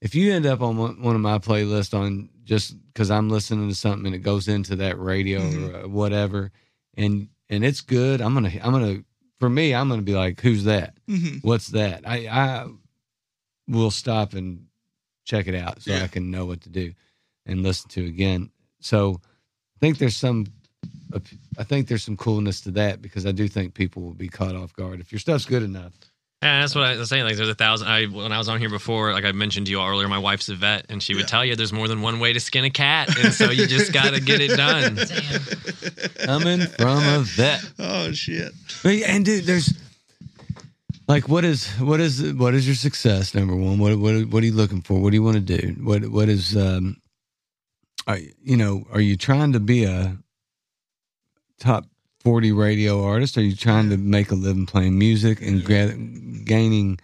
if 0.01 0.15
you 0.15 0.33
end 0.33 0.47
up 0.47 0.61
on 0.63 0.77
one 0.77 1.15
of 1.15 1.21
my 1.21 1.39
playlists 1.39 1.93
on 1.99 2.29
just 2.45 2.75
because 2.93 3.11
I'm 3.11 3.29
listening 3.29 3.69
to 3.69 3.75
something 3.75 4.07
and 4.07 4.15
it 4.15 4.21
goes 4.21 4.49
into 4.49 4.77
that 4.77 4.99
radio 4.99 5.41
Mhm. 5.41 5.69
or 5.75 5.85
uh, 5.85 5.89
whatever, 5.89 6.51
and 6.95 7.29
and 7.49 7.65
it's 7.65 7.81
good, 7.81 8.21
I'm 8.21 8.35
gonna 8.35 8.53
I'm 8.63 8.73
gonna 8.73 9.05
for 9.39 9.49
me 9.51 9.75
I'm 9.75 9.89
gonna 9.89 10.03
be 10.03 10.15
like, 10.15 10.41
who's 10.41 10.65
that? 10.65 10.97
Mhm. 11.09 11.43
What's 11.45 11.69
that? 11.69 12.03
I 12.07 12.27
I 12.29 12.67
will 13.69 13.91
stop 13.91 14.35
and 14.35 14.67
check 15.25 15.47
it 15.47 15.55
out 15.55 15.83
so 15.83 15.93
Yeah. 15.93 16.05
I 16.05 16.09
can 16.09 16.31
know 16.31 16.47
what 16.47 16.61
to 16.63 16.71
do 16.71 16.93
and 17.47 17.63
listen 17.63 17.89
to 17.91 18.07
again. 18.07 18.51
So 18.81 19.21
I 19.77 19.79
think 19.81 19.99
there's 19.99 20.17
some 20.17 20.47
I 21.59 21.65
think 21.65 21.89
there's 21.89 22.05
some 22.05 22.17
coolness 22.17 22.61
to 22.63 22.71
that 22.73 23.03
because 23.03 23.27
I 23.27 23.33
do 23.33 23.49
think 23.49 23.75
people 23.75 24.03
will 24.03 24.15
be 24.15 24.29
caught 24.29 24.55
off 24.55 24.73
guard 24.75 25.01
if 25.01 25.11
your 25.13 25.19
stuff's 25.19 25.45
good 25.45 25.63
enough. 25.63 25.93
Yeah, 26.43 26.61
that's 26.61 26.75
what 26.75 26.85
I 26.85 26.97
was 26.97 27.11
saying. 27.11 27.25
Like, 27.25 27.37
there's 27.37 27.51
a 27.51 27.55
thousand. 27.55 27.89
I 27.89 28.07
when 28.07 28.33
I 28.33 28.39
was 28.39 28.49
on 28.49 28.59
here 28.61 28.71
before, 28.71 29.13
like 29.13 29.25
I 29.27 29.33
mentioned 29.33 29.67
to 29.67 29.73
you 29.73 29.83
earlier, 29.83 30.09
my 30.09 30.17
wife's 30.19 30.49
a 30.49 30.55
vet, 30.55 30.87
and 30.89 31.03
she 31.03 31.13
would 31.15 31.23
Yeah. 31.25 31.27
tell 31.27 31.45
you 31.45 31.55
there's 31.55 31.73
more 31.73 31.87
than 31.87 32.01
one 32.01 32.19
way 32.19 32.33
to 32.33 32.41
skin 32.41 32.65
a 32.65 32.71
cat, 32.71 33.15
and 33.19 33.35
so 33.35 33.51
you 33.51 33.67
just 33.67 33.93
got 33.93 34.15
to 34.15 34.21
get 34.21 34.41
it 34.41 34.57
done. 34.57 34.97
Coming 36.25 36.61
from 36.67 36.99
a 37.07 37.21
vet. 37.21 37.63
Oh 37.79 38.13
shit. 38.13 38.53
And 38.85 39.25
dude, 39.25 39.45
there's 39.45 39.75
like 41.07 41.29
what 41.29 41.45
is 41.45 41.69
what 41.73 42.01
is 42.01 42.33
what 42.33 42.55
is 42.55 42.67
your 42.67 42.75
success 42.77 43.35
number 43.35 43.55
one? 43.55 43.79
What 43.79 43.99
what 43.99 44.25
what 44.29 44.43
are 44.43 44.47
you 44.47 44.53
looking 44.55 44.81
for? 44.81 44.99
What 44.99 45.11
do 45.11 45.17
you 45.17 45.23
want 45.23 45.37
to 45.47 45.59
do? 45.59 45.75
What 45.83 46.07
what 46.09 46.31
is 46.31 46.57
um 46.57 46.97
are 48.07 48.19
you 48.43 48.57
know, 48.57 48.85
are 48.93 49.01
you 49.01 49.17
trying 49.19 49.53
to 49.53 49.61
be 49.61 49.85
a 49.85 50.17
top 51.59 51.85
40 52.21 52.53
radio 52.53 53.03
artist? 53.05 53.37
Are 53.39 53.43
you 53.43 53.57
trying 53.57 53.91
to 53.91 53.97
make 53.97 54.31
a 54.31 54.35
living 54.35 54.67
playing 54.67 54.99
music 54.99 55.41
and 55.41 55.65
gra- 55.65 55.95
gaining 56.45 56.99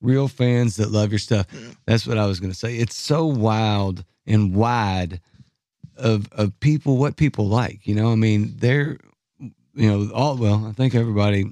real 0.00 0.28
fans 0.28 0.76
that 0.76 0.90
love 0.90 1.12
your 1.12 1.18
stuff? 1.18 1.46
That's 1.86 2.06
what 2.06 2.18
I 2.18 2.26
was 2.26 2.40
going 2.40 2.52
to 2.52 2.58
say. 2.58 2.76
It's 2.76 2.96
so 2.96 3.26
wild 3.26 4.04
and 4.26 4.54
wide 4.54 5.20
of 5.96 6.28
of 6.32 6.58
people 6.60 6.96
what 6.96 7.16
people 7.16 7.46
like, 7.46 7.86
you 7.86 7.94
know? 7.94 8.10
I 8.10 8.16
mean, 8.16 8.54
they're 8.56 8.98
you 9.74 9.90
know, 9.90 10.12
all 10.14 10.36
well, 10.36 10.66
I 10.66 10.72
think 10.72 10.94
everybody 10.94 11.50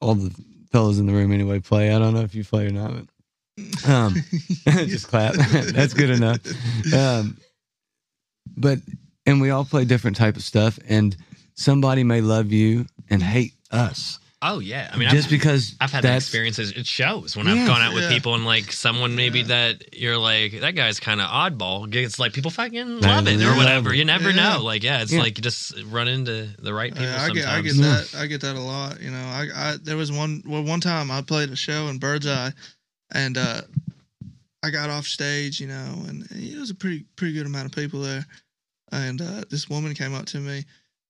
all 0.00 0.14
the 0.14 0.34
fellas 0.70 0.98
in 0.98 1.06
the 1.06 1.12
room 1.12 1.32
anyway 1.32 1.60
play. 1.60 1.94
I 1.94 1.98
don't 1.98 2.14
know 2.14 2.20
if 2.22 2.34
you 2.34 2.44
play 2.44 2.66
or 2.66 2.70
not, 2.70 2.92
but 2.92 3.88
um 3.88 4.14
just 4.68 5.08
clap. 5.08 5.34
That's 5.52 5.94
good 5.94 6.10
enough. 6.10 6.40
Um 6.92 7.36
but 8.56 8.78
and 9.26 9.40
we 9.40 9.50
all 9.50 9.64
play 9.64 9.84
different 9.84 10.16
type 10.16 10.36
of 10.36 10.42
stuff 10.42 10.78
and 10.88 11.16
somebody 11.58 12.04
may 12.04 12.20
love 12.20 12.52
you 12.52 12.86
and 13.10 13.22
hate 13.22 13.54
us 13.70 14.18
Oh 14.40 14.60
yeah, 14.60 14.88
I 14.92 14.96
mean, 14.96 15.08
just 15.08 15.24
I've, 15.24 15.30
because 15.32 15.74
I've 15.80 15.90
had 15.90 16.04
that 16.04 16.14
experiences. 16.18 16.70
It 16.70 16.86
shows 16.86 17.36
when 17.36 17.46
Yeah. 17.46 17.54
I've 17.54 17.66
gone 17.66 17.82
out 17.82 17.92
with 17.92 18.04
Yeah. 18.04 18.10
people 18.10 18.36
and 18.36 18.44
like 18.44 18.70
someone 18.72 19.16
maybe 19.16 19.40
Yeah. 19.40 19.46
that 19.46 19.98
you're 19.98 20.16
like 20.16 20.60
that 20.60 20.76
guy's 20.76 21.00
kind 21.00 21.20
of 21.20 21.28
oddball. 21.28 21.92
It's 21.92 22.20
like 22.20 22.34
people 22.34 22.52
fucking 22.52 23.00
They 23.00 23.08
love 23.08 23.26
it 23.26 23.42
or 23.42 23.56
whatever. 23.56 23.92
You 23.92 24.04
never 24.04 24.30
Yeah. 24.30 24.36
know. 24.54 24.62
Like 24.62 24.84
yeah, 24.84 25.02
it's 25.02 25.12
Yeah. 25.12 25.22
like 25.22 25.36
you 25.38 25.42
just 25.42 25.72
run 25.86 26.06
into 26.06 26.50
the 26.60 26.72
right 26.72 26.92
people. 26.92 27.08
Yeah, 27.08 27.20
I 27.20 27.30
get, 27.30 27.48
I 27.48 27.60
get 27.62 27.74
Yeah. 27.74 27.82
that. 27.82 28.14
I 28.16 28.26
get 28.26 28.40
that 28.42 28.54
a 28.54 28.60
lot. 28.60 29.02
You 29.02 29.10
know, 29.10 29.18
I, 29.18 29.48
I 29.52 29.76
there 29.82 29.96
was 29.96 30.12
one, 30.12 30.44
well, 30.46 30.62
one 30.62 30.80
time 30.80 31.10
I 31.10 31.20
played 31.20 31.50
a 31.50 31.56
show 31.56 31.88
in 31.88 31.98
Birdseye, 31.98 32.50
and 33.12 33.36
uh, 33.36 33.62
I 34.62 34.70
got 34.70 34.88
off 34.88 35.06
stage, 35.08 35.58
you 35.58 35.66
know, 35.66 36.04
and 36.06 36.28
it 36.30 36.56
was 36.60 36.70
a 36.70 36.76
pretty, 36.76 37.06
pretty 37.16 37.34
good 37.34 37.46
amount 37.46 37.66
of 37.66 37.72
people 37.72 38.02
there, 38.02 38.24
and 38.92 39.20
uh, 39.20 39.42
this 39.50 39.68
woman 39.68 39.94
came 39.94 40.14
up 40.14 40.26
to 40.26 40.38
me, 40.38 40.64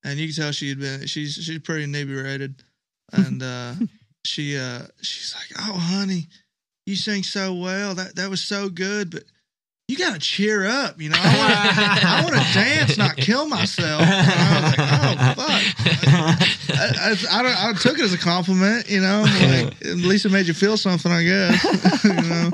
and 0.08 0.18
you 0.18 0.28
can 0.28 0.36
tell 0.36 0.52
she 0.52 0.68
had 0.68 0.80
been, 0.80 1.06
she's, 1.06 1.34
she's 1.34 1.58
pretty 1.60 1.84
inebriated, 1.84 2.62
and 3.12 3.42
uh, 3.42 3.74
she, 4.24 4.56
uh, 4.56 4.82
she's 5.00 5.34
like, 5.34 5.66
"Oh, 5.66 5.74
honey, 5.78 6.26
you 6.86 6.96
sing 6.96 7.22
so 7.22 7.54
well. 7.54 7.94
That 7.94 8.16
that 8.16 8.30
was 8.30 8.40
so 8.42 8.68
good, 8.68 9.10
but." 9.10 9.24
You 9.90 9.96
gotta 9.96 10.18
cheer 10.18 10.66
up, 10.66 11.00
you 11.00 11.08
know. 11.08 11.16
I 11.18 11.38
want 11.38 11.54
to, 11.78 12.06
I 12.06 12.22
want 12.22 12.34
to 12.34 12.52
dance, 12.52 12.98
not 12.98 13.16
kill 13.16 13.48
myself. 13.48 14.02
And 14.02 14.10
I 14.10 14.60
was 14.60 14.76
like, 14.76 14.86
oh 14.92 15.44
fuck. 15.46 16.78
I, 16.78 16.92
I, 17.00 17.38
I, 17.38 17.42
don't, 17.42 17.56
I 17.56 17.72
took 17.72 17.98
it 17.98 18.04
as 18.04 18.12
a 18.12 18.18
compliment, 18.18 18.90
you 18.90 19.00
know. 19.00 19.22
Like, 19.22 19.86
at 19.86 19.96
least 19.96 20.26
it 20.26 20.30
made 20.30 20.46
you 20.46 20.52
feel 20.52 20.76
something, 20.76 21.10
I 21.10 21.22
guess. 21.22 22.04
you 22.04 22.12
know. 22.12 22.50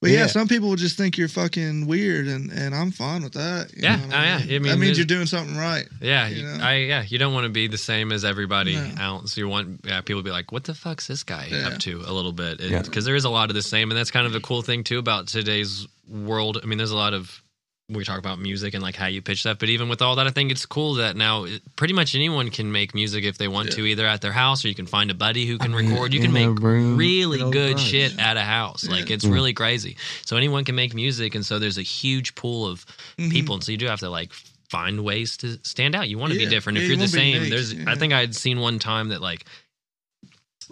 But 0.00 0.10
yeah, 0.12 0.20
Yeah. 0.20 0.26
some 0.28 0.48
people 0.48 0.70
will 0.70 0.76
just 0.76 0.96
think 0.96 1.18
you're 1.18 1.28
fucking 1.28 1.86
weird, 1.86 2.26
and, 2.26 2.50
and 2.50 2.74
I'm 2.74 2.90
fine 2.90 3.22
with 3.22 3.34
that. 3.34 3.70
you 3.76 3.82
Yeah, 3.82 3.96
know 3.96 4.06
what 4.06 4.14
oh, 4.16 4.22
yeah. 4.22 4.36
I 4.36 4.46
that 4.46 4.60
mean, 4.62 4.80
means 4.80 4.96
you're 4.96 5.04
doing 5.06 5.26
something 5.26 5.56
right. 5.58 5.86
Yeah, 6.00 6.26
you 6.28 6.36
you 6.36 6.42
know? 6.44 6.64
I 6.64 6.74
yeah, 6.76 7.04
you 7.06 7.18
don't 7.18 7.34
want 7.34 7.44
to 7.44 7.50
be 7.50 7.66
the 7.66 7.76
same 7.78 8.10
as 8.10 8.24
everybody 8.24 8.76
No. 8.76 8.90
else. 8.98 9.36
You 9.36 9.46
want 9.48 9.80
yeah, 9.84 10.00
people 10.00 10.20
to 10.20 10.24
be 10.24 10.30
like, 10.30 10.52
"What 10.52 10.64
the 10.64 10.72
fuck's 10.74 11.06
this 11.06 11.22
guy 11.22 11.48
Yeah. 11.50 11.68
up 11.68 11.78
to?" 11.80 12.00
A 12.06 12.12
little 12.12 12.32
bit 12.32 12.58
because 12.58 12.70
Yeah. 12.70 12.80
there 13.02 13.14
is 13.14 13.24
a 13.24 13.30
lot 13.30 13.50
of 13.50 13.54
the 13.56 13.62
same, 13.62 13.90
and 13.90 13.98
that's 13.98 14.10
kind 14.10 14.26
of 14.26 14.32
the 14.32 14.40
cool 14.40 14.62
thing 14.62 14.84
too 14.84 14.98
about 14.98 15.26
today's 15.26 15.86
world. 16.08 16.58
I 16.62 16.66
mean, 16.66 16.78
there's 16.78 16.90
a 16.92 16.96
lot 16.96 17.12
of 17.12 17.42
we 17.90 18.04
talk 18.04 18.18
about 18.18 18.38
music 18.38 18.74
and 18.74 18.82
like 18.82 18.94
how 18.94 19.06
you 19.06 19.20
pitch 19.20 19.40
stuff, 19.40 19.58
but 19.58 19.68
even 19.68 19.88
with 19.88 20.00
all 20.00 20.16
that, 20.16 20.26
I 20.26 20.30
think 20.30 20.50
it's 20.52 20.64
cool 20.64 20.94
that 20.94 21.16
now 21.16 21.46
pretty 21.76 21.92
much 21.92 22.14
anyone 22.14 22.50
can 22.50 22.70
make 22.70 22.94
music 22.94 23.24
if 23.24 23.36
they 23.36 23.48
want 23.48 23.72
to, 23.72 23.84
either 23.84 24.06
at 24.06 24.20
their 24.20 24.32
house 24.32 24.64
or 24.64 24.68
you 24.68 24.74
can 24.74 24.86
find 24.86 25.10
a 25.10 25.14
buddy 25.14 25.44
who 25.46 25.58
can 25.58 25.74
I 25.74 25.82
mean, 25.82 25.90
record. 25.92 26.14
You 26.14 26.20
can 26.20 26.32
make 26.32 26.58
room, 26.60 26.96
really 26.96 27.38
good 27.50 27.72
garage. 27.76 27.82
shit 27.90 28.18
at 28.18 28.36
a 28.36 28.42
house. 28.42 28.88
Like 28.88 29.10
it's 29.10 29.24
Yeah. 29.24 29.32
really 29.32 29.52
crazy. 29.52 29.96
So 30.24 30.36
anyone 30.36 30.64
can 30.64 30.74
make 30.76 30.94
music, 30.94 31.34
and 31.34 31.44
so 31.44 31.58
there's 31.58 31.78
a 31.78 31.82
huge 31.82 32.34
pool 32.36 32.66
of 32.66 32.86
Mhm. 33.18 33.30
people, 33.30 33.54
and 33.56 33.64
so 33.64 33.72
you 33.72 33.78
do 33.78 33.86
have 33.86 34.00
to 34.00 34.08
like 34.10 34.32
find 34.68 35.02
ways 35.02 35.36
to 35.38 35.58
stand 35.64 35.96
out. 35.96 36.08
You 36.08 36.16
want 36.18 36.32
to 36.32 36.38
Yeah. 36.38 36.44
be 36.46 36.50
different. 36.50 36.78
Yeah, 36.78 36.84
if 36.84 36.90
you 36.90 36.94
you're 36.96 37.04
the 37.04 37.08
same, 37.08 37.34
unique. 37.34 37.50
there's. 37.50 37.72
Yeah. 37.74 37.84
I 37.88 37.96
think 37.96 38.12
I'd 38.12 38.36
seen 38.36 38.60
one 38.60 38.78
time 38.78 39.08
that 39.08 39.20
like 39.20 39.44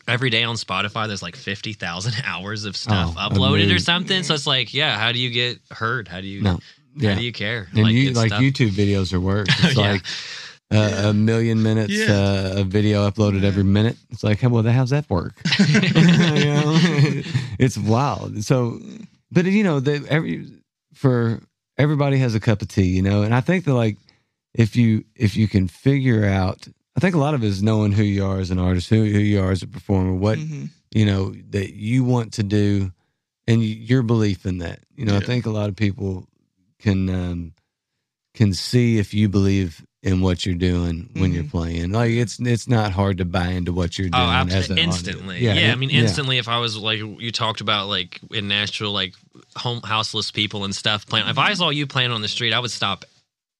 every 0.06 0.30
day 0.30 0.44
on 0.44 0.54
Spotify, 0.54 1.06
there's 1.08 1.22
like 1.22 1.36
fifty 1.36 1.72
thousand 1.72 2.14
hours 2.24 2.64
of 2.64 2.76
stuff 2.76 3.14
Oh, 3.18 3.28
uploaded 3.28 3.74
or 3.74 3.78
something. 3.78 4.22
So 4.22 4.34
it's 4.34 4.46
like, 4.46 4.72
yeah, 4.72 4.96
how 4.98 5.12
do 5.12 5.18
you 5.18 5.30
get 5.30 5.58
heard? 5.72 6.08
How 6.08 6.20
do 6.20 6.26
you? 6.28 6.42
No. 6.42 6.60
Yeah. 6.98 7.12
How 7.14 7.18
do 7.18 7.24
you 7.24 7.32
care? 7.32 7.68
and 7.74 7.88
you 7.88 8.12
like 8.12 8.28
stuff- 8.28 8.42
YouTube 8.42 8.70
videos 8.70 9.12
are 9.12 9.20
worse. 9.20 9.48
It's 9.64 9.76
Yeah. 9.76 9.92
like 9.92 10.02
uh, 10.70 11.08
a 11.10 11.14
million 11.14 11.62
minutes 11.62 11.92
Yeah. 11.92 12.12
uh, 12.12 12.60
of 12.60 12.66
video 12.68 13.08
uploaded 13.08 13.42
every 13.44 13.64
minute. 13.64 13.96
It's 14.10 14.22
like, 14.22 14.40
how 14.40 14.50
well, 14.50 14.62
how's 14.64 14.90
that 14.90 15.08
work? 15.08 15.34
It's 17.58 17.76
wild. 17.78 18.44
So, 18.44 18.80
but 19.30 19.44
you 19.46 19.64
know, 19.64 19.80
the, 19.80 20.04
every 20.08 20.46
for 20.94 21.40
everybody 21.76 22.18
has 22.18 22.34
a 22.34 22.40
cup 22.40 22.62
of 22.62 22.68
tea, 22.68 22.86
you 22.86 23.02
know, 23.02 23.22
and 23.22 23.34
I 23.34 23.40
think 23.40 23.64
that 23.64 23.74
like 23.74 23.96
if 24.54 24.76
you 24.76 25.04
if 25.14 25.36
you 25.36 25.48
can 25.48 25.68
figure 25.68 26.24
out, 26.24 26.68
I 26.96 27.00
think 27.00 27.14
a 27.14 27.18
lot 27.18 27.34
of 27.34 27.42
it 27.42 27.46
is 27.46 27.62
knowing 27.62 27.92
who 27.92 28.02
you 28.02 28.24
are 28.24 28.38
as 28.38 28.50
an 28.50 28.58
artist, 28.58 28.88
who 28.90 29.04
who 29.04 29.18
you 29.18 29.40
are 29.40 29.50
as 29.50 29.62
a 29.62 29.66
performer, 29.66 30.14
what 30.14 30.38
Mhm. 30.38 30.70
you 30.92 31.04
know 31.06 31.34
that 31.50 31.74
you 31.74 32.04
want 32.04 32.32
to 32.34 32.42
do 32.42 32.92
and 33.46 33.62
your 33.64 34.02
belief 34.02 34.44
in 34.46 34.58
that 34.58 34.80
you 34.94 35.04
know 35.06 35.16
i 35.16 35.20
think 35.20 35.46
a 35.46 35.50
lot 35.50 35.68
of 35.70 35.76
people 35.76 36.26
can 36.80 37.08
um 37.10 37.52
can 38.34 38.52
see 38.54 38.98
if 38.98 39.12
you 39.14 39.28
believe 39.28 39.84
in 40.02 40.20
what 40.20 40.46
you're 40.46 40.54
doing 40.54 41.10
when 41.14 41.32
you're 41.32 41.42
Mhm. 41.42 41.50
playing 41.50 41.90
like 41.90 42.12
it's 42.12 42.38
it's 42.38 42.68
not 42.68 42.92
hard 42.92 43.18
to 43.18 43.24
buy 43.24 43.48
into 43.48 43.72
what 43.72 43.98
you're 43.98 44.08
doing 44.08 44.22
Oh, 44.22 44.26
absolutely. 44.28 44.76
an 44.80 44.88
Instantly. 44.88 45.36
audience. 45.38 45.60
Yeah, 45.60 45.72
I 45.72 45.74
mean, 45.74 45.90
yeah. 45.90 46.02
instantly, 46.02 46.38
if 46.38 46.46
I 46.46 46.58
was 46.60 46.76
like, 46.76 46.98
you 47.00 47.32
talked 47.32 47.60
about 47.60 47.88
like 47.88 48.20
in 48.30 48.46
Nashville, 48.46 48.92
like 48.92 49.14
home 49.56 49.80
houseless 49.82 50.30
people 50.30 50.64
and 50.64 50.72
stuff 50.74 51.04
playing. 51.06 51.26
If 51.26 51.36
I 51.38 51.54
saw 51.54 51.70
you 51.70 51.86
playing 51.88 52.12
on 52.12 52.22
the 52.22 52.28
street, 52.28 52.52
I 52.52 52.60
would 52.60 52.70
stop 52.70 53.04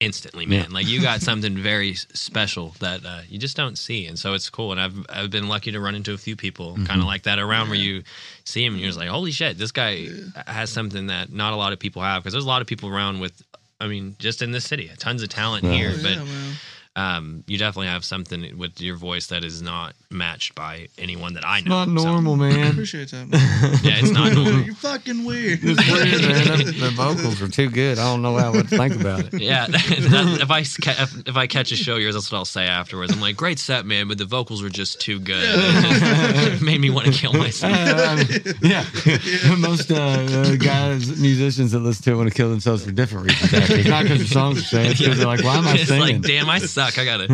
instantly, 0.00 0.46
man. 0.46 0.66
Yeah. 0.68 0.74
Like 0.74 0.86
you 0.86 1.02
got 1.02 1.20
something 1.22 1.56
very 1.58 1.94
special 1.94 2.74
that 2.80 3.04
uh, 3.04 3.20
you 3.28 3.38
just 3.38 3.56
don't 3.56 3.76
see. 3.76 4.06
And 4.06 4.18
so 4.18 4.34
it's 4.34 4.48
cool. 4.48 4.70
And 4.72 4.80
I've, 4.80 4.94
I've 5.08 5.30
been 5.30 5.48
lucky 5.48 5.72
to 5.72 5.80
run 5.80 5.94
into 5.96 6.12
a 6.14 6.18
few 6.18 6.36
people 6.36 6.74
Mm-hmm. 6.74 6.84
kind 6.84 7.00
of 7.00 7.06
like 7.06 7.24
that 7.24 7.38
around 7.38 7.68
where 7.68 7.78
you 7.78 8.02
see 8.44 8.64
him 8.64 8.74
and 8.74 8.80
you're 8.80 8.88
just 8.90 8.98
like, 8.98 9.08
holy 9.08 9.32
shit, 9.32 9.58
this 9.58 9.72
guy 9.72 10.06
has 10.46 10.70
something 10.70 11.08
that 11.08 11.32
not 11.32 11.52
a 11.52 11.56
lot 11.56 11.72
of 11.72 11.78
people 11.80 12.02
have. 12.02 12.22
Because 12.22 12.32
there's 12.32 12.44
a 12.44 12.48
lot 12.48 12.60
of 12.62 12.68
people 12.68 12.88
around 12.88 13.18
with, 13.20 13.42
I 13.80 13.88
mean, 13.88 14.14
just 14.18 14.40
in 14.42 14.52
this 14.52 14.64
city, 14.64 14.90
tons 14.98 15.22
of 15.22 15.28
talent 15.30 15.64
Yeah. 15.64 15.72
here. 15.72 15.92
Oh, 15.94 16.00
but 16.02 16.10
yeah, 16.12 16.24
man. 16.24 16.52
Um, 16.98 17.44
you 17.46 17.58
definitely 17.58 17.86
have 17.88 18.04
something 18.04 18.58
with 18.58 18.80
your 18.80 18.96
voice 18.96 19.28
that 19.28 19.44
is 19.44 19.62
not 19.62 19.94
matched 20.10 20.54
by 20.54 20.88
anyone 20.98 21.34
that 21.34 21.46
I 21.46 21.60
know. 21.60 21.84
not 21.84 22.00
So, 22.00 22.10
normal 22.12 22.34
I 22.34 22.48
man 22.50 22.70
appreciate 22.72 23.10
that. 23.12 23.28
Man. 23.28 23.40
yeah, 23.84 24.00
it's 24.00 24.10
not 24.10 24.32
normal. 24.32 24.62
You're 24.62 24.74
fucking 24.74 25.24
weird. 25.24 25.60
it's 25.62 25.90
weird 25.90 26.22
man 26.22 26.58
the, 26.66 26.72
the 26.72 26.90
vocals 26.90 27.40
are 27.42 27.48
too 27.48 27.68
good 27.70 27.98
i 27.98 28.04
don't 28.04 28.22
know 28.22 28.36
how 28.38 28.52
to 28.52 28.62
think 28.64 28.94
about 29.00 29.20
it 29.32 29.40
Yeah, 29.40 29.66
that- 29.68 30.38
if 30.40 30.50
I 30.50 30.60
if, 30.60 31.28
if 31.28 31.36
I 31.36 31.46
catch 31.46 31.72
a 31.72 31.76
show 31.76 31.96
of 31.96 32.02
yours, 32.02 32.14
that's 32.14 32.30
what 32.32 32.38
I'll 32.38 32.44
say 32.44 32.66
afterwards. 32.66 33.12
I'm 33.12 33.20
like, 33.20 33.36
great 33.36 33.58
set, 33.58 33.84
man, 33.86 34.08
but 34.08 34.18
the 34.18 34.24
vocals 34.24 34.62
were 34.62 34.68
just 34.68 35.00
too 35.00 35.20
good. 35.20 35.42
It 35.44 36.62
made 36.62 36.80
me 36.80 36.90
want 36.90 37.06
to 37.06 37.12
kill 37.12 37.32
myself. 37.32 37.72
Uh, 37.76 38.24
yeah, 38.62 38.84
most 39.58 39.90
uh, 39.90 39.94
uh, 39.96 40.56
guys, 40.56 41.18
musicians 41.20 41.72
that 41.72 41.80
listen 41.80 42.04
to 42.04 42.12
it 42.12 42.16
want 42.16 42.28
to 42.28 42.34
kill 42.34 42.50
themselves 42.50 42.84
for 42.84 42.90
different 42.92 43.26
reasons. 43.26 43.54
Actually. 43.54 43.80
It's 43.80 43.88
not 43.88 44.02
because 44.04 44.18
the 44.20 44.26
songs 44.34 44.58
are 44.60 44.62
saying; 44.64 44.90
it's 44.92 45.00
because 45.00 45.18
they're 45.18 45.26
like, 45.26 45.44
"Why 45.44 45.56
am 45.56 45.68
I 45.68 45.74
it's 45.74 45.88
singing?" 45.88 46.00
like, 46.20 46.22
damn, 46.22 46.48
I 46.50 46.58
suck. 46.58 46.87
I 46.96 47.04
gotta, 47.04 47.24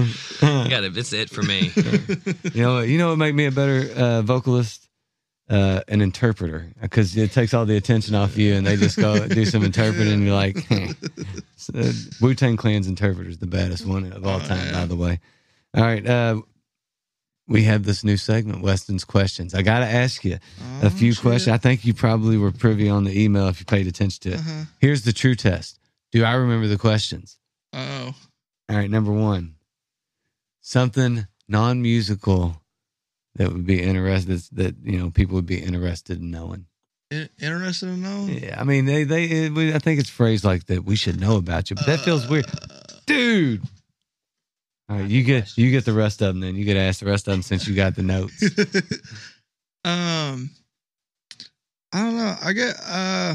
I 0.42 0.66
gotta. 0.68 0.90
It's 0.96 1.12
it 1.12 1.30
for 1.30 1.42
me. 1.42 1.70
You 2.54 2.62
know, 2.62 2.80
you 2.80 2.98
know 2.98 3.10
what 3.10 3.18
make 3.18 3.34
me 3.34 3.44
a 3.46 3.52
better 3.52 3.88
uh, 3.94 4.22
vocalist? 4.22 4.80
Uh, 5.50 5.82
an 5.88 6.00
interpreter, 6.00 6.72
because 6.80 7.14
it 7.18 7.30
takes 7.30 7.52
all 7.52 7.66
the 7.66 7.76
attention 7.76 8.14
off 8.14 8.38
you, 8.38 8.54
and 8.54 8.66
they 8.66 8.76
just 8.76 8.96
go 8.96 9.28
do 9.28 9.44
some 9.44 9.62
interpreting. 9.70 10.10
And 10.14 10.24
you're 10.24 10.34
like, 10.34 10.56
uh, 10.72 11.92
Wu 12.22 12.34
Tang 12.34 12.56
Clan's 12.56 12.88
interpreter 12.88 13.28
is 13.28 13.36
the 13.38 13.46
baddest 13.46 13.84
one 13.84 14.10
of 14.10 14.26
all 14.26 14.36
Oh, 14.36 14.40
time, 14.40 14.66
yeah. 14.68 14.72
by 14.72 14.86
the 14.86 14.96
way. 14.96 15.20
All 15.76 15.84
right, 15.84 16.04
uh, 16.06 16.40
we 17.46 17.64
have 17.64 17.84
this 17.84 18.04
new 18.04 18.16
segment, 18.16 18.62
Weston's 18.62 19.04
questions. 19.04 19.54
I 19.54 19.60
got 19.60 19.80
to 19.80 19.86
ask 19.86 20.24
you 20.24 20.38
a 20.82 20.86
Oh, 20.86 20.88
few 20.88 21.12
shit. 21.12 21.20
questions. 21.20 21.52
I 21.54 21.58
think 21.58 21.84
you 21.84 21.92
probably 21.92 22.38
were 22.38 22.50
privy 22.50 22.88
on 22.88 23.04
the 23.04 23.22
email 23.22 23.46
if 23.48 23.60
you 23.60 23.66
paid 23.66 23.86
attention 23.86 24.22
to 24.22 24.30
it. 24.30 24.38
Uh-huh. 24.40 24.64
Here's 24.80 25.02
the 25.02 25.12
true 25.12 25.34
test. 25.34 25.78
Do 26.10 26.24
I 26.24 26.32
remember 26.32 26.68
the 26.68 26.78
questions? 26.78 27.36
Oh, 27.74 28.14
All 28.68 28.76
right, 28.76 28.90
number 28.90 29.12
one, 29.12 29.56
something 30.60 31.26
non-musical 31.48 32.60
that 33.36 33.52
would 33.52 33.66
be 33.66 33.82
interested 33.82 34.40
that 34.52 34.76
you 34.82 34.98
know 34.98 35.10
people 35.10 35.34
would 35.34 35.46
be 35.46 35.62
interested 35.62 36.18
in 36.20 36.30
knowing. 36.30 36.66
Interested 37.40 37.88
in 37.90 38.02
knowing? 38.02 38.42
Yeah, 38.42 38.60
I 38.60 38.64
mean 38.64 38.86
they 38.86 39.04
they 39.04 39.24
it, 39.24 39.52
we- 39.52 39.74
I 39.74 39.78
think 39.78 40.00
it's 40.00 40.08
phrased 40.10 40.44
like 40.44 40.66
that. 40.66 40.84
We 40.84 40.96
should 40.96 41.20
know 41.20 41.36
about 41.36 41.70
you, 41.70 41.76
but 41.76 41.86
that 41.86 42.00
feels 42.00 42.26
weird, 42.26 42.46
dude. 43.06 43.62
All 44.88 44.96
right, 44.98 45.08
you 45.10 45.22
get 45.22 45.56
you 45.56 45.70
get 45.70 45.84
the 45.84 45.92
rest 45.92 46.22
of 46.22 46.28
them. 46.28 46.40
Then 46.40 46.56
you 46.56 46.64
get 46.64 46.74
to 46.74 46.80
ask 46.80 47.00
the 47.00 47.06
rest 47.06 47.28
of 47.28 47.32
them 47.34 47.42
since 47.42 47.68
you 47.68 47.74
got 47.74 47.94
the 47.94 48.02
notes. 48.02 48.42
um, 49.84 50.50
I 51.92 52.00
don't 52.02 52.16
know. 52.16 52.36
I 52.42 52.52
get. 52.52 52.74
Uh, 52.84 53.34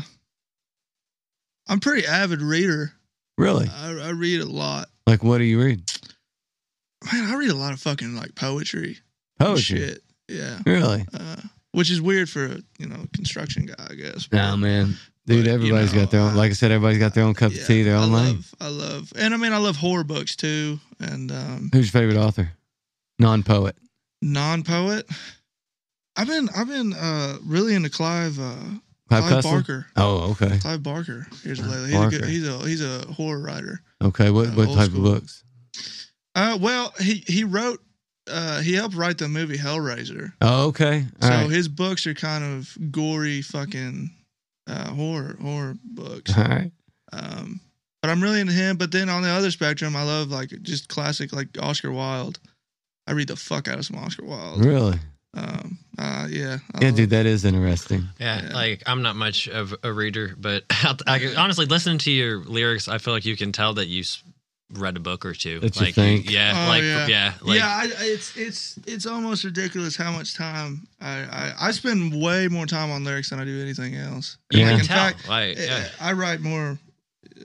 I'm 1.67 1.79
pretty 1.79 2.05
avid 2.07 2.41
reader. 2.41 2.91
Really? 3.37 3.67
I, 3.71 3.91
I 3.91 4.09
read 4.09 4.41
a 4.41 4.45
lot. 4.45 4.89
Like 5.09 5.23
what 5.23 5.37
do 5.39 5.43
you 5.43 5.59
read? 5.61 5.81
Man, 7.11 7.29
I 7.29 7.35
read 7.35 7.49
a 7.49 7.55
lot 7.55 7.73
of 7.73 7.79
fucking 7.81 8.15
like 8.15 8.35
poetry. 8.35 8.97
and 9.39 9.47
Poetry. 9.47 9.77
Shit. 9.79 10.03
Yeah. 10.27 10.59
Really? 10.65 11.05
Uh, 11.13 11.37
which 11.71 11.89
is 11.91 12.01
weird 12.01 12.29
for 12.29 12.45
a 12.45 12.57
you 12.77 12.87
know 12.87 13.05
construction 13.13 13.65
guy, 13.65 13.87
I 13.89 13.95
guess. 13.95 14.27
No, 14.31 14.55
man. 14.57 14.95
Dude, 15.25 15.45
But, 15.45 15.61
you 15.61 15.73
know, 15.73 15.87
got 15.93 16.09
their 16.11 16.21
own. 16.21 16.31
I- 16.33 16.35
Like 16.35 16.49
I 16.51 16.53
said, 16.53 16.71
everybody's 16.71 16.97
got 16.99 17.13
their 17.13 17.23
own 17.23 17.35
cup 17.35 17.51
Yeah, 17.53 17.61
of 17.61 17.67
tea, 17.67 17.83
their 17.83 17.95
own 17.97 18.11
lane. 18.11 18.35
love, 18.37 18.55
I 18.59 18.67
love, 18.69 19.13
and 19.15 19.31
I 19.33 19.37
mean, 19.37 19.53
I 19.53 19.57
love 19.57 19.75
horror 19.75 20.03
books 20.03 20.35
too, 20.35 20.79
and 20.99 21.31
um, 21.31 21.69
Who's 21.71 21.93
your 21.93 22.01
favorite 22.01 22.17
author? 22.17 22.51
Non-poet. 23.19 23.75
non-poet. 24.23 25.07
I've 26.15 26.27
been, 26.27 26.49
I've 26.55 26.67
been 26.67 26.93
uh, 26.93 27.37
really 27.45 27.75
into 27.75 27.89
Clive, 27.91 28.39
uh, 28.39 28.55
Clive 29.09 29.23
Clive 29.23 29.43
Cussler? 29.43 29.51
Barker. 29.51 29.85
Oh, 29.95 30.31
okay. 30.31 30.57
Clive 30.59 30.83
Barker. 30.83 31.27
Here's 31.43 31.59
lately. 31.59 31.89
He's 31.91 31.99
a, 31.99 32.09
good, 32.09 32.25
he's 32.25 32.47
a 32.47 32.57
he's 32.59 32.81
a 32.83 33.11
horror 33.13 33.39
writer. 33.41 33.81
Okay. 34.01 34.29
What 34.29 34.47
Uh, 34.47 34.51
what 34.51 34.73
type 34.75 34.91
school. 34.91 35.07
of 35.07 35.13
books? 35.15 35.43
Uh, 36.35 36.57
well, 36.61 36.93
he 36.99 37.23
he 37.27 37.43
wrote, 37.43 37.81
uh, 38.31 38.61
he 38.61 38.73
helped 38.73 38.95
write 38.95 39.17
the 39.17 39.27
movie 39.27 39.57
Hellraiser. 39.57 40.31
Oh, 40.41 40.67
okay. 40.67 41.05
All 41.21 41.27
so 41.27 41.35
right. 41.35 41.49
his 41.49 41.67
books 41.67 42.05
are 42.07 42.13
kind 42.13 42.43
of 42.43 42.77
gory, 42.91 43.41
fucking 43.41 44.11
uh, 44.67 44.89
horror 44.91 45.35
horror 45.41 45.75
books. 45.83 46.37
All 46.37 46.43
right. 46.43 46.71
Um, 47.11 47.59
but 48.01 48.11
I'm 48.11 48.21
really 48.21 48.39
into 48.39 48.53
him. 48.53 48.77
But 48.77 48.91
then 48.91 49.09
on 49.09 49.23
the 49.23 49.29
other 49.29 49.49
spectrum, 49.49 49.95
I 49.95 50.03
love 50.03 50.29
like 50.29 50.49
just 50.61 50.87
classic 50.87 51.33
like 51.33 51.47
Oscar 51.59 51.91
Wilde. 51.91 52.39
I 53.07 53.13
read 53.13 53.27
the 53.29 53.35
fuck 53.35 53.67
out 53.67 53.79
of 53.79 53.85
some 53.85 53.97
Oscar 53.97 54.23
Wilde. 54.23 54.63
Really? 54.63 54.99
Um, 55.33 55.77
uh, 55.97 56.27
yeah. 56.29 56.57
I 56.73 56.83
Yeah, 56.85 56.91
dude, 56.91 57.09
that 57.11 57.25
is 57.25 57.45
interesting. 57.45 58.07
Yeah, 58.19 58.47
Yeah. 58.47 58.53
like 58.53 58.83
I'm 58.85 59.01
not 59.01 59.15
much 59.15 59.47
of 59.47 59.75
a 59.83 59.91
reader, 59.93 60.35
but 60.37 60.63
I, 61.07 61.19
can- 61.19 61.37
honestly, 61.37 61.65
listening 61.65 61.99
to 61.99 62.11
your 62.11 62.37
lyrics, 62.43 62.87
I 62.87 62.97
feel 62.97 63.13
like 63.13 63.25
you 63.25 63.37
can 63.37 63.51
tell 63.51 63.73
that 63.75 63.87
you 63.87 64.01
s- 64.01 64.23
read 64.73 64.97
a 64.97 64.99
book 64.99 65.25
or 65.25 65.33
two. 65.33 65.59
That 65.59 65.75
you 65.75 65.85
like 65.87 65.95
think? 65.95 66.29
yeah, 66.31 66.65
Oh, 66.65 66.69
like 66.69 66.83
yeah. 66.83 67.07
yeah, 67.07 67.33
like 67.41 67.57
yeah, 67.59 67.67
I, 67.67 67.83
I- 67.83 68.05
it's 68.05 68.35
it's 68.37 68.79
it's 68.87 69.05
almost 69.05 69.43
ridiculous 69.43 69.95
how 69.95 70.11
much 70.11 70.35
time 70.35 70.87
I, 70.99 71.19
I 71.19 71.53
I 71.67 71.71
spend 71.71 72.19
way 72.21 72.47
more 72.47 72.65
time 72.65 72.89
on 72.91 73.03
lyrics 73.03 73.29
than 73.29 73.39
I 73.39 73.45
do 73.45 73.61
anything 73.61 73.95
else. 73.95 74.37
you 74.51 74.59
Yeah. 74.59 74.69
can 74.71 74.79
in 74.79 74.85
tell. 74.85 74.97
fact, 74.97 75.27
like, 75.27 75.57
yeah. 75.57 75.63
eh, 75.63 75.89
I 76.01 76.13
write 76.13 76.39
more. 76.41 76.77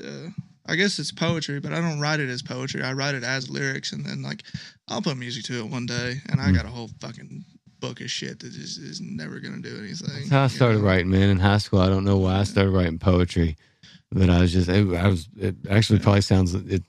Uh, 0.03 0.29
I 0.67 0.77
guess 0.77 0.99
it's 0.99 1.13
poetry, 1.13 1.61
but 1.61 1.75
I 1.75 1.81
don't 1.83 2.01
write 2.01 2.21
it 2.21 2.31
as 2.31 2.41
poetry. 2.41 2.83
I 2.83 2.95
write 2.95 3.15
it 3.15 3.23
as 3.25 3.51
lyrics, 3.51 3.93
and 3.93 4.05
then 4.07 4.23
like 4.23 4.43
I'll 4.89 5.03
put 5.03 5.19
music 5.19 5.45
to 5.45 5.59
it 5.59 5.67
one 5.69 5.85
day, 5.87 6.21
and 6.31 6.41
I 6.41 6.49
Hmm. 6.49 6.55
got 6.55 6.65
a 6.65 6.69
whole 6.69 6.89
fucking 7.01 7.45
book 7.89 8.01
of 8.01 8.11
shit 8.11 8.41
that 8.41 8.53
just 8.53 8.79
is 8.79 9.01
never 9.01 9.41
gonna 9.41 9.61
do 9.61 9.77
anything. 9.79 10.09
That's 10.15 10.31
how 10.31 10.45
I 10.45 10.47
started 10.49 10.79
know? 10.79 10.85
writing, 10.87 11.11
man. 11.11 11.29
In 11.29 11.39
high 11.39 11.59
school, 11.59 11.81
I 11.81 11.89
don't 11.89 12.05
know 12.05 12.17
why 12.19 12.39
I 12.39 12.45
started 12.45 12.71
writing 12.71 12.99
poetry, 12.99 13.57
but 14.11 14.31
I 14.31 14.41
was 14.41 14.53
just, 14.53 14.69
it, 14.69 14.95
I 14.95 15.09
was, 15.09 15.29
it 15.39 15.57
actually 15.69 15.99
probably 15.99 16.23
sounds, 16.23 16.55
it, 16.55 16.83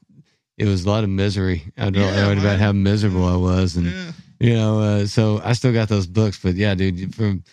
it 0.57 0.65
was 0.65 0.85
a 0.85 0.89
lot 0.89 1.03
of 1.03 1.09
misery. 1.09 1.63
I 1.77 1.85
wrote, 1.85 1.95
Yeah, 1.95 2.31
about 2.31 2.59
how 2.59 2.71
miserable 2.71 3.25
I 3.25 3.35
was. 3.35 3.75
And, 3.75 3.87
Yeah. 3.87 4.11
you 4.39 4.53
know, 4.53 4.79
uh, 4.79 5.05
so 5.05 5.41
I 5.43 5.53
still 5.53 5.73
got 5.73 5.89
those 5.89 6.07
books, 6.07 6.39
but 6.41 6.55
yeah, 6.55 6.75
dude, 6.75 7.13
from, 7.13 7.43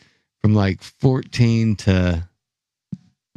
from 0.40 0.54
like 0.54 0.82
14 0.82 1.76
to 1.76 2.28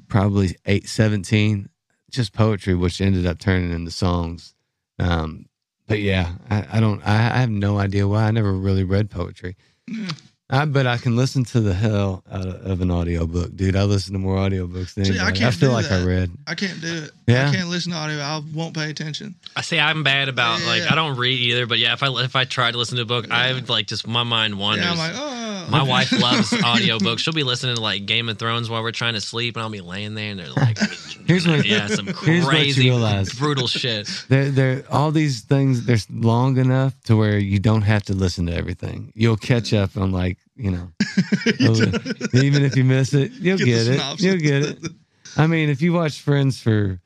probably 0.07 0.55
eight, 0.65 0.87
17, 0.87 1.69
just 2.11 2.33
poetry, 2.33 2.75
which 2.75 3.01
ended 3.01 3.25
up 3.25 3.39
turning 3.39 3.71
into 3.71 3.91
songs. 3.91 4.53
Um, 4.99 5.47
but 5.87 5.99
yeah, 5.99 6.33
I, 6.49 6.65
I 6.73 6.79
don't, 6.79 7.01
I, 7.05 7.13
I 7.15 7.39
have 7.41 7.49
no 7.49 7.77
idea 7.79 8.07
why. 8.07 8.23
I 8.25 8.31
never 8.31 8.53
really 8.53 8.83
read 8.83 9.09
poetry. 9.09 9.55
Mm. 9.89 10.34
I, 10.49 10.65
bet 10.65 10.85
I 10.85 10.97
can 10.97 11.15
listen 11.15 11.43
to 11.45 11.59
the 11.59 11.73
hell 11.73 12.23
out 12.31 12.47
of, 12.47 12.65
of 12.65 12.81
an 12.81 12.91
audiobook, 12.91 13.55
dude. 13.55 13.75
I 13.75 13.83
listen 13.83 14.13
to 14.13 14.19
more 14.19 14.37
audiobooks 14.37 14.93
than 14.93 15.05
See, 15.05 15.13
I 15.13 15.23
anybody. 15.23 15.37
I, 15.37 15.39
can't 15.39 15.55
feel 15.55 15.69
do 15.69 15.75
like 15.75 15.91
I 15.91 16.03
read. 16.03 16.31
I 16.45 16.53
can't 16.53 16.79
do 16.81 17.03
it. 17.03 17.11
Yeah. 17.25 17.49
I 17.49 17.55
can't 17.55 17.69
listen 17.69 17.91
to 17.93 17.97
audio. 17.97 18.19
I 18.19 18.41
won't 18.53 18.75
pay 18.75 18.89
attention. 18.91 19.35
I 19.55 19.61
say 19.61 19.79
I'm 19.79 20.03
bad 20.03 20.29
about 20.29 20.61
like 20.63 20.83
I 20.89 20.93
don't 20.93 21.17
read 21.17 21.39
either, 21.39 21.65
but 21.65 21.79
yeah, 21.79 21.93
if 21.93 22.03
I 22.03 22.09
if 22.23 22.35
I 22.35 22.45
try 22.45 22.71
to 22.71 22.77
listen 22.77 22.97
to 22.97 23.03
a 23.03 23.05
book, 23.05 23.31
I 23.31 23.53
would 23.53 23.69
like 23.69 23.87
just 23.87 24.07
my 24.07 24.23
mind 24.23 24.59
wanders. 24.59 24.85
Yeah, 24.85 24.91
I'm 24.91 24.97
like, 24.97 25.13
oh. 25.15 25.67
my 25.71 25.81
wife 25.83 26.11
loves 26.21 26.51
audiobooks. 26.51 27.19
She'll 27.19 27.33
be 27.33 27.43
listening 27.43 27.75
to 27.75 27.81
like 27.81 28.05
Game 28.05 28.29
of 28.29 28.37
Thrones 28.37 28.69
while 28.69 28.83
we're 28.83 28.91
trying 28.91 29.15
to 29.15 29.21
sleep, 29.21 29.55
and 29.55 29.63
I'll 29.63 29.69
be 29.69 29.81
laying 29.81 30.13
there, 30.13 30.29
and 30.29 30.39
they're 30.39 30.49
like, 30.49 30.77
Here's 31.25 31.47
what- 31.47 31.65
yeah, 31.65 31.87
some 31.87 32.05
here's 32.05 32.45
what 32.45 32.53
you 32.53 32.59
crazy, 32.59 32.89
realize. 32.89 33.33
brutal 33.33 33.67
shit. 33.67 34.09
They're, 34.29 34.51
they're, 34.51 34.83
all 34.91 35.11
these 35.11 35.41
things, 35.41 35.85
they're 35.85 35.97
long 36.11 36.57
enough 36.57 36.93
to 37.05 37.15
where 37.15 37.37
you 37.37 37.59
don't 37.59 37.81
have 37.81 38.03
to 38.03 38.13
listen 38.13 38.45
to 38.47 38.53
everything. 38.53 39.11
You'll 39.15 39.37
catch 39.37 39.73
up 39.73 39.97
on 39.97 40.11
like, 40.11 40.34
you 40.55 40.71
know, 40.71 40.91
even 42.33 42.63
if 42.63 42.75
you 42.75 42.83
miss 42.83 43.13
it, 43.13 43.31
you'll 43.39 43.57
Get 43.57 43.65
get, 43.65 43.88
it. 43.88 44.21
You'll 44.21 44.38
get 44.38 44.63
it. 44.63 44.91
I 45.38 45.47
mean, 45.47 45.69
if 45.69 45.81
you 45.81 45.91
watch 45.93 46.21
Friends 46.21 46.59
for, 46.61 46.99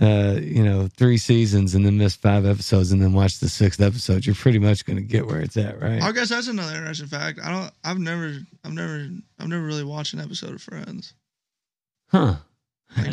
uh, 0.00 0.36
you 0.40 0.64
know, 0.64 0.88
three 0.96 1.16
seasons 1.18 1.74
and 1.74 1.84
then 1.86 1.96
miss 1.98 2.14
five 2.16 2.44
episodes 2.46 2.90
and 2.92 3.00
then 3.00 3.12
watch 3.12 3.38
the 3.38 3.48
sixth 3.48 3.80
episode, 3.80 4.26
you're 4.26 4.34
pretty 4.34 4.58
much 4.58 4.84
going 4.84 4.96
to 4.96 5.02
get 5.02 5.26
where 5.26 5.40
it's 5.40 5.56
at, 5.56 5.80
right? 5.80 6.02
I 6.02 6.12
guess 6.12 6.28
that's 6.30 6.48
another 6.48 6.76
interesting 6.76 7.06
fact. 7.08 7.38
I 7.42 7.50
don't. 7.50 7.70
I've 7.84 7.98
never. 7.98 8.36
I've 8.64 8.72
never. 8.72 9.08
I've 9.38 9.48
never 9.48 9.62
really 9.64 9.84
watched 9.84 10.14
an 10.14 10.20
episode 10.20 10.54
of 10.54 10.62
Friends. 10.62 11.14
Huh. 12.08 12.36
Like, 12.96 13.12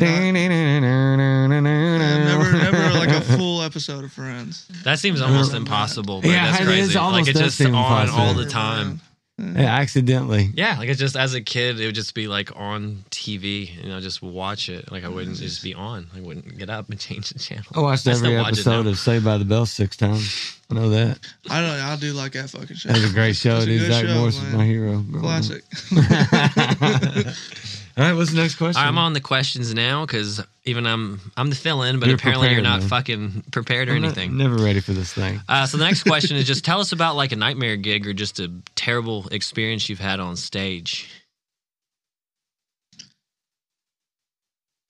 never, 1.50 2.52
never 2.52 2.98
like 2.98 3.10
a 3.10 3.20
full 3.20 3.62
episode 3.62 4.04
of 4.04 4.12
Friends. 4.12 4.66
That 4.84 4.98
seems 4.98 5.20
almost 5.20 5.54
impossible. 5.54 6.22
But 6.22 6.30
Yeah, 6.30 6.50
that's 6.50 6.64
crazy. 6.64 6.80
is 6.80 6.96
almost 6.96 7.26
like 7.26 7.28
it's 7.28 7.38
just 7.38 7.60
on 7.60 7.66
impossible. 7.68 8.18
all 8.18 8.34
the 8.34 8.46
time. 8.46 9.00
Mm. 9.40 9.58
Yeah, 9.58 9.74
accidentally. 9.74 10.50
Yeah, 10.54 10.78
like 10.78 10.88
it's 10.88 10.98
just 10.98 11.14
as 11.14 11.34
a 11.34 11.42
kid, 11.42 11.78
it 11.78 11.84
would 11.84 11.94
just 11.94 12.14
be 12.14 12.26
like 12.26 12.58
on 12.58 13.04
TV, 13.10 13.82
and 13.84 13.92
I 13.92 14.00
just 14.00 14.22
watch 14.22 14.70
it. 14.70 14.90
Like 14.90 15.04
I 15.04 15.08
mm, 15.08 15.14
wouldn't 15.14 15.36
just 15.36 15.62
be 15.62 15.74
on. 15.74 16.06
I 16.16 16.20
wouldn't 16.20 16.56
get 16.56 16.70
up 16.70 16.88
and 16.88 16.98
change 17.08 17.28
the 17.30 17.38
channel. 17.38 17.66
I 17.74 17.80
watched 17.80 18.06
I 18.06 18.12
every 18.12 18.28
still 18.28 18.38
watch 18.38 18.52
episode 18.52 18.86
of 18.86 18.98
Saved 18.98 19.26
by 19.26 19.36
the 19.36 19.44
Bell 19.44 19.66
six 19.66 19.94
times. 19.94 20.58
I 20.70 20.74
know 20.74 20.88
that. 20.88 21.18
I 21.50 21.60
don't. 21.60 21.70
I 21.70 21.96
do 21.96 22.14
like 22.14 22.32
that 22.32 22.48
fucking 22.48 22.76
show. 22.76 22.88
That 22.88 23.02
was 23.02 23.10
a 23.10 23.14
great 23.14 23.36
show. 23.36 23.60
That's 23.60 23.66
a 23.66 23.78
good 23.78 23.92
Zach 23.92 24.06
show, 24.06 24.14
Morris 24.14 24.40
was 24.40 24.48
man. 24.48 24.56
my 24.56 24.64
hero. 24.64 25.04
Classic. 25.20 25.62
All 27.98 28.04
right, 28.04 28.12
what's 28.12 28.30
the 28.30 28.36
next 28.36 28.56
question? 28.56 28.82
I'm 28.82 28.98
on 28.98 29.14
the 29.14 29.22
questions 29.22 29.72
now 29.72 30.04
because 30.04 30.42
even 30.64 30.86
I'm 30.86 31.18
I'm 31.34 31.48
the 31.48 31.56
fill-in, 31.56 31.98
but 31.98 32.08
You're 32.08 32.16
apparently 32.16 32.52
you're 32.52 32.60
not 32.60 32.80
man. 32.80 32.88
fucking 32.90 33.44
prepared 33.52 33.88
or 33.88 33.92
I'm 33.94 34.02
not- 34.02 34.08
anything. 34.18 34.36
never 34.36 34.56
ready 34.56 34.80
for 34.80 34.92
this 34.92 35.14
thing. 35.14 35.40
Uh, 35.48 35.66
so 35.66 35.78
the 35.78 35.84
next 35.84 36.02
question 36.06 36.36
is 36.36 36.46
just 36.46 36.62
tell 36.62 36.80
us 36.80 36.92
about 36.92 37.16
like 37.16 37.32
a 37.32 37.36
nightmare 37.36 37.76
gig 37.76 38.06
or 38.06 38.12
just 38.12 38.38
a 38.38 38.52
terrible 38.74 39.26
experience 39.28 39.88
you've 39.88 39.98
had 39.98 40.20
on 40.20 40.36
stage. 40.36 41.08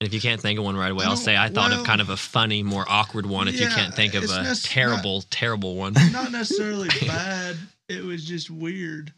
And 0.01 0.09
if 0.09 0.13
you 0.13 0.21
can't 0.21 0.41
think 0.41 0.59
of 0.59 0.65
one 0.65 0.77
right 0.77 0.91
away, 0.91 1.05
I'll 1.07 1.17
say 1.17 1.37
I 1.37 1.49
thought 1.49 1.71
well- 1.71 1.81
of 1.83 1.87
kind 1.87 2.01
of 2.01 2.11
a 2.11 2.17
funny, 2.17 2.65
more 2.65 2.85
awkward 2.89 3.25
one. 3.27 3.47
If 3.47 3.55
you 3.55 3.69
Yeah, 3.69 3.75
can't 3.77 3.95
think 3.95 4.15
of 4.15 4.25
it's 4.25 4.33
a 4.65 4.69
terrible, 4.69 5.23
terrible 5.31 5.77
one. 5.77 5.93
Not 6.11 6.33
necessarily 6.33 6.89
bad. 7.07 7.57
It 7.89 8.03
was 8.03 8.25
just 8.25 8.51
weird. 8.51 9.13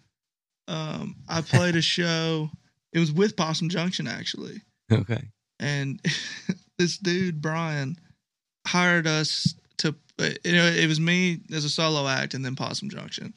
Um, 0.68 1.16
I 1.26 1.40
played 1.40 1.74
a 1.74 1.80
show. 1.80 2.50
It 2.92 2.98
was 3.00 3.12
with 3.12 3.36
Possum 3.36 3.68
Junction 3.68 4.06
actually, 4.06 4.62
Okay. 4.90 5.28
and 5.60 6.00
this 6.78 6.98
dude 6.98 7.40
Brian 7.42 7.98
hired 8.66 9.06
us 9.06 9.54
to. 9.78 9.94
You 10.18 10.52
know, 10.52 10.66
it 10.66 10.88
was 10.88 10.98
me 10.98 11.40
as 11.52 11.64
a 11.64 11.68
solo 11.70 12.08
act, 12.08 12.34
and 12.34 12.44
then 12.44 12.56
Possum 12.56 12.90
Junction, 12.90 13.34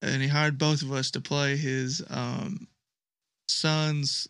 and 0.00 0.22
he 0.22 0.28
hired 0.28 0.56
both 0.58 0.82
of 0.82 0.92
us 0.92 1.10
to 1.12 1.20
play 1.20 1.56
his 1.56 2.02
um, 2.08 2.68
son's, 3.48 4.28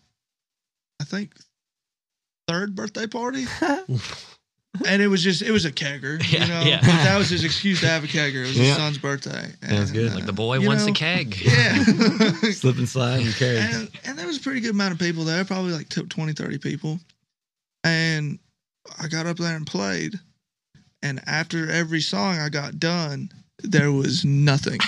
I 1.01 1.05
think, 1.05 1.35
third 2.49 2.75
birthday 2.75 3.07
party. 3.07 3.45
and 4.89 5.03
it 5.03 5.09
was 5.09 5.23
just 5.23 5.43
it 5.43 5.51
was 5.51 5.65
a 5.65 5.73
kegger, 5.73 6.23
you 6.33 6.39
Yeah, 6.39 6.47
know. 6.47 6.61
yeah. 6.63 6.81
But 6.81 6.87
that 7.05 7.19
was 7.19 7.29
his 7.31 7.45
excuse 7.45 7.81
to 7.81 7.87
have 7.89 8.05
a 8.05 8.07
kegger. 8.07 8.37
It 8.45 8.49
was 8.49 8.59
Yeah. 8.59 8.65
his 8.65 8.77
son's 8.77 8.99
birthday. 8.99 9.53
Sounds 9.63 9.91
And, 9.91 9.93
good. 9.93 10.15
Like 10.15 10.23
uh, 10.25 10.27
the 10.27 10.33
boy 10.33 10.61
wants 10.67 10.87
know, 10.87 10.93
a 10.93 10.95
keg. 10.95 11.37
Yeah. 11.45 11.75
Slip 12.53 12.79
and 12.79 12.89
slide 12.89 13.21
and 13.21 13.35
carry. 13.35 13.59
and, 13.59 13.91
and 14.05 14.19
there 14.19 14.27
was 14.27 14.39
a 14.39 14.41
pretty 14.41 14.61
good 14.61 14.71
amount 14.71 14.93
of 14.95 14.99
people 14.99 15.25
there, 15.25 15.45
probably 15.45 15.73
like 15.73 15.89
t- 15.89 16.03
20, 16.03 16.33
30 16.33 16.59
people. 16.59 16.99
And 17.85 18.39
I 19.01 19.09
got 19.09 19.27
up 19.27 19.37
there 19.37 19.55
and 19.57 19.67
played. 19.67 20.15
And 21.03 21.21
after 21.27 21.71
every 21.71 22.01
song 22.01 22.39
I 22.39 22.49
got 22.49 22.79
done, 22.79 23.31
there 23.63 23.91
was 23.93 24.25
nothing. 24.25 24.79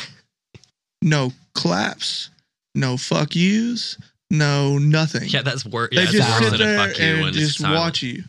No 1.02 1.32
claps, 1.54 2.30
no 2.74 2.96
fuck 2.96 3.34
yous, 3.36 3.98
no 4.30 4.78
nothing. 4.78 5.28
Yeah, 5.28 5.42
that's 5.42 5.66
worse. 5.66 5.90
they 5.94 6.06
just 6.06 6.38
sit 6.38 6.56
there 6.58 6.78
fuck 6.88 6.98
you 6.98 7.26
and 7.26 7.34
just 7.34 7.58
silent. 7.58 7.78
watch 7.78 8.02
you. 8.02 8.22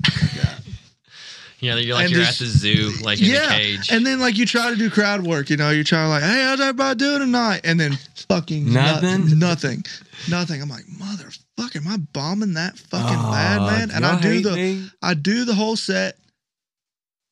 Yeah, 1.65 1.75
you're 1.75 1.95
like 1.95 2.05
and 2.05 2.13
you're 2.13 2.23
just- 2.23 2.41
at 2.41 2.45
the 2.47 2.51
zoo, 2.53 2.91
like 3.01 3.19
in 3.19 3.25
yeah. 3.27 3.45
a 3.53 3.57
cage. 3.57 3.91
And 3.91 4.05
then 4.05 4.19
like 4.19 4.37
you 4.37 4.45
try 4.45 4.69
to 4.69 4.75
do 4.75 4.89
crowd 4.89 5.25
work, 5.25 5.49
you 5.49 5.57
know, 5.57 5.69
you're 5.71 5.83
trying 5.83 6.05
to 6.05 6.09
like, 6.09 6.23
hey, 6.23 6.43
how's 6.43 6.59
everybody 6.61 6.97
doing 6.97 7.19
tonight? 7.19 7.61
And 7.63 7.79
then 7.79 7.97
fucking 8.29 8.71
Nothing? 8.71 9.21
nothing, 9.39 9.39
nothing, 9.39 9.83
nothing. 10.29 10.61
I'm 10.61 10.69
like, 10.69 10.85
motherfucker, 10.85 11.75
am 11.77 11.87
I 11.87 11.97
bombing 11.97 12.53
that 12.53 12.77
fucking 12.77 13.17
Oh, 13.19 13.31
bad, 13.31 13.61
man? 13.61 13.91
And 13.91 14.05
I 14.05 14.19
do 14.21 14.41
the, 14.41 14.51
me? 14.51 14.89
I 15.01 15.13
do 15.13 15.45
the 15.45 15.53
whole 15.55 15.75
set, 15.75 16.17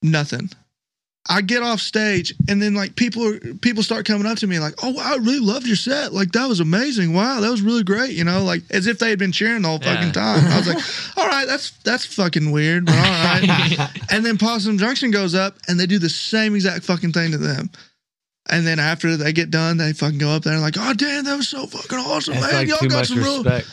nothing. 0.02 0.50
I 1.30 1.40
get 1.42 1.64
off 1.64 1.80
stage 1.80 2.34
and 2.50 2.62
then 2.62 2.74
like 2.74 2.98
people 2.98 3.26
are 3.26 3.40
people 3.62 3.82
start 3.82 4.06
coming 4.06 4.28
up 4.28 4.38
to 4.40 4.48
me 4.48 4.60
like, 4.60 4.74
oh, 4.84 4.90
wow, 4.90 5.14
I 5.14 5.16
really 5.16 5.40
loved 5.40 5.66
your 5.66 5.78
set. 5.78 6.12
Like 6.14 6.34
that 6.34 6.50
was 6.50 6.60
amazing. 6.60 7.14
Wow, 7.14 7.40
that 7.40 7.50
was 7.50 7.62
really 7.62 7.84
great. 7.84 8.12
You 8.12 8.26
know, 8.26 8.44
like 8.44 8.62
as 8.72 8.88
if 8.88 9.00
they 9.00 9.10
had 9.10 9.20
been 9.20 9.32
cheering 9.32 9.62
the 9.62 9.70
whole 9.70 9.80
Yeah. 9.82 9.96
fucking 9.96 10.12
time. 10.12 10.46
I 10.46 10.58
was 10.58 10.68
like, 10.68 10.84
all 11.18 11.26
right, 11.30 11.48
that's 11.48 11.72
that's 11.86 12.06
fucking 12.06 12.52
weird, 12.52 12.86
but 12.86 12.96
all 12.96 13.02
right. 13.02 13.90
And 14.12 14.26
then 14.26 14.38
Possum 14.38 14.78
Junction 14.78 15.12
goes 15.12 15.34
up 15.34 15.56
and 15.70 15.80
they 15.80 15.86
do 15.86 15.98
the 15.98 16.10
same 16.10 16.56
exact 16.56 16.84
fucking 16.84 17.14
thing 17.14 17.32
to 17.32 17.38
them. 17.38 17.70
And 18.50 18.68
then 18.68 18.78
after 18.78 19.16
they 19.16 19.32
get 19.32 19.50
done, 19.50 19.78
they 19.78 19.94
fucking 19.94 20.18
go 20.20 20.30
up 20.32 20.44
there 20.44 20.52
and 20.54 20.62
like, 20.62 20.76
oh 20.78 20.94
damn, 20.94 21.24
that 21.24 21.38
was 21.38 21.48
so 21.48 21.66
fucking 21.66 21.98
awesome, 22.00 22.34
That's 22.34 22.52
man. 22.52 22.54
like 22.56 22.68
Y'all 22.68 22.90
got 22.90 23.06
some 23.06 23.20
real. 23.20 23.44
respect. 23.44 23.70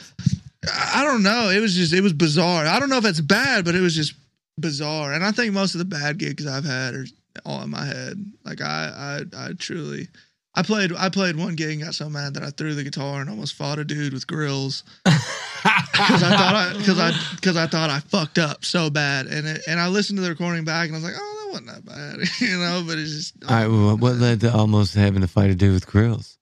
I 0.94 1.02
don't 1.04 1.24
know. 1.24 1.50
It 1.50 1.58
was 1.58 1.74
just 1.74 1.92
it 1.92 2.00
was 2.02 2.12
bizarre. 2.12 2.64
I 2.66 2.78
don't 2.78 2.90
know 2.90 2.98
if 2.98 3.04
it's 3.06 3.20
bad, 3.20 3.64
but 3.64 3.74
it 3.74 3.80
was 3.80 3.96
just 3.96 4.14
bizarre. 4.56 5.12
And 5.14 5.24
I 5.24 5.32
think 5.32 5.52
most 5.52 5.74
of 5.74 5.80
the 5.80 5.84
bad 5.84 6.18
gigs 6.18 6.46
I've 6.46 6.64
had 6.64 6.94
are 6.94 7.06
all 7.44 7.62
in 7.62 7.70
my 7.70 7.84
head. 7.84 8.24
Like 8.44 8.60
I 8.60 9.22
I 9.34 9.48
I 9.48 9.52
truly. 9.52 10.08
I 10.54 10.62
played 10.62 10.92
I 10.98 11.08
played 11.10 11.36
one 11.36 11.54
gig 11.54 11.70
and 11.70 11.82
got 11.82 11.94
so 11.94 12.08
mad 12.08 12.34
that 12.34 12.42
I 12.42 12.50
threw 12.50 12.74
the 12.74 12.82
guitar 12.82 13.20
and 13.20 13.30
almost 13.30 13.54
fought 13.54 13.78
a 13.78 13.84
dude 13.84 14.12
with 14.12 14.26
grills 14.26 14.82
because 15.04 16.22
I 16.24 16.36
thought 16.36 16.54
I 16.56 16.72
because 16.76 16.98
I 16.98 17.12
because 17.36 17.56
I 17.56 17.68
thought 17.68 17.88
I 17.88 18.00
fucked 18.00 18.38
up 18.38 18.64
so 18.64 18.90
bad 18.90 19.26
and 19.26 19.46
it, 19.46 19.62
and 19.68 19.78
I 19.78 19.86
listened 19.86 20.16
to 20.16 20.22
the 20.22 20.28
recording 20.28 20.64
back 20.64 20.88
and 20.88 20.96
I 20.96 20.98
was 20.98 21.04
like 21.04 21.14
oh 21.16 21.36
that 21.44 21.50
wasn't 21.52 21.68
that 21.68 21.84
bad 21.84 22.40
you 22.40 22.58
know 22.58 22.82
but 22.84 22.98
it's 22.98 23.12
just 23.12 23.44
All 23.44 23.56
right, 23.56 23.68
well, 23.68 23.96
what 23.96 24.16
led 24.16 24.40
to 24.40 24.52
almost 24.52 24.94
having 24.96 25.20
to 25.20 25.28
fight 25.28 25.50
a 25.50 25.54
dude 25.54 25.74
with 25.74 25.86
grills? 25.86 26.36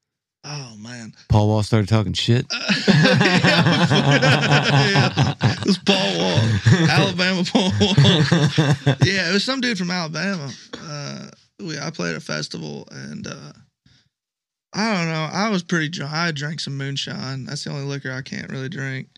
Oh 0.49 0.77
man 0.79 1.15
Paul 1.29 1.49
Wall 1.49 1.63
started 1.63 1.89
talking 1.89 2.13
shit. 2.13 2.47
yeah, 2.89 3.05
it 5.43 5.67
was 5.67 5.79
Paul 5.79 6.19
Wall, 6.19 6.41
Alabama 6.91 7.45
Paul 7.45 7.71
Wall. 7.81 7.95
Yeah, 9.05 9.31
it 9.31 9.33
was 9.33 9.45
some 9.45 9.61
dude 9.61 9.79
from 9.79 9.91
Alabama. 9.91 10.51
Uh, 10.83 11.29
we 11.61 11.79
I 11.79 11.91
played 11.91 12.13
at 12.13 12.17
a 12.17 12.21
festival 12.21 12.89
and 12.91 13.27
uh, 13.27 13.53
I 14.75 14.95
don't 14.95 15.09
know. 15.09 15.29
I 15.33 15.51
was 15.51 15.63
pretty 15.63 15.89
drunk. 15.89 16.13
I 16.13 16.31
drank 16.31 16.61
some 16.61 16.77
moonshine. 16.77 17.45
That's 17.45 17.65
the 17.65 17.71
only 17.71 17.85
liquor 17.85 18.13
I 18.13 18.23
can't 18.23 18.51
really 18.51 18.69
drink 18.69 19.09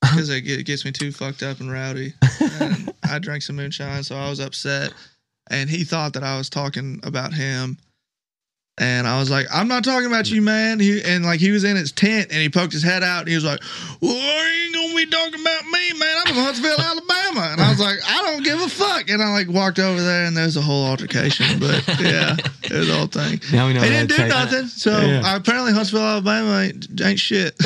because 0.00 0.28
it, 0.30 0.46
it 0.46 0.64
gets 0.64 0.84
me 0.84 0.92
too 0.92 1.12
fucked 1.12 1.42
up 1.42 1.60
and 1.60 1.70
rowdy. 1.70 2.14
And 2.60 2.92
I 3.02 3.18
drank 3.18 3.42
some 3.42 3.56
moonshine, 3.56 4.02
so 4.02 4.16
I 4.16 4.30
was 4.30 4.40
upset. 4.40 4.92
And 5.50 5.68
he 5.68 5.84
thought 5.84 6.12
that 6.14 6.22
I 6.22 6.38
was 6.38 6.48
talking 6.48 7.00
about 7.02 7.34
him. 7.34 7.78
And 8.80 9.06
I 9.06 9.18
was 9.20 9.30
like, 9.30 9.46
I'm 9.52 9.68
not 9.68 9.84
talking 9.84 10.06
about 10.06 10.30
you, 10.30 10.40
man. 10.40 10.80
He, 10.80 11.02
and 11.04 11.22
like 11.22 11.38
he 11.38 11.50
was 11.50 11.64
in 11.64 11.76
his 11.76 11.92
tent 11.92 12.28
and 12.32 12.40
he 12.40 12.48
poked 12.48 12.72
his 12.72 12.82
head 12.82 13.02
out 13.02 13.20
and 13.20 13.28
he 13.28 13.34
was 13.34 13.44
like, 13.44 13.60
Well, 14.00 14.10
you 14.14 14.64
ain't 14.64 14.74
gonna 14.74 14.94
be 14.94 15.04
talking 15.06 15.38
about 15.40 15.64
me, 15.66 15.92
man. 15.98 16.16
I'm 16.16 16.26
from 16.34 16.42
Huntsville, 16.44 16.80
Alabama. 16.80 17.50
And 17.52 17.60
I 17.60 17.68
was 17.68 17.78
like, 17.78 17.98
I 18.08 18.22
don't 18.22 18.42
give 18.42 18.58
a 18.58 18.68
fuck. 18.68 19.10
And 19.10 19.22
I 19.22 19.30
like 19.32 19.50
walked 19.50 19.78
over 19.78 20.00
there 20.00 20.24
and 20.24 20.34
there 20.34 20.46
was 20.46 20.56
a 20.56 20.62
whole 20.62 20.86
altercation. 20.86 21.58
But 21.60 21.86
yeah, 22.00 22.36
it 22.64 22.72
was 22.72 22.86
the 22.88 22.94
whole 22.96 23.06
thing. 23.06 23.38
Now 23.52 23.66
we 23.66 23.74
know. 23.74 23.82
Didn't 23.82 24.08
do 24.08 24.16
take- 24.16 24.28
nothing. 24.30 24.66
So 24.68 24.98
Yeah. 24.98 25.36
apparently 25.36 25.74
Huntsville, 25.74 26.00
Alabama 26.00 26.60
ain't, 26.60 26.88
ain't 27.02 27.20
shit. 27.20 27.54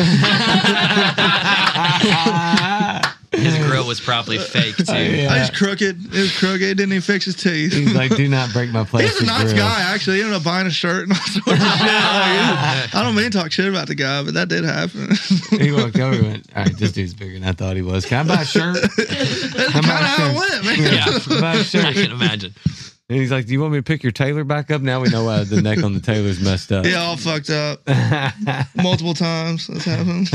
his 3.45 3.57
grill 3.66 3.86
was 3.86 4.01
probably 4.01 4.38
fake 4.38 4.76
too. 4.78 4.92
Yeah. 4.95 5.32
I 5.32 5.38
just 5.38 5.55
crooked. 5.55 6.07
It 6.07 6.20
was 6.20 6.36
crooked. 6.38 6.61
Didn't 6.76 6.92
even 6.92 7.01
fix 7.03 7.24
his 7.26 7.34
teeth. 7.36 7.72
He's 7.72 7.95
like, 7.95 8.14
do 8.16 8.28
not 8.28 8.53
break 8.53 8.70
my 8.70 8.84
plastic 8.84 9.12
He's 9.18 9.22
a 9.22 9.26
nice 9.26 9.53
grill. 9.53 9.64
guy, 9.64 9.80
actually. 9.95 10.16
He 10.16 10.22
ended 10.22 10.36
up 10.36 10.45
buying 10.45 10.66
a 10.66 10.70
shirt 10.70 11.05
and 11.05 11.12
all 11.12 11.18
sorts 11.18 11.36
of 11.36 11.42
shit. 11.45 11.57
Like, 11.57 11.59
I 12.95 13.03
don't 13.05 13.14
mean 13.14 13.30
to 13.30 13.38
talk 13.38 13.53
shit 13.53 13.68
about 13.68 13.86
the 13.88 13.95
guy, 13.95 14.22
but 14.22 14.34
that 14.34 14.49
did 14.49 14.64
happen. 14.64 15.11
He 15.59 15.70
walked 15.72 15.99
over 15.99 16.14
and 16.16 16.22
went, 16.26 16.47
all 16.57 16.64
right, 16.64 16.76
this 16.78 16.92
dude's 16.92 17.14
bigger 17.14 17.34
than 17.38 17.45
I 17.49 17.53
thought 17.53 17.76
he 17.76 17.82
was. 17.82 18.07
Can 18.07 18.28
I 18.30 18.36
buy 18.36 18.42
a 18.42 18.45
shirt? 18.45 18.76
That's 18.97 19.72
How 19.72 19.80
kind 19.82 20.05
of 20.05 20.11
how 20.11 20.30
it 20.30 20.34
went, 20.36 20.64
man. 20.64 20.92
Yeah, 20.95 21.40
Buy 21.40 21.55
a 21.55 21.59
I 21.59 21.62
shirt. 21.62 21.84
I 21.84 21.92
can 21.92 22.11
imagine. 22.12 22.55
And 23.11 23.18
he's 23.18 23.30
like, 23.30 23.45
do 23.45 23.53
you 23.53 23.61
want 23.61 23.72
me 23.72 23.78
to 23.78 23.82
pick 23.82 24.03
your 24.03 24.12
tailor 24.12 24.45
back 24.45 24.70
up? 24.70 24.80
Now 24.80 25.01
we 25.03 25.11
know 25.11 25.24
why 25.24 25.45
the 25.45 25.61
neck 25.61 25.82
on 25.84 25.92
the 25.92 26.01
tailor's 26.01 26.40
messed 26.42 26.72
up. 26.72 26.86
Yeah, 26.86 27.03
all 27.03 27.18
fucked 27.18 27.51
up 27.51 27.80
multiple 28.76 29.12
times. 29.12 29.66
That's 29.66 29.84
happened. 29.84 30.30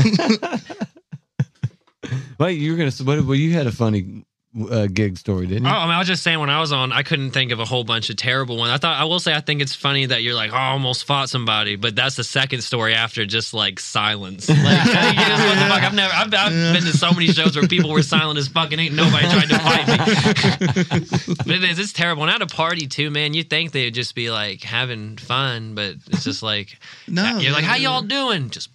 Wait, 2.38 2.58
you 2.58 2.72
were 2.72 2.76
gonna. 2.78 2.90
What? 2.90 3.24
Well, 3.26 3.34
you 3.34 3.52
had 3.52 3.66
a 3.66 3.72
funny 3.72 4.24
uh, 4.68 4.86
gig 4.92 5.16
story, 5.16 5.46
didn't 5.46 5.64
Oh, 5.66 5.70
you? 5.70 5.74
I 5.76 5.84
mean, 5.84 5.94
I 5.94 5.98
was 5.98 6.08
just 6.08 6.24
saying 6.24 6.40
when 6.40 6.50
I 6.50 6.58
was 6.58 6.72
on, 6.72 6.90
I 6.90 7.04
couldn't 7.04 7.30
think 7.30 7.52
of 7.52 7.60
a 7.60 7.64
whole 7.64 7.84
bunch 7.84 8.10
of 8.10 8.16
terrible 8.16 8.56
ones. 8.56 8.72
I 8.72 8.78
thought 8.78 9.00
I 9.00 9.04
will 9.04 9.20
say 9.20 9.32
I 9.32 9.38
think 9.40 9.62
it's 9.62 9.76
funny 9.76 10.06
that 10.06 10.24
you're 10.24 10.34
like, 10.34 10.50
oh, 10.52 10.56
I 10.56 10.70
almost 10.72 11.04
fought 11.04 11.28
somebody, 11.30 11.76
but 11.76 11.94
that's 11.94 12.16
the 12.16 12.24
second 12.24 12.62
story 12.62 12.92
after 12.94 13.24
just 13.24 13.54
like 13.54 13.78
silence. 13.78 14.48
Like, 14.48 14.58
you 14.58 14.64
just, 14.64 15.44
what 15.46 15.54
the 15.54 15.66
fuck? 15.68 15.82
I've 15.84 15.94
never, 15.94 16.12
I've, 16.12 16.34
I've 16.34 16.52
Yeah. 16.52 16.72
been 16.72 16.82
to 16.82 16.96
so 16.98 17.12
many 17.12 17.28
shows 17.28 17.54
where 17.56 17.68
people 17.68 17.90
were 17.90 18.02
silent 18.02 18.40
as 18.40 18.48
fucking 18.48 18.76
ain't 18.80 18.94
nobody 18.96 19.28
tried 19.28 19.50
to 19.50 19.58
fight 19.60 19.86
me. 19.86 21.34
but 21.36 21.54
it 21.54 21.62
is, 21.64 21.78
it's 21.78 21.92
terrible. 21.92 22.22
And 22.24 22.32
at 22.32 22.42
a 22.42 22.46
party 22.46 22.88
too, 22.88 23.10
man, 23.10 23.34
you 23.34 23.44
think 23.44 23.70
they'd 23.70 23.94
just 23.94 24.16
be 24.16 24.32
like 24.32 24.62
having 24.64 25.16
fun, 25.16 25.76
but 25.76 25.94
it's 26.08 26.24
just 26.24 26.42
like, 26.42 26.76
No, 27.06 27.38
you're 27.38 27.52
like, 27.52 27.62
how 27.64 27.76
y'all 27.76 28.02
doing? 28.02 28.50
Just 28.50 28.68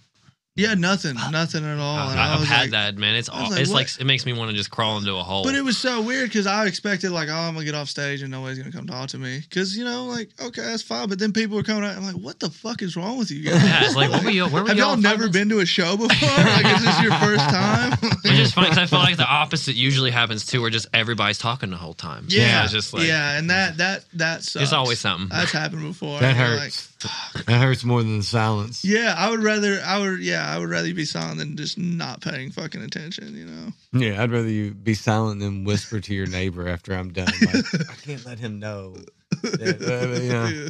Yeah, 0.56 0.72
nothing, 0.74 1.14
nothing 1.30 1.64
at 1.66 1.78
all. 1.78 2.08
And 2.08 2.18
I 2.18 2.32
I've 2.34 2.40
was 2.40 2.48
had 2.48 2.60
like, 2.62 2.70
that, 2.70 2.96
man. 2.96 3.14
It's 3.14 3.28
all, 3.28 3.50
like, 3.50 3.60
it's 3.60 3.68
what? 3.70 3.76
like 3.76 4.00
it 4.00 4.04
makes 4.04 4.24
me 4.24 4.32
want 4.32 4.50
to 4.50 4.56
just 4.56 4.70
crawl 4.70 4.96
into 4.96 5.14
a 5.14 5.22
hole. 5.22 5.44
But 5.44 5.54
it 5.54 5.62
was 5.62 5.76
so 5.76 6.00
weird 6.00 6.30
because 6.30 6.46
I 6.46 6.64
expected 6.66 7.10
like, 7.10 7.28
oh, 7.28 7.34
I'm 7.34 7.52
gonna 7.52 7.66
get 7.66 7.74
off 7.74 7.88
stage 7.90 8.22
and 8.22 8.30
nobody's 8.30 8.58
gonna 8.58 8.72
come 8.72 8.86
talk 8.86 9.10
to 9.10 9.18
me. 9.18 9.40
Because 9.40 9.76
you 9.76 9.84
know, 9.84 10.06
like, 10.06 10.30
okay, 10.40 10.62
that's 10.62 10.82
fine. 10.82 11.08
But 11.08 11.18
then 11.18 11.32
people 11.32 11.56
were 11.56 11.62
coming 11.62 11.84
out. 11.84 11.96
I'm 11.96 12.04
like, 12.04 12.16
what 12.16 12.40
the 12.40 12.48
fuck 12.50 12.80
is 12.80 12.96
wrong 12.96 13.18
with 13.18 13.30
you 13.30 13.42
guys? 13.44 13.62
yeah, 13.62 13.84
it's 13.84 13.94
like, 13.96 14.10
what 14.10 14.24
were 14.24 14.30
you? 14.30 14.46
Where 14.48 14.62
were 14.62 14.68
Have 14.68 14.78
y'all 14.78 14.92
y'all 14.94 14.96
never 14.96 15.28
been 15.28 15.50
to 15.50 15.58
a 15.60 15.66
show 15.66 15.96
before? 15.96 16.08
like, 16.08 16.66
is 16.76 16.84
this 16.84 17.02
your 17.02 17.12
first 17.14 17.48
time? 17.50 17.92
Which 18.24 18.32
is 18.38 18.52
funny 18.52 18.70
because 18.70 18.78
I 18.78 18.86
feel 18.86 19.00
like 19.00 19.18
the 19.18 19.28
opposite 19.28 19.74
usually 19.76 20.10
happens 20.10 20.46
too, 20.46 20.62
where 20.62 20.70
just 20.70 20.86
everybody's 20.94 21.38
talking 21.38 21.68
the 21.70 21.76
whole 21.76 21.94
time. 21.94 22.24
yeah, 22.28 22.64
it's 22.64 22.72
just 22.72 22.94
like 22.94 23.06
yeah, 23.06 23.38
and 23.38 23.50
that 23.50 23.76
that 23.76 24.04
that 24.14 24.42
sucks. 24.42 24.54
there's 24.54 24.72
always 24.72 25.00
something. 25.00 25.28
That's 25.28 25.52
happened 25.52 25.82
before. 25.82 26.18
That 26.20 26.34
And 26.34 26.38
you're 26.38 26.58
hurts. 26.60 26.92
That 27.46 27.60
hurts 27.60 27.84
more 27.84 28.02
than 28.02 28.18
the 28.18 28.24
silence. 28.24 28.82
yeah, 28.84 29.14
I 29.16 29.28
would 29.30 29.42
rather. 29.42 29.80
I 29.84 29.98
would. 29.98 30.20
Yeah, 30.20 30.45
I 30.46 30.58
would 30.58 30.68
rather 30.70 30.86
you 30.88 30.94
be 30.94 31.04
silent 31.04 31.38
than 31.38 31.56
just 31.56 31.76
not 31.78 32.20
paying 32.20 32.50
fucking 32.50 32.82
attention. 32.82 33.34
You 33.36 33.46
know. 33.46 33.72
Yeah, 33.92 34.22
I'd 34.22 34.30
rather 34.30 34.48
you 34.48 34.72
be 34.74 34.94
silent 34.94 35.40
than 35.40 35.64
whisper 35.64 36.00
to 36.00 36.14
your 36.14 36.26
neighbor 36.26 36.68
after 36.68 36.94
I'm 36.94 37.12
done. 37.12 37.26
Like, 37.52 37.64
I 37.90 37.94
can't 38.02 38.24
let 38.26 38.38
him 38.38 38.58
know. 38.58 38.96
That, 39.42 39.82
uh, 39.82 40.20
you 40.20 40.28
know, 40.32 40.68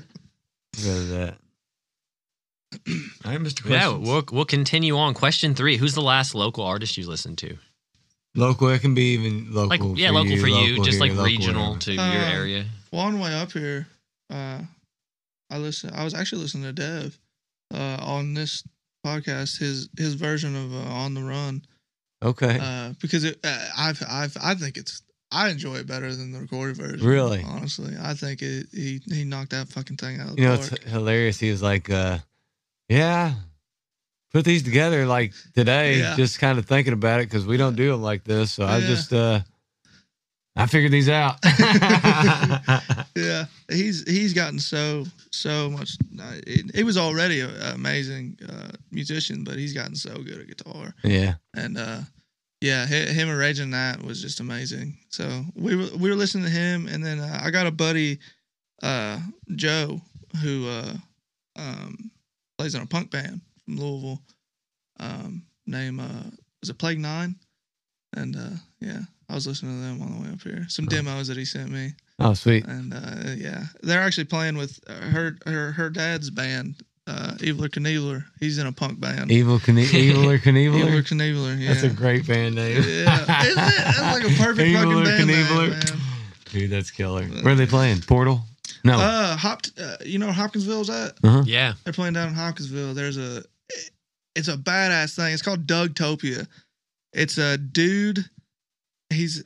Yeah. 0.78 0.88
rather 0.88 1.06
that. 1.18 1.38
All 3.24 3.30
right, 3.32 3.40
Mr. 3.40 3.68
yeah, 3.70 3.88
we'll 3.96 4.24
we'll 4.32 4.44
continue 4.44 4.96
on. 4.96 5.14
Question 5.14 5.54
three: 5.54 5.76
Who's 5.76 5.94
the 5.94 6.02
last 6.02 6.34
local 6.34 6.64
artist 6.64 6.96
you 6.96 7.06
listened 7.08 7.38
to? 7.38 7.56
local. 8.34 8.68
It 8.68 8.80
can 8.80 8.94
be 8.94 9.14
even 9.14 9.52
local. 9.52 9.88
Like, 9.90 9.98
yeah, 9.98 10.08
for 10.08 10.14
local 10.14 10.32
you, 10.32 10.40
for 10.40 10.46
you, 10.48 10.70
local 10.72 10.84
just 10.84 11.00
here, 11.02 11.14
like 11.14 11.24
regional 11.26 11.62
whatever. 11.74 11.80
to 11.80 11.92
your 11.94 12.02
Um, 12.02 12.10
area. 12.32 12.66
Well, 12.92 13.02
on 13.02 13.14
the 13.14 13.20
way 13.20 13.32
up 13.34 13.52
here, 13.52 13.86
uh, 14.30 14.60
I 15.50 15.58
listen. 15.58 15.90
I 15.94 16.04
was 16.04 16.12
actually 16.12 16.42
listening 16.42 16.64
to 16.64 16.72
Dev 16.72 17.18
uh, 17.72 17.96
on 18.00 18.34
this 18.34 18.62
podcast. 19.06 19.58
His 19.58 19.88
his 19.96 20.14
version 20.14 20.56
of 20.56 20.72
uh, 20.74 20.78
On 20.92 21.14
the 21.14 21.22
Run 21.22 21.62
Okay. 22.24 22.58
uh, 22.60 22.92
because 23.00 23.24
it, 23.24 23.38
uh, 23.44 23.68
I've 23.76 24.02
I've 24.08 24.36
I 24.42 24.54
think 24.54 24.76
it's 24.76 25.02
I 25.30 25.50
enjoy 25.50 25.76
it 25.76 25.86
better 25.86 26.14
than 26.14 26.32
the 26.32 26.40
recorded 26.40 26.76
version. 26.76 27.06
Really? 27.06 27.42
honestly, 27.44 27.94
I 28.00 28.14
think 28.14 28.42
it, 28.42 28.66
he 28.72 29.00
he 29.06 29.24
knocked 29.24 29.50
that 29.50 29.68
fucking 29.68 29.96
thing 29.96 30.20
out 30.20 30.30
of 30.30 30.36
the 30.36 30.42
you 30.42 30.48
know, 30.48 30.56
park. 30.56 30.72
it's 30.72 30.90
hilarious. 30.90 31.38
He 31.40 31.50
was 31.50 31.62
like, 31.62 31.90
uh, 31.90 32.18
"Yeah, 32.88 33.34
put 34.32 34.44
these 34.44 34.62
together 34.62 35.06
like 35.06 35.32
today, 35.54 35.98
Yeah. 35.98 36.14
just 36.16 36.38
kind 36.38 36.58
of 36.58 36.66
thinking 36.66 36.92
about 36.92 37.20
it 37.20 37.28
because 37.28 37.46
we 37.46 37.56
don't 37.56 37.76
do 37.76 37.90
them 37.90 38.02
like 38.02 38.24
this. 38.24 38.52
So 38.52 38.64
I 38.66 38.80
just, 38.80 39.12
uh, 39.12 39.40
I 40.56 40.66
figured 40.66 40.92
these 40.92 41.08
out. 41.08 41.36
yeah, 43.16 43.44
he's 43.70 44.04
he's 44.08 44.32
gotten 44.32 44.58
so 44.58 45.04
so 45.30 45.70
much. 45.70 45.96
uh, 46.20 46.32
He 46.74 46.82
was 46.82 46.96
already 46.96 47.40
an 47.40 47.50
amazing 47.74 48.38
uh, 48.48 48.72
musician, 48.90 49.44
but 49.44 49.56
he's 49.58 49.72
gotten 49.72 49.94
so 49.94 50.14
good 50.22 50.40
at 50.40 50.46
guitar. 50.48 50.94
yeah, 51.04 51.34
and 51.54 51.76
uh 51.78 52.00
yeah 52.62 52.86
hi- 52.86 53.12
him 53.12 53.28
arranging 53.28 53.70
that 53.70 54.02
was 54.02 54.22
just 54.22 54.40
amazing 54.40 54.96
so 55.10 55.44
we 55.54 55.76
were 55.76 55.88
we 55.98 56.08
were 56.08 56.16
listening 56.16 56.42
to 56.44 56.50
him 56.50 56.88
and 56.88 57.04
then 57.04 57.20
uh, 57.20 57.38
i 57.44 57.50
got 57.50 57.66
a 57.66 57.70
buddy 57.70 58.18
uh 58.82 59.20
joe 59.56 60.00
who 60.42 60.66
uh 60.66 60.94
um 61.56 62.10
plays 62.56 62.74
in 62.74 62.80
a 62.80 62.86
punk 62.86 63.10
band 63.10 63.42
from 63.62 63.76
louisville 63.76 64.22
um 65.00 65.42
name 65.66 66.00
uh 66.00 66.24
was 66.62 66.70
it 66.70 66.78
plague 66.78 66.98
nine 66.98 67.36
and 68.16 68.34
uh 68.36 68.56
yeah 68.80 69.00
i 69.28 69.34
was 69.34 69.46
listening 69.46 69.72
to 69.80 69.86
them 69.86 70.02
on 70.02 70.16
the 70.16 70.22
way 70.28 70.32
up 70.32 70.42
here 70.42 70.64
some 70.68 70.86
demos 70.86 71.28
that 71.28 71.36
he 71.36 71.44
sent 71.44 71.70
me 71.70 71.90
oh 72.20 72.34
sweet, 72.34 72.64
and 72.66 72.92
uh 72.94 73.34
yeah 73.36 73.64
they're 73.82 74.02
actually 74.02 74.24
playing 74.24 74.56
with 74.56 74.78
uh, 74.88 74.92
her 75.10 75.36
her 75.46 75.72
her 75.72 75.90
dad's 75.90 76.30
band 76.30 76.74
uh 77.08 77.34
Eviler 77.38 77.68
Knieveler. 77.68 78.24
he's 78.40 78.58
in 78.58 78.66
a 78.66 78.72
punk 78.72 78.98
band 79.00 79.30
evil, 79.30 79.58
Knie- 79.60 79.92
evil 79.94 80.28
or 80.30 80.38
Eviler 80.38 80.42
Knieveler. 80.42 81.02
Knieveler, 81.02 81.60
yeah 81.60 81.68
That's 81.74 81.84
a 81.84 81.90
great 81.90 82.26
band 82.26 82.56
name. 82.56 82.82
yeah, 82.82 83.42
isn't 83.44 83.62
it? 83.62 83.74
That's 83.78 84.00
like 84.00 84.24
a 84.24 84.36
perfect 84.42 84.68
Eviler 84.68 85.04
fucking 85.04 85.04
band 85.04 85.26
name, 85.28 85.44
Knieveler. 85.46 85.70
man. 85.70 86.00
Dude, 86.52 86.70
that's 86.70 86.90
killer. 86.90 87.24
Where 87.24 87.52
are 87.52 87.56
they 87.56 87.66
playing? 87.66 88.00
Portal? 88.02 88.40
No. 88.82 88.98
Uh, 88.98 89.36
Hop, 89.36 89.62
uh, 89.80 89.96
you 90.04 90.18
know 90.18 90.26
where 90.26 90.34
Hopkinsville's 90.34 90.88
at? 90.90 91.12
Yeah, 91.44 91.74
They're 91.84 91.92
playing 91.92 92.14
down 92.14 92.28
in 92.28 92.34
Hopkinsville. 92.34 92.94
There's 92.94 93.18
a, 93.18 93.42
it's 94.36 94.48
a 94.48 94.56
badass 94.56 95.14
thing. 95.16 95.32
It's 95.32 95.42
called 95.42 95.66
Dougtopia. 95.66 96.46
It's 97.12 97.36
a 97.38 97.58
dude. 97.58 98.24
He's 99.10 99.42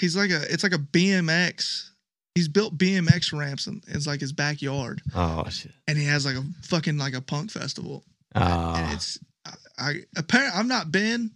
he's 0.00 0.16
like 0.16 0.30
a 0.30 0.40
it's 0.52 0.62
like 0.62 0.72
a 0.74 0.78
BMX. 0.78 1.90
He's 2.34 2.48
built 2.48 2.78
BMX 2.78 3.38
ramps 3.38 3.66
in 3.66 3.82
it's 3.88 4.06
like 4.06 4.20
his 4.20 4.32
backyard, 4.32 5.02
oh 5.14 5.44
shit. 5.50 5.72
and 5.86 5.98
he 5.98 6.04
has 6.06 6.24
like 6.24 6.36
a 6.36 6.42
fucking 6.62 6.96
like 6.96 7.12
a 7.14 7.20
punk 7.20 7.50
festival. 7.50 8.04
Ah. 8.34 8.74
and 8.78 8.86
Oh, 8.90 8.94
it's 8.94 9.18
I, 9.46 9.52
I 9.78 9.94
apparently 10.16 10.58
I've 10.58 10.66
not 10.66 10.90
been, 10.90 11.30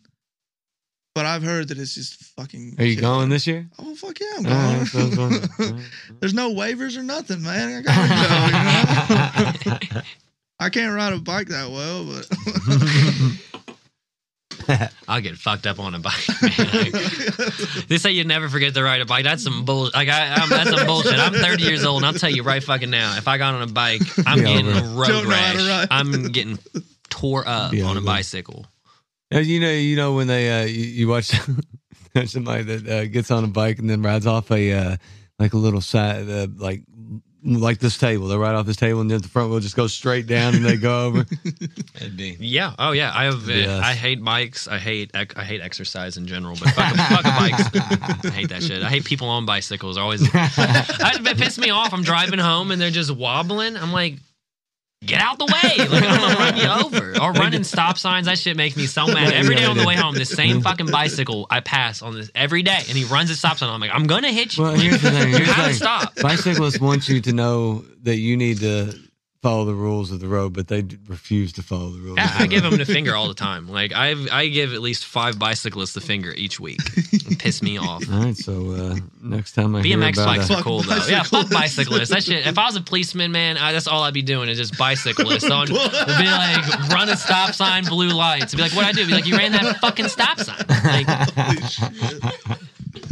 but 1.15 1.27
I've 1.27 1.43
heard 1.43 1.69
that 1.69 1.79
it's 1.79 1.95
just 1.95 2.15
fucking. 2.37 2.77
are 2.79 2.85
you 2.85 2.99
going 2.99 3.29
this 3.29 3.47
year? 3.47 3.69
Oh 3.79 3.95
fuck 3.95 4.19
yeah, 4.19 4.27
I'm 4.39 4.43
going. 4.45 4.55
right, 4.79 4.87
so 4.87 4.99
I 4.99 5.05
was 5.05 5.19
wondering. 5.19 5.49
All 5.59 5.67
right. 5.67 5.85
There's 6.21 6.35
no 6.35 6.55
waivers 6.55 6.97
or 6.97 7.03
nothing, 7.03 7.43
man. 7.43 7.69
I 7.79 7.83
gotta 7.83 8.09
go. 9.69 9.79
You 9.95 9.97
know? 9.97 10.01
I 10.59 10.71
can't 10.71 10.95
ride 10.97 11.13
a 11.13 11.19
bike 11.19 11.49
that 11.49 11.71
well, 11.71 12.07
but 12.07 12.27
I'll 15.09 15.21
get 15.21 15.37
fucked 15.37 15.67
up 15.67 15.79
on 15.79 15.95
a 15.95 15.99
bike. 15.99 16.29
Man. 16.43 16.91
they 17.89 17.99
say 17.99 18.13
you 18.13 18.25
never 18.25 18.49
forget 18.49 18.75
to 18.75 18.83
ride 18.83 19.01
a 19.01 19.07
bike. 19.07 19.25
That's 19.25 19.43
some 19.43 19.65
bull. 19.65 19.91
Like 19.95 20.09
I, 20.09 20.35
I'm, 20.35 20.49
that's 20.49 20.71
some 20.71 20.87
bullshit. 20.87 21.19
I'm 21.19 21.33
30 21.33 21.63
years 21.63 21.85
old, 21.85 21.99
and 21.99 22.07
I'll 22.07 22.13
tell 22.15 22.31
you 22.31 22.43
right 22.43 22.63
fucking 22.63 22.91
now. 22.91 23.17
If 23.17 23.29
I 23.29 23.39
got 23.39 23.55
on 23.55 23.63
a 23.63 23.67
bike, 23.73 24.03
I'm 24.27 24.39
Be 24.39 24.45
getting 24.45 24.69
over. 24.69 24.79
a 24.79 24.83
road 24.95 25.07
Don't 25.09 25.29
know 25.29 25.35
how 25.35 25.53
to 25.53 25.59
rash. 25.59 25.69
ride. 25.69 25.89
I'm 25.91 26.33
getting 26.33 26.59
tore 27.09 27.45
up 27.47 27.71
Be 27.73 27.83
on 27.83 27.97
a 27.97 28.01
bicycle. 28.01 28.67
You 29.31 29.61
know, 29.61 29.71
you 29.71 29.97
know 29.97 30.15
when 30.15 30.27
they 30.29 30.63
uh, 30.63 30.67
you, 30.67 30.85
you 30.85 31.09
watch 31.09 31.33
somebody 32.27 32.63
that 32.63 32.89
uh, 32.89 33.07
gets 33.07 33.31
on 33.31 33.45
a 33.45 33.49
bike 33.49 33.79
and 33.79 33.91
then 33.91 34.03
rides 34.03 34.27
off 34.27 34.51
a 34.51 34.73
uh, 34.73 34.97
like 35.39 35.53
a 35.53 35.57
little 35.59 35.81
side 35.81 36.29
uh, 36.29 36.47
like 36.57 36.83
like 37.47 37.79
this 37.79 37.97
table. 37.97 38.27
They're 38.27 38.39
right 38.39 38.55
off 38.55 38.67
this 38.67 38.77
table 38.77 39.01
and 39.01 39.11
then 39.11 39.21
the 39.21 39.29
front 39.29 39.51
wheel 39.51 39.61
just 39.61 39.77
goes 39.77 39.95
straight 39.95 40.27
down 40.27 40.55
and 40.55 40.65
they 40.65 40.77
go 40.77 41.07
over. 41.07 41.25
That'd 41.95 42.17
be 42.17 42.37
Yeah. 42.41 42.75
Oh 42.79 42.93
yeah. 42.93 43.13
I 43.15 43.25
have. 43.25 43.49
Eh, 43.49 43.55
yes. 43.55 43.83
I 43.83 43.93
hate 43.93 44.23
bikes. 44.23 44.67
I 44.69 44.79
hate. 44.79 45.11
I 45.15 45.45
hate 45.45 45.61
exercise 45.61 46.17
in 46.17 46.27
general. 46.27 46.57
But 46.59 46.71
fuck, 46.71 46.95
fuck 46.95 47.23
bikes. 47.25 48.25
I 48.27 48.31
hate 48.31 48.49
that 48.51 48.63
shit. 48.63 48.83
I 48.83 48.89
hate 48.89 49.05
people 49.05 49.29
on 49.29 49.47
bicycles. 49.47 49.97
Always. 49.97 50.23
I, 50.35 51.15
it 51.15 51.37
pisses 51.37 51.59
me 51.59 51.71
off. 51.71 51.93
I'm 51.93 52.03
driving 52.03 52.39
home 52.39 52.71
and 52.71 52.81
they're 52.81 52.91
just 52.91 53.11
wobbling. 53.15 53.77
I'm 53.77 53.93
like. 53.93 54.15
Get 55.07 55.21
out 55.21 55.39
the 55.39 55.47
way! 55.47 55.87
Like 55.89 56.03
I'm 56.05 56.21
gonna 56.21 56.35
run 56.35 56.57
you 56.57 56.87
over, 56.87 57.23
or 57.23 57.33
running 57.33 57.65
stop 57.65 57.97
signs. 57.99 58.27
That 58.27 58.39
shit 58.39 58.57
makes 58.57 58.77
me 58.77 58.87
so 58.87 59.07
mad. 59.07 59.33
Every 59.33 59.55
day 59.55 59.65
on 59.65 59.77
the 59.77 59.87
way 59.87 59.95
home, 59.97 60.15
the 60.15 60.25
same 60.25 60.61
fucking 60.63 60.91
bicycle 60.91 61.47
I 61.49 61.61
pass 61.61 62.03
on 62.03 62.15
this 62.15 62.31
every 62.35 62.63
day, 62.63 62.77
and 62.89 62.97
he 62.99 63.05
runs 63.05 63.31
a 63.31 63.37
stop 63.37 63.59
sign. 63.59 63.69
I'm 63.71 63.81
like, 63.81 63.93
I'm 63.93 64.07
gonna 64.07 64.33
hit 64.33 64.57
you. 64.57 64.65
Well, 64.65 64.75
here's 64.75 65.01
the 65.01 65.11
thing. 65.11 65.29
Here's 65.37 65.47
the 65.47 65.53
How 65.53 65.63
to 65.63 65.69
thing. 65.69 65.77
stop? 65.77 66.15
Bicyclists 66.17 66.81
want 66.81 67.09
you 67.09 67.21
to 67.21 67.33
know 67.33 67.85
that 68.03 68.17
you 68.17 68.37
need 68.37 68.59
to 68.61 68.99
follow 69.47 69.65
the 69.65 69.75
rules 69.75 70.11
of 70.11 70.19
the 70.19 70.27
road, 70.27 70.53
but 70.53 70.67
they 70.67 70.85
refuse 71.07 71.53
to 71.53 71.63
follow 71.63 71.91
the 71.91 72.01
rules. 72.01 72.17
The 72.17 72.23
I 72.37 72.47
give 72.49 72.65
them 72.65 72.77
the 72.77 72.85
finger 72.85 73.15
all 73.15 73.29
the 73.29 73.35
time. 73.49 73.69
Like 73.69 73.93
I, 73.95 74.17
I 74.33 74.49
give 74.49 74.75
at 74.75 74.81
least 74.81 75.05
five 75.05 75.39
bicyclists 75.39 75.93
the 75.93 76.01
finger 76.01 76.33
each 76.35 76.59
week. 76.59 76.81
It 77.13 77.39
piss 77.39 77.63
me 77.63 77.79
off. 77.79 78.03
All 78.11 78.19
right, 78.19 78.37
so 78.37 78.73
uh, 78.73 78.97
next 79.23 79.53
time 79.53 79.77
I 79.77 79.83
BMX 79.83 80.17
bikes 80.17 80.51
are 80.51 80.61
cool 80.63 80.83
though. 80.83 80.99
Yeah, 81.09 81.23
fuck 81.23 81.49
bicyclists. 81.49 82.09
That 82.11 82.25
shit. 82.25 82.45
If 82.45 82.59
I 82.59 82.67
was 82.67 82.75
a 82.75 82.81
policeman, 82.81 83.31
man, 83.31 83.57
I, 83.57 83.71
that's 83.71 83.87
all 83.87 84.03
I'd 84.03 84.15
be 84.15 84.23
doing 84.23 84.49
is 84.49 84.59
just 84.59 84.77
bicyclists. 84.77 85.49
On, 85.49 85.61
would 85.61 85.69
be 85.69 86.27
like 86.27 86.89
run 86.89 87.09
a 87.09 87.17
stop 87.17 87.55
sign, 87.55 87.85
blue 87.85 88.09
lights. 88.09 88.53
Be 88.53 88.63
like, 88.63 88.73
what 88.73 88.85
I 88.85 88.91
do? 88.91 89.07
Be 89.07 89.13
like, 89.13 89.27
you 89.27 89.37
ran 89.37 89.53
that 89.53 89.77
fucking 89.77 90.09
stop 90.09 90.41
sign. 90.41 90.65
Like, 90.85 91.07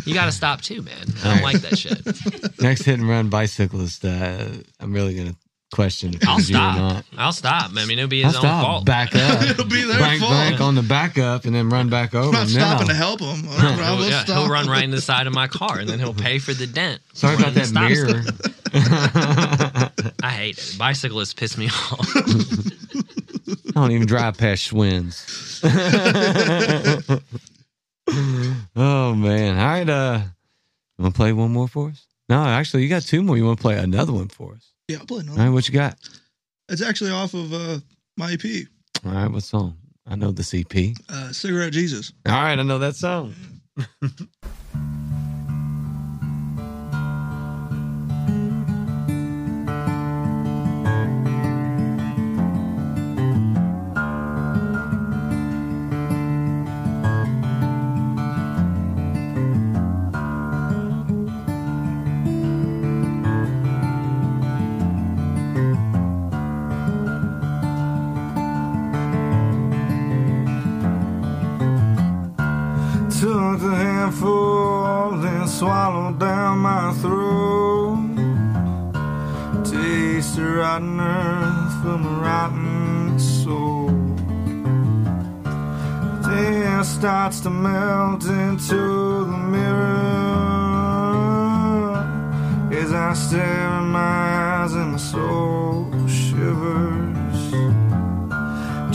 you 0.05 0.15
got 0.15 0.25
to 0.25 0.33
stop 0.33 0.63
too, 0.63 0.83
man. 0.83 1.07
I 1.23 1.35
don't 1.35 1.45
like 1.45 1.61
that 1.61 1.79
shit. 1.79 2.61
next 2.61 2.83
hit 2.83 2.99
and 2.99 3.09
run 3.09 3.29
bicyclist. 3.29 4.05
Uh, 4.05 4.49
I'm 4.81 4.93
really 4.93 5.15
gonna 5.15 5.37
question 5.75 6.15
I'll 6.27 6.39
it's 6.39 6.49
you 6.49 6.57
or 6.57 6.61
stop. 6.61 6.77
not. 6.79 7.05
I'll 7.19 7.33
stop. 7.33 7.71
I 7.75 7.85
mean, 7.85 7.99
it'll 7.99 8.09
be 8.09 8.23
I'll 8.25 8.29
his 8.29 8.37
own 8.37 8.43
stop. 8.43 8.65
fault. 8.65 8.85
Back 8.87 9.15
up. 9.15 9.43
It'll 9.51 9.65
be 9.67 9.83
their 9.83 9.99
blank, 9.99 10.21
fault. 10.21 10.31
blank 10.33 10.61
on 10.61 10.75
the 10.77 10.83
back 10.83 11.19
up, 11.19 11.45
and 11.45 11.55
then 11.55 11.69
run 11.69 11.89
back 11.91 12.15
over. 12.15 12.29
I'm 12.29 12.33
not 12.33 12.43
and 12.43 12.51
stopping 12.51 12.81
I'll- 12.83 12.87
to 12.87 12.95
help 12.95 13.21
him. 13.21 13.43
He'll, 13.45 13.61
I 13.85 13.91
will 13.99 14.09
yeah, 14.09 14.25
stop. 14.25 14.37
he'll 14.39 14.49
run 14.49 14.67
right 14.69 14.85
in 14.85 14.91
the 14.91 15.01
side 15.01 15.27
of 15.27 15.33
my 15.35 15.49
car, 15.49 15.79
and 15.81 15.89
then 15.89 15.99
he'll 15.99 16.15
pay 16.15 16.39
for 16.39 16.55
the 16.55 16.67
dent. 16.67 17.01
Sorry 17.13 17.35
about 17.35 17.55
that 17.55 17.73
mirror. 17.73 18.23
I 20.23 20.31
hate 20.31 20.59
it. 20.59 20.77
Bicyclists 20.79 21.35
piss 21.35 21.59
me 21.59 21.67
off. 21.67 22.09
I 22.17 23.81
don't 23.81 23.91
even 23.93 24.07
drive 24.07 24.39
past 24.39 24.71
Schwinn's. 24.71 25.61
oh 28.77 29.15
man! 29.15 29.59
All 29.59 29.65
right, 29.67 29.89
uh, 29.89 30.21
you 30.99 31.03
want 31.03 31.15
to 31.15 31.19
play 31.19 31.33
one 31.33 31.53
more 31.53 31.69
for 31.69 31.89
us? 31.89 32.07
No, 32.29 32.43
actually, 32.45 32.83
you 32.85 32.89
got 32.89 33.03
two 33.03 33.23
more. 33.23 33.37
You 33.37 33.45
want 33.45 33.59
to 33.59 33.63
play 33.63 33.77
another 33.79 34.13
one 34.13 34.29
for 34.29 34.53
us? 34.55 34.73
Yeah, 34.89 34.99
I'll 35.01 35.07
play 35.07 35.19
All 35.19 35.23
another. 35.23 35.41
right, 35.43 35.49
what 35.51 35.67
you 35.69 35.75
got? 35.75 35.99
It's 36.69 36.83
actually 36.83 37.11
off 37.11 37.35
of 37.35 37.53
uh, 37.53 37.79
my 38.17 38.33
EP, 38.33 38.45
All 39.05 39.13
right, 39.13 39.31
what 39.31 39.43
song? 39.43 39.77
I 40.07 40.17
know 40.17 40.31
the 40.33 40.43
CP. 40.43 40.97
uh, 41.09 41.33
Cigarette 41.33 41.73
Jesus. 41.73 42.13
All 42.27 42.33
right, 42.35 42.59
I 42.59 42.63
know 42.63 42.79
that 42.79 42.97
song. 42.97 43.35
rotten 80.75 80.99
earth 80.99 81.83
from 81.83 82.05
a 82.05 82.09
rotten 82.21 83.19
soul. 83.21 83.87
Then 86.23 86.83
starts 86.83 87.41
to 87.41 87.51
melt 87.51 88.25
into 88.25 89.25
the 89.25 89.39
mirror 89.55 90.35
as 92.73 92.93
I 92.93 93.15
stare 93.15 93.79
in 93.79 93.87
my 93.93 94.01
eyes 94.01 94.75
and 94.75 94.93
my 94.93 94.99
soul 94.99 95.93
shivers 96.09 97.53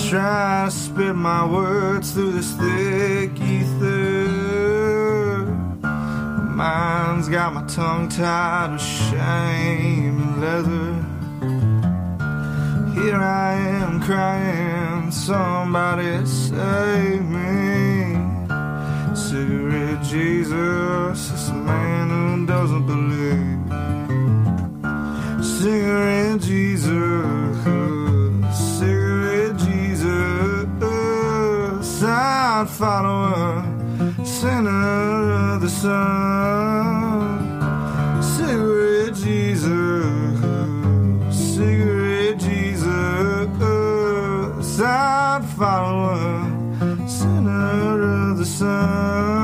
try 0.10 0.66
to 0.66 0.72
spit 0.72 1.16
my 1.16 1.46
words 1.46 2.12
through 2.12 2.34
this 2.34 2.52
thick 2.56 3.40
ether. 3.40 4.26
Mine's 6.56 7.30
got 7.30 7.54
my 7.54 7.66
tongue 7.68 8.10
tied 8.10 8.74
with 8.74 8.82
shame 8.82 10.22
and 10.22 10.42
leather. 10.42 11.09
Here 13.00 13.16
I 13.16 13.54
am 13.54 14.02
crying, 14.02 15.10
somebody 15.10 16.26
save 16.26 17.24
me. 17.24 18.18
Cigarette 19.16 20.04
Jesus, 20.04 21.32
it's 21.32 21.48
a 21.48 21.54
man 21.54 22.10
who 22.10 22.46
doesn't 22.46 22.86
believe. 22.86 23.60
Cigarette 25.42 26.42
Jesus, 26.42 27.64
cigarette 28.78 29.58
Jesus, 29.58 30.68
I'd 32.04 32.68
follow 32.70 33.64
a 34.20 34.26
sinner 34.26 35.54
of 35.54 35.62
the 35.62 35.70
sun. 35.70 36.89
Jesus, 44.70 44.86
I'd 44.86 45.44
sinner 47.08 48.30
of 48.30 48.38
the 48.38 48.46
sun. 48.46 49.39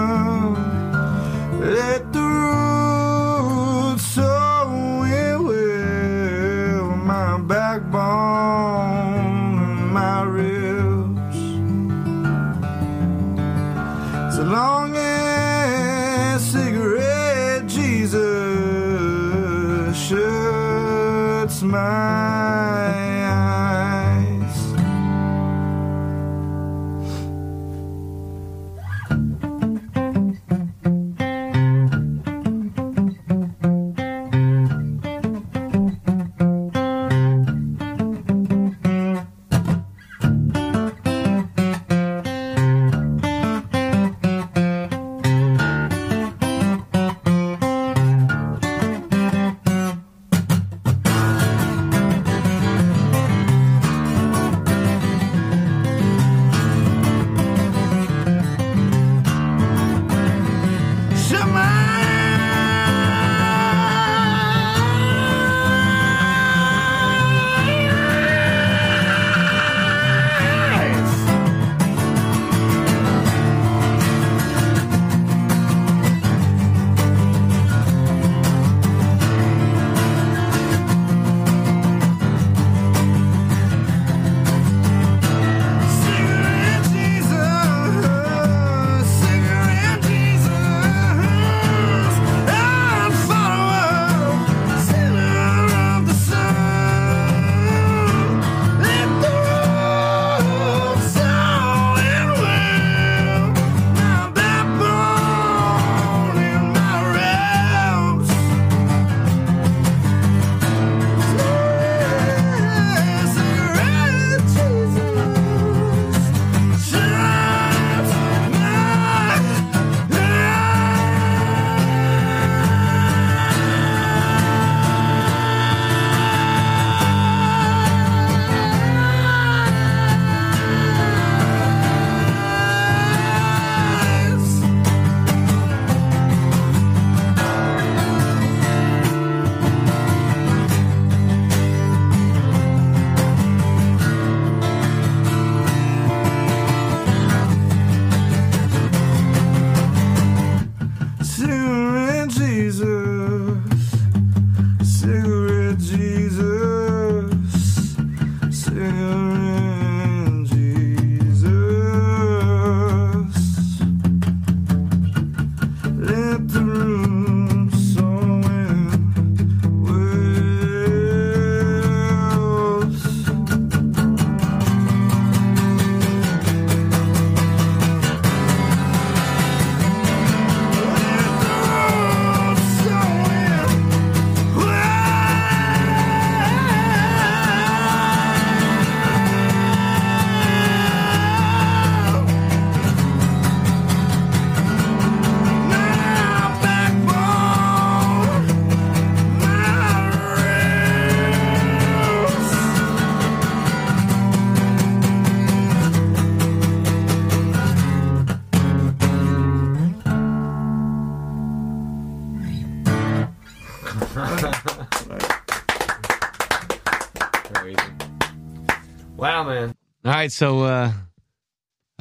Right, 220.26 220.32
so 220.32 220.64
uh 220.64 220.92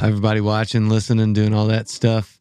everybody 0.01 0.41
watching, 0.41 0.89
listening, 0.89 1.35
doing 1.35 1.53
all 1.53 1.67
that 1.67 1.91
stuff, 1.91 2.39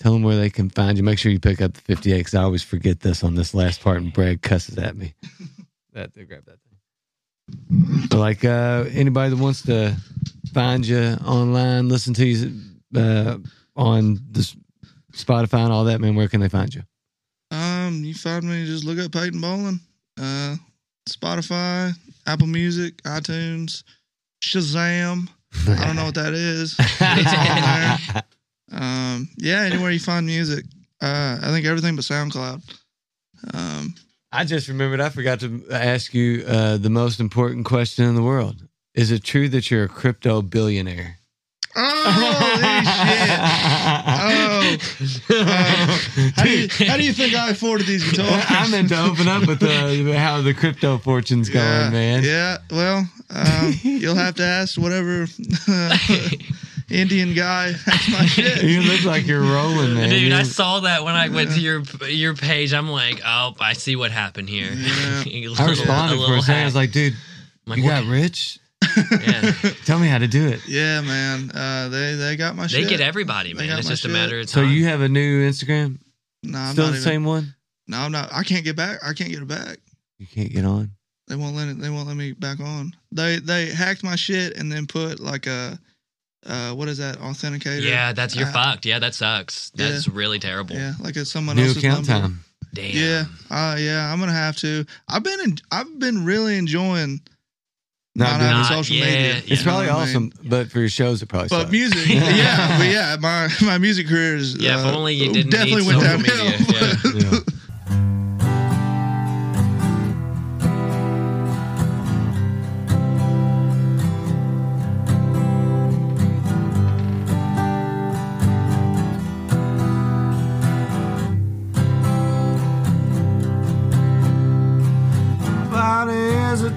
tell 0.00 0.12
them 0.14 0.24
where 0.24 0.34
they 0.34 0.50
can 0.50 0.68
find 0.68 0.98
you. 0.98 1.04
Make 1.04 1.20
sure 1.20 1.30
you 1.30 1.38
pick 1.38 1.60
up 1.60 1.74
the 1.74 1.80
58 1.80 2.18
because 2.18 2.34
I 2.34 2.42
always 2.42 2.64
forget 2.64 2.98
this 2.98 3.22
on 3.22 3.36
this 3.36 3.54
last 3.54 3.82
part, 3.82 3.98
and 3.98 4.12
Brad 4.12 4.42
cusses 4.42 4.78
at 4.78 4.96
me. 4.96 5.14
that 5.92 6.12
they 6.12 6.24
grab 6.24 6.44
that 6.46 6.58
thing. 6.58 8.08
So, 8.10 8.18
like 8.18 8.44
uh 8.44 8.86
anybody 8.90 9.30
that 9.30 9.40
wants 9.40 9.62
to 9.66 9.94
find 10.52 10.84
you 10.84 11.16
online, 11.24 11.88
listen 11.88 12.14
to 12.14 12.26
you 12.26 12.60
uh, 12.96 13.38
on 13.76 14.18
this 14.28 14.56
Spotify 15.12 15.62
and 15.62 15.72
all 15.72 15.84
that, 15.84 16.00
man, 16.00 16.16
where 16.16 16.26
can 16.26 16.40
they 16.40 16.48
find 16.48 16.74
you? 16.74 16.82
Um, 17.52 18.02
you 18.02 18.14
find 18.14 18.42
me 18.42 18.66
just 18.66 18.82
look 18.82 18.98
up 18.98 19.12
Peyton 19.12 19.40
Boling. 19.40 19.78
Uh, 20.20 20.56
Spotify, 21.08 21.92
Apple 22.26 22.48
Music, 22.48 22.96
iTunes, 23.02 23.84
Shazam. 24.42 25.28
I 25.68 25.86
don't 25.86 25.96
know 25.96 26.04
what 26.06 26.14
that 26.16 26.34
is. 26.34 26.76
It's 26.78 27.00
on 27.02 28.12
there. 28.12 28.22
Um, 28.72 29.28
yeah, 29.36 29.62
anywhere 29.62 29.90
you 29.90 30.00
find 30.00 30.24
music. 30.26 30.64
Uh, 31.00 31.38
I 31.42 31.48
think 31.48 31.66
everything 31.66 31.94
but 31.94 32.04
SoundCloud. 32.04 32.62
Um, 33.52 33.94
I 34.30 34.44
just 34.44 34.68
remembered 34.68 35.00
I 35.00 35.10
forgot 35.10 35.40
to 35.40 35.62
ask 35.70 36.14
you 36.14 36.44
uh, 36.46 36.78
the 36.78 36.88
most 36.88 37.20
important 37.20 37.66
question 37.66 38.06
in 38.06 38.14
the 38.14 38.22
world. 38.22 38.66
Is 38.94 39.10
it 39.10 39.24
true 39.24 39.48
that 39.50 39.70
you're 39.70 39.84
a 39.84 39.88
crypto 39.88 40.42
billionaire? 40.42 41.18
Holy 41.74 42.84
shit! 42.84 43.38
Oh, 44.24 44.76
uh, 45.30 46.32
how, 46.36 46.42
do 46.44 46.50
you, 46.50 46.68
how 46.86 46.96
do 46.96 47.04
you 47.04 47.12
think 47.12 47.34
I 47.34 47.50
afforded 47.50 47.86
these 47.86 48.08
guitars? 48.08 48.44
I 48.48 48.68
meant 48.70 48.88
to 48.90 49.00
open 49.02 49.28
up 49.28 49.46
with 49.46 49.60
the, 49.60 50.14
how 50.18 50.40
the 50.42 50.54
crypto 50.54 50.98
fortune's 50.98 51.48
going, 51.48 51.64
yeah, 51.64 51.90
man. 51.90 52.22
Yeah, 52.22 52.58
well, 52.70 53.08
um, 53.30 53.72
you'll 53.82 54.14
have 54.14 54.34
to 54.36 54.44
ask 54.44 54.78
whatever 54.78 55.26
uh, 55.68 55.98
Indian 56.90 57.34
guy 57.34 57.72
has 57.72 58.08
my 58.12 58.26
shit. 58.26 58.62
You 58.62 58.82
look 58.82 59.04
like 59.04 59.26
you're 59.26 59.40
rolling, 59.40 59.94
man. 59.94 60.10
Dude, 60.10 60.32
I 60.32 60.42
saw 60.42 60.80
that 60.80 61.04
when 61.04 61.14
I 61.14 61.28
went 61.28 61.52
to 61.52 61.60
your 61.60 61.82
your 62.08 62.34
page. 62.34 62.74
I'm 62.74 62.88
like, 62.88 63.20
oh, 63.24 63.54
I 63.60 63.72
see 63.72 63.96
what 63.96 64.10
happened 64.10 64.48
here. 64.48 64.70
Yeah. 64.72 65.22
I 65.58 65.68
responded 65.68 66.24
for 66.24 66.36
a 66.36 66.42
second. 66.42 66.62
I 66.62 66.64
was 66.66 66.74
like, 66.74 66.92
dude, 66.92 67.14
like, 67.66 67.78
you 67.78 67.84
what- 67.84 68.02
got 68.02 68.10
rich? 68.10 68.58
Yeah. 69.10 69.52
Tell 69.84 69.98
me 69.98 70.08
how 70.08 70.18
to 70.18 70.26
do 70.28 70.46
it. 70.48 70.60
Yeah, 70.66 71.00
man. 71.00 71.50
Uh, 71.54 71.88
they 71.88 72.14
they 72.14 72.36
got 72.36 72.56
my 72.56 72.66
shit. 72.66 72.76
They 72.78 72.88
shit. 72.88 72.98
get 72.98 73.00
everybody, 73.00 73.54
man. 73.54 73.70
It's 73.78 73.86
my 73.86 73.92
just 73.92 74.04
a 74.04 74.08
matter 74.08 74.38
of 74.40 74.46
time. 74.46 74.64
So 74.64 74.70
you 74.70 74.86
have 74.86 75.00
a 75.00 75.08
new 75.08 75.48
Instagram? 75.48 75.98
No, 76.42 76.58
I'm 76.58 76.72
Still 76.72 76.84
not 76.86 76.90
the 76.92 76.96
even, 76.98 77.02
same 77.08 77.24
one? 77.24 77.54
No, 77.88 77.98
I'm 77.98 78.12
not. 78.12 78.32
I 78.32 78.42
can't 78.42 78.64
get 78.64 78.76
back. 78.76 78.98
I 79.04 79.12
can't 79.12 79.30
get 79.30 79.42
it 79.42 79.48
back. 79.48 79.78
You 80.18 80.26
can't 80.26 80.52
get 80.52 80.64
on. 80.64 80.90
They 81.28 81.36
won't 81.36 81.54
let 81.56 81.68
it. 81.68 81.78
They 81.80 81.88
won't 81.90 82.08
let 82.08 82.16
me 82.16 82.32
back 82.32 82.60
on. 82.60 82.92
They 83.12 83.38
they 83.38 83.66
hacked 83.66 84.02
my 84.04 84.16
shit 84.16 84.56
and 84.56 84.70
then 84.70 84.86
put 84.86 85.20
like 85.20 85.46
a 85.46 85.78
uh 86.46 86.72
what 86.72 86.88
is 86.88 86.98
that 86.98 87.18
authenticator? 87.18 87.82
yeah, 87.82 88.12
that's 88.12 88.34
you're 88.34 88.48
Uh, 88.48 88.52
fucked. 88.52 88.84
Yeah, 88.86 88.98
that 88.98 89.14
sucks. 89.14 89.70
Yeah. 89.74 89.88
That's 89.90 90.08
really 90.08 90.38
terrible. 90.40 90.74
Yeah, 90.76 90.94
like 91.00 91.16
it's 91.16 91.30
someone 91.30 91.56
New 91.56 91.62
else's 91.62 91.78
account 91.78 92.08
number. 92.08 92.26
time. 92.28 92.44
Damn. 92.74 92.96
Yeah, 92.96 93.24
uh, 93.50 93.76
yeah, 93.78 94.12
I'm 94.12 94.18
gonna 94.18 94.32
have 94.32 94.56
to. 94.56 94.84
I've 95.08 95.22
been 95.22 95.40
in, 95.40 95.58
I've 95.70 95.98
been 95.98 96.24
really 96.24 96.56
enjoying 96.56 97.20
Not 98.14 98.32
not 98.32 98.38
doing. 98.40 98.50
Not- 98.52 98.66
social 98.66 98.96
yeah, 98.96 99.04
media. 99.06 99.32
yeah. 99.34 99.40
It's 99.46 99.62
probably 99.62 99.84
You 99.86 99.90
know 99.92 99.96
what 99.96 100.02
I 100.02 100.06
mean? 100.06 100.30
awesome, 100.32 100.32
but 100.48 100.70
for 100.70 100.80
your 100.80 100.88
shows, 100.90 101.22
it 101.22 101.26
probably 101.26 101.48
But 101.48 101.60
sucks. 101.60 101.70
music, 101.72 102.08
yeah, 102.08 102.78
but 102.78 102.84
yeah, 102.88 103.16
my 103.20 103.48
my 103.62 103.78
music 103.78 104.06
career 104.08 104.36
is 104.36 104.56
Yeah, 104.56 104.80
if 104.80 104.86
uh, 104.86 104.96
only 104.98 105.14
you 105.14 105.32
didn't 105.32 105.50
definitely 105.50 105.82
need 105.82 105.86
went 105.86 106.00
social 106.02 106.18
downhill. 106.18 107.14
media, 107.14 107.30
Yeah. 107.32 107.38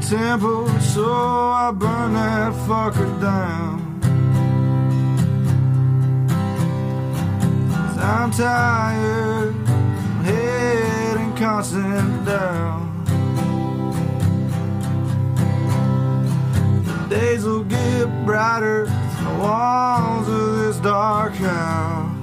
Temple, 0.09 0.67
so 0.81 1.11
I 1.11 1.71
burn 1.71 2.13
that 2.13 2.53
fucker 2.67 3.09
down. 3.19 3.99
i 7.97 8.23
I'm 8.23 8.31
tired, 8.31 9.55
head 10.23 11.17
and 11.17 11.35
constant 11.35 12.25
down. 12.25 13.03
The 16.85 17.15
days 17.15 17.43
will 17.43 17.63
get 17.63 18.25
brighter, 18.25 18.85
the 18.85 19.37
walls 19.39 20.27
of 20.27 20.57
this 20.57 20.77
dark 20.77 21.33
house. 21.33 22.14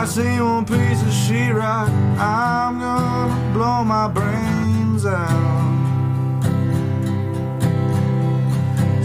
I 0.00 0.06
see 0.06 0.40
one 0.40 0.64
piece 0.64 1.02
of 1.02 1.08
sheetrock, 1.08 1.90
I'm 2.18 2.80
gonna 2.80 3.52
blow 3.52 3.84
my 3.84 4.08
brains 4.08 5.04
out. 5.04 6.40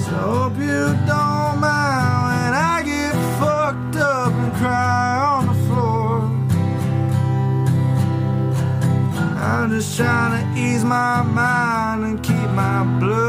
So 0.06 0.16
hope 0.16 0.58
you 0.58 0.96
don't 1.06 1.60
mind 1.60 2.22
when 2.28 2.54
I 2.54 2.82
get 2.86 3.14
fucked 3.40 3.98
up 3.98 4.32
and 4.32 4.54
cry 4.54 5.18
on 5.34 5.48
the 5.48 5.58
floor. 5.68 6.22
I'm 9.38 9.72
just 9.72 9.98
trying 9.98 10.32
to 10.40 10.62
ease 10.62 10.86
my 10.86 11.24
mind 11.24 12.06
and 12.06 12.24
keep 12.24 12.50
my 12.52 12.86
blood 13.02 13.25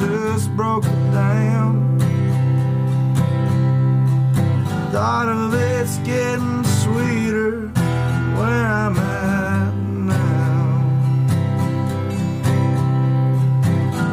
just 0.00 0.50
broke 0.54 0.84
down. 1.12 1.98
Thought 4.92 5.28
of 5.28 5.54
it's 5.54 5.98
getting 5.98 6.64
sweeter 6.64 7.68
where 8.36 8.66
I'm 8.66 8.96
at 8.98 9.74
now. 9.74 10.82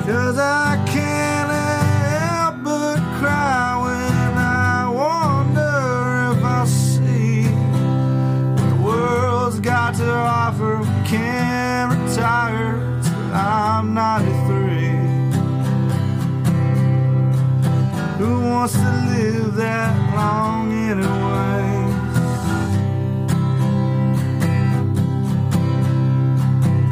Cause 0.06 0.38
I 0.38 0.84
can't 0.88 1.52
help 1.52 2.64
but 2.64 2.98
cry 3.20 3.80
when 3.84 4.38
I 4.38 4.90
wonder 4.90 6.38
if 6.38 6.44
I 6.44 6.66
see 6.66 7.44
what 8.56 8.70
the 8.70 8.76
world's 8.84 9.60
got 9.60 9.96
to 9.96 10.10
offer. 10.10 10.84
Can't 11.06 11.92
retire 11.92 13.02
till 13.04 13.34
I'm 13.34 13.94
93. 13.94 14.33
Wants 18.64 18.78
to 18.78 18.92
live 19.12 19.56
that 19.56 19.92
long 20.16 20.72
anyway? 20.72 21.68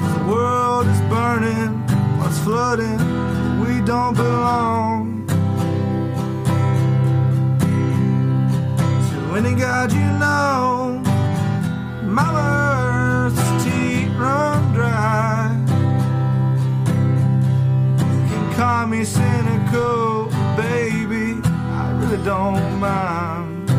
The 0.03 0.19
world 0.29 0.87
is 0.87 0.99
burning, 1.07 1.71
what's 2.19 2.39
flooding? 2.39 2.99
We 3.61 3.79
don't 3.85 4.15
belong 4.17 5.25
to 9.07 9.35
any 9.37 9.55
God 9.55 9.93
you 9.93 10.09
know. 10.19 11.01
Mama 12.03 13.31
Earth's 13.31 13.63
teeth 13.63 14.11
run 14.17 14.73
dry. 14.73 15.55
You 18.09 18.27
can 18.27 18.53
call 18.55 18.87
me 18.87 19.05
cynical, 19.05 20.25
baby. 20.57 21.00
Really 22.11 22.25
don't 22.25 22.79
mind. 22.79 23.71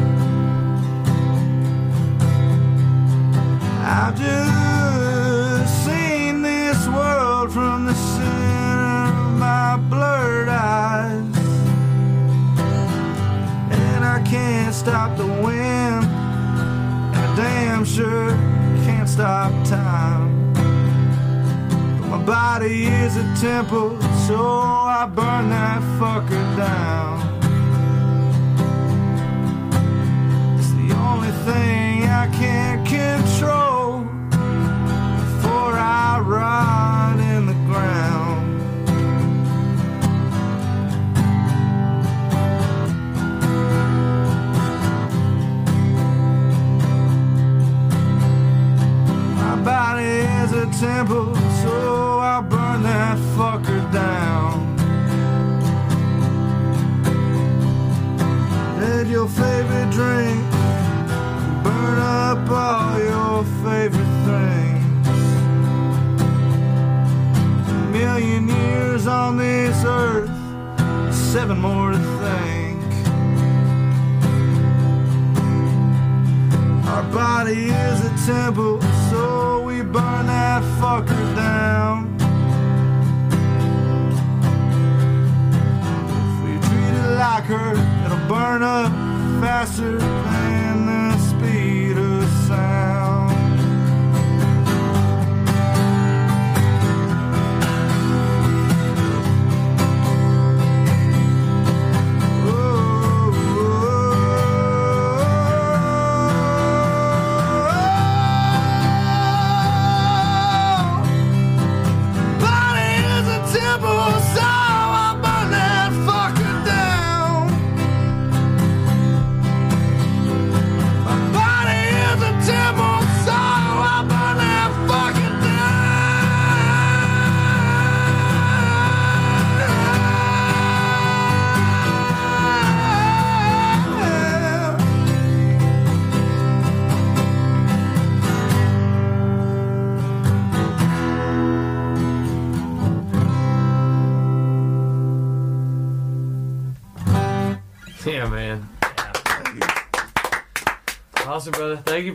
I've 3.84 4.16
just 4.16 5.84
seen 5.84 6.40
this 6.40 6.88
world 6.88 7.52
from 7.52 7.84
the 7.84 7.92
center 7.92 9.12
of 9.12 9.38
my 9.38 9.76
blurred 9.90 10.48
eyes. 10.48 11.36
And 13.70 14.02
I 14.02 14.22
can't 14.24 14.74
stop 14.74 15.18
the 15.18 15.26
wind. 15.26 16.06
And 16.06 17.16
I 17.16 17.36
damn 17.36 17.84
sure 17.84 18.30
can't 18.86 19.10
stop 19.10 19.52
time. 19.66 20.54
But 22.00 22.08
my 22.08 22.22
body 22.24 22.86
is 22.86 23.14
a 23.18 23.34
temple, 23.38 24.00
so 24.26 24.40
I 24.40 25.04
burn 25.04 25.50
that 25.50 25.82
fucker 26.00 26.56
down. 26.56 27.11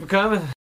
For 0.07 0.15
coming. 0.15 0.56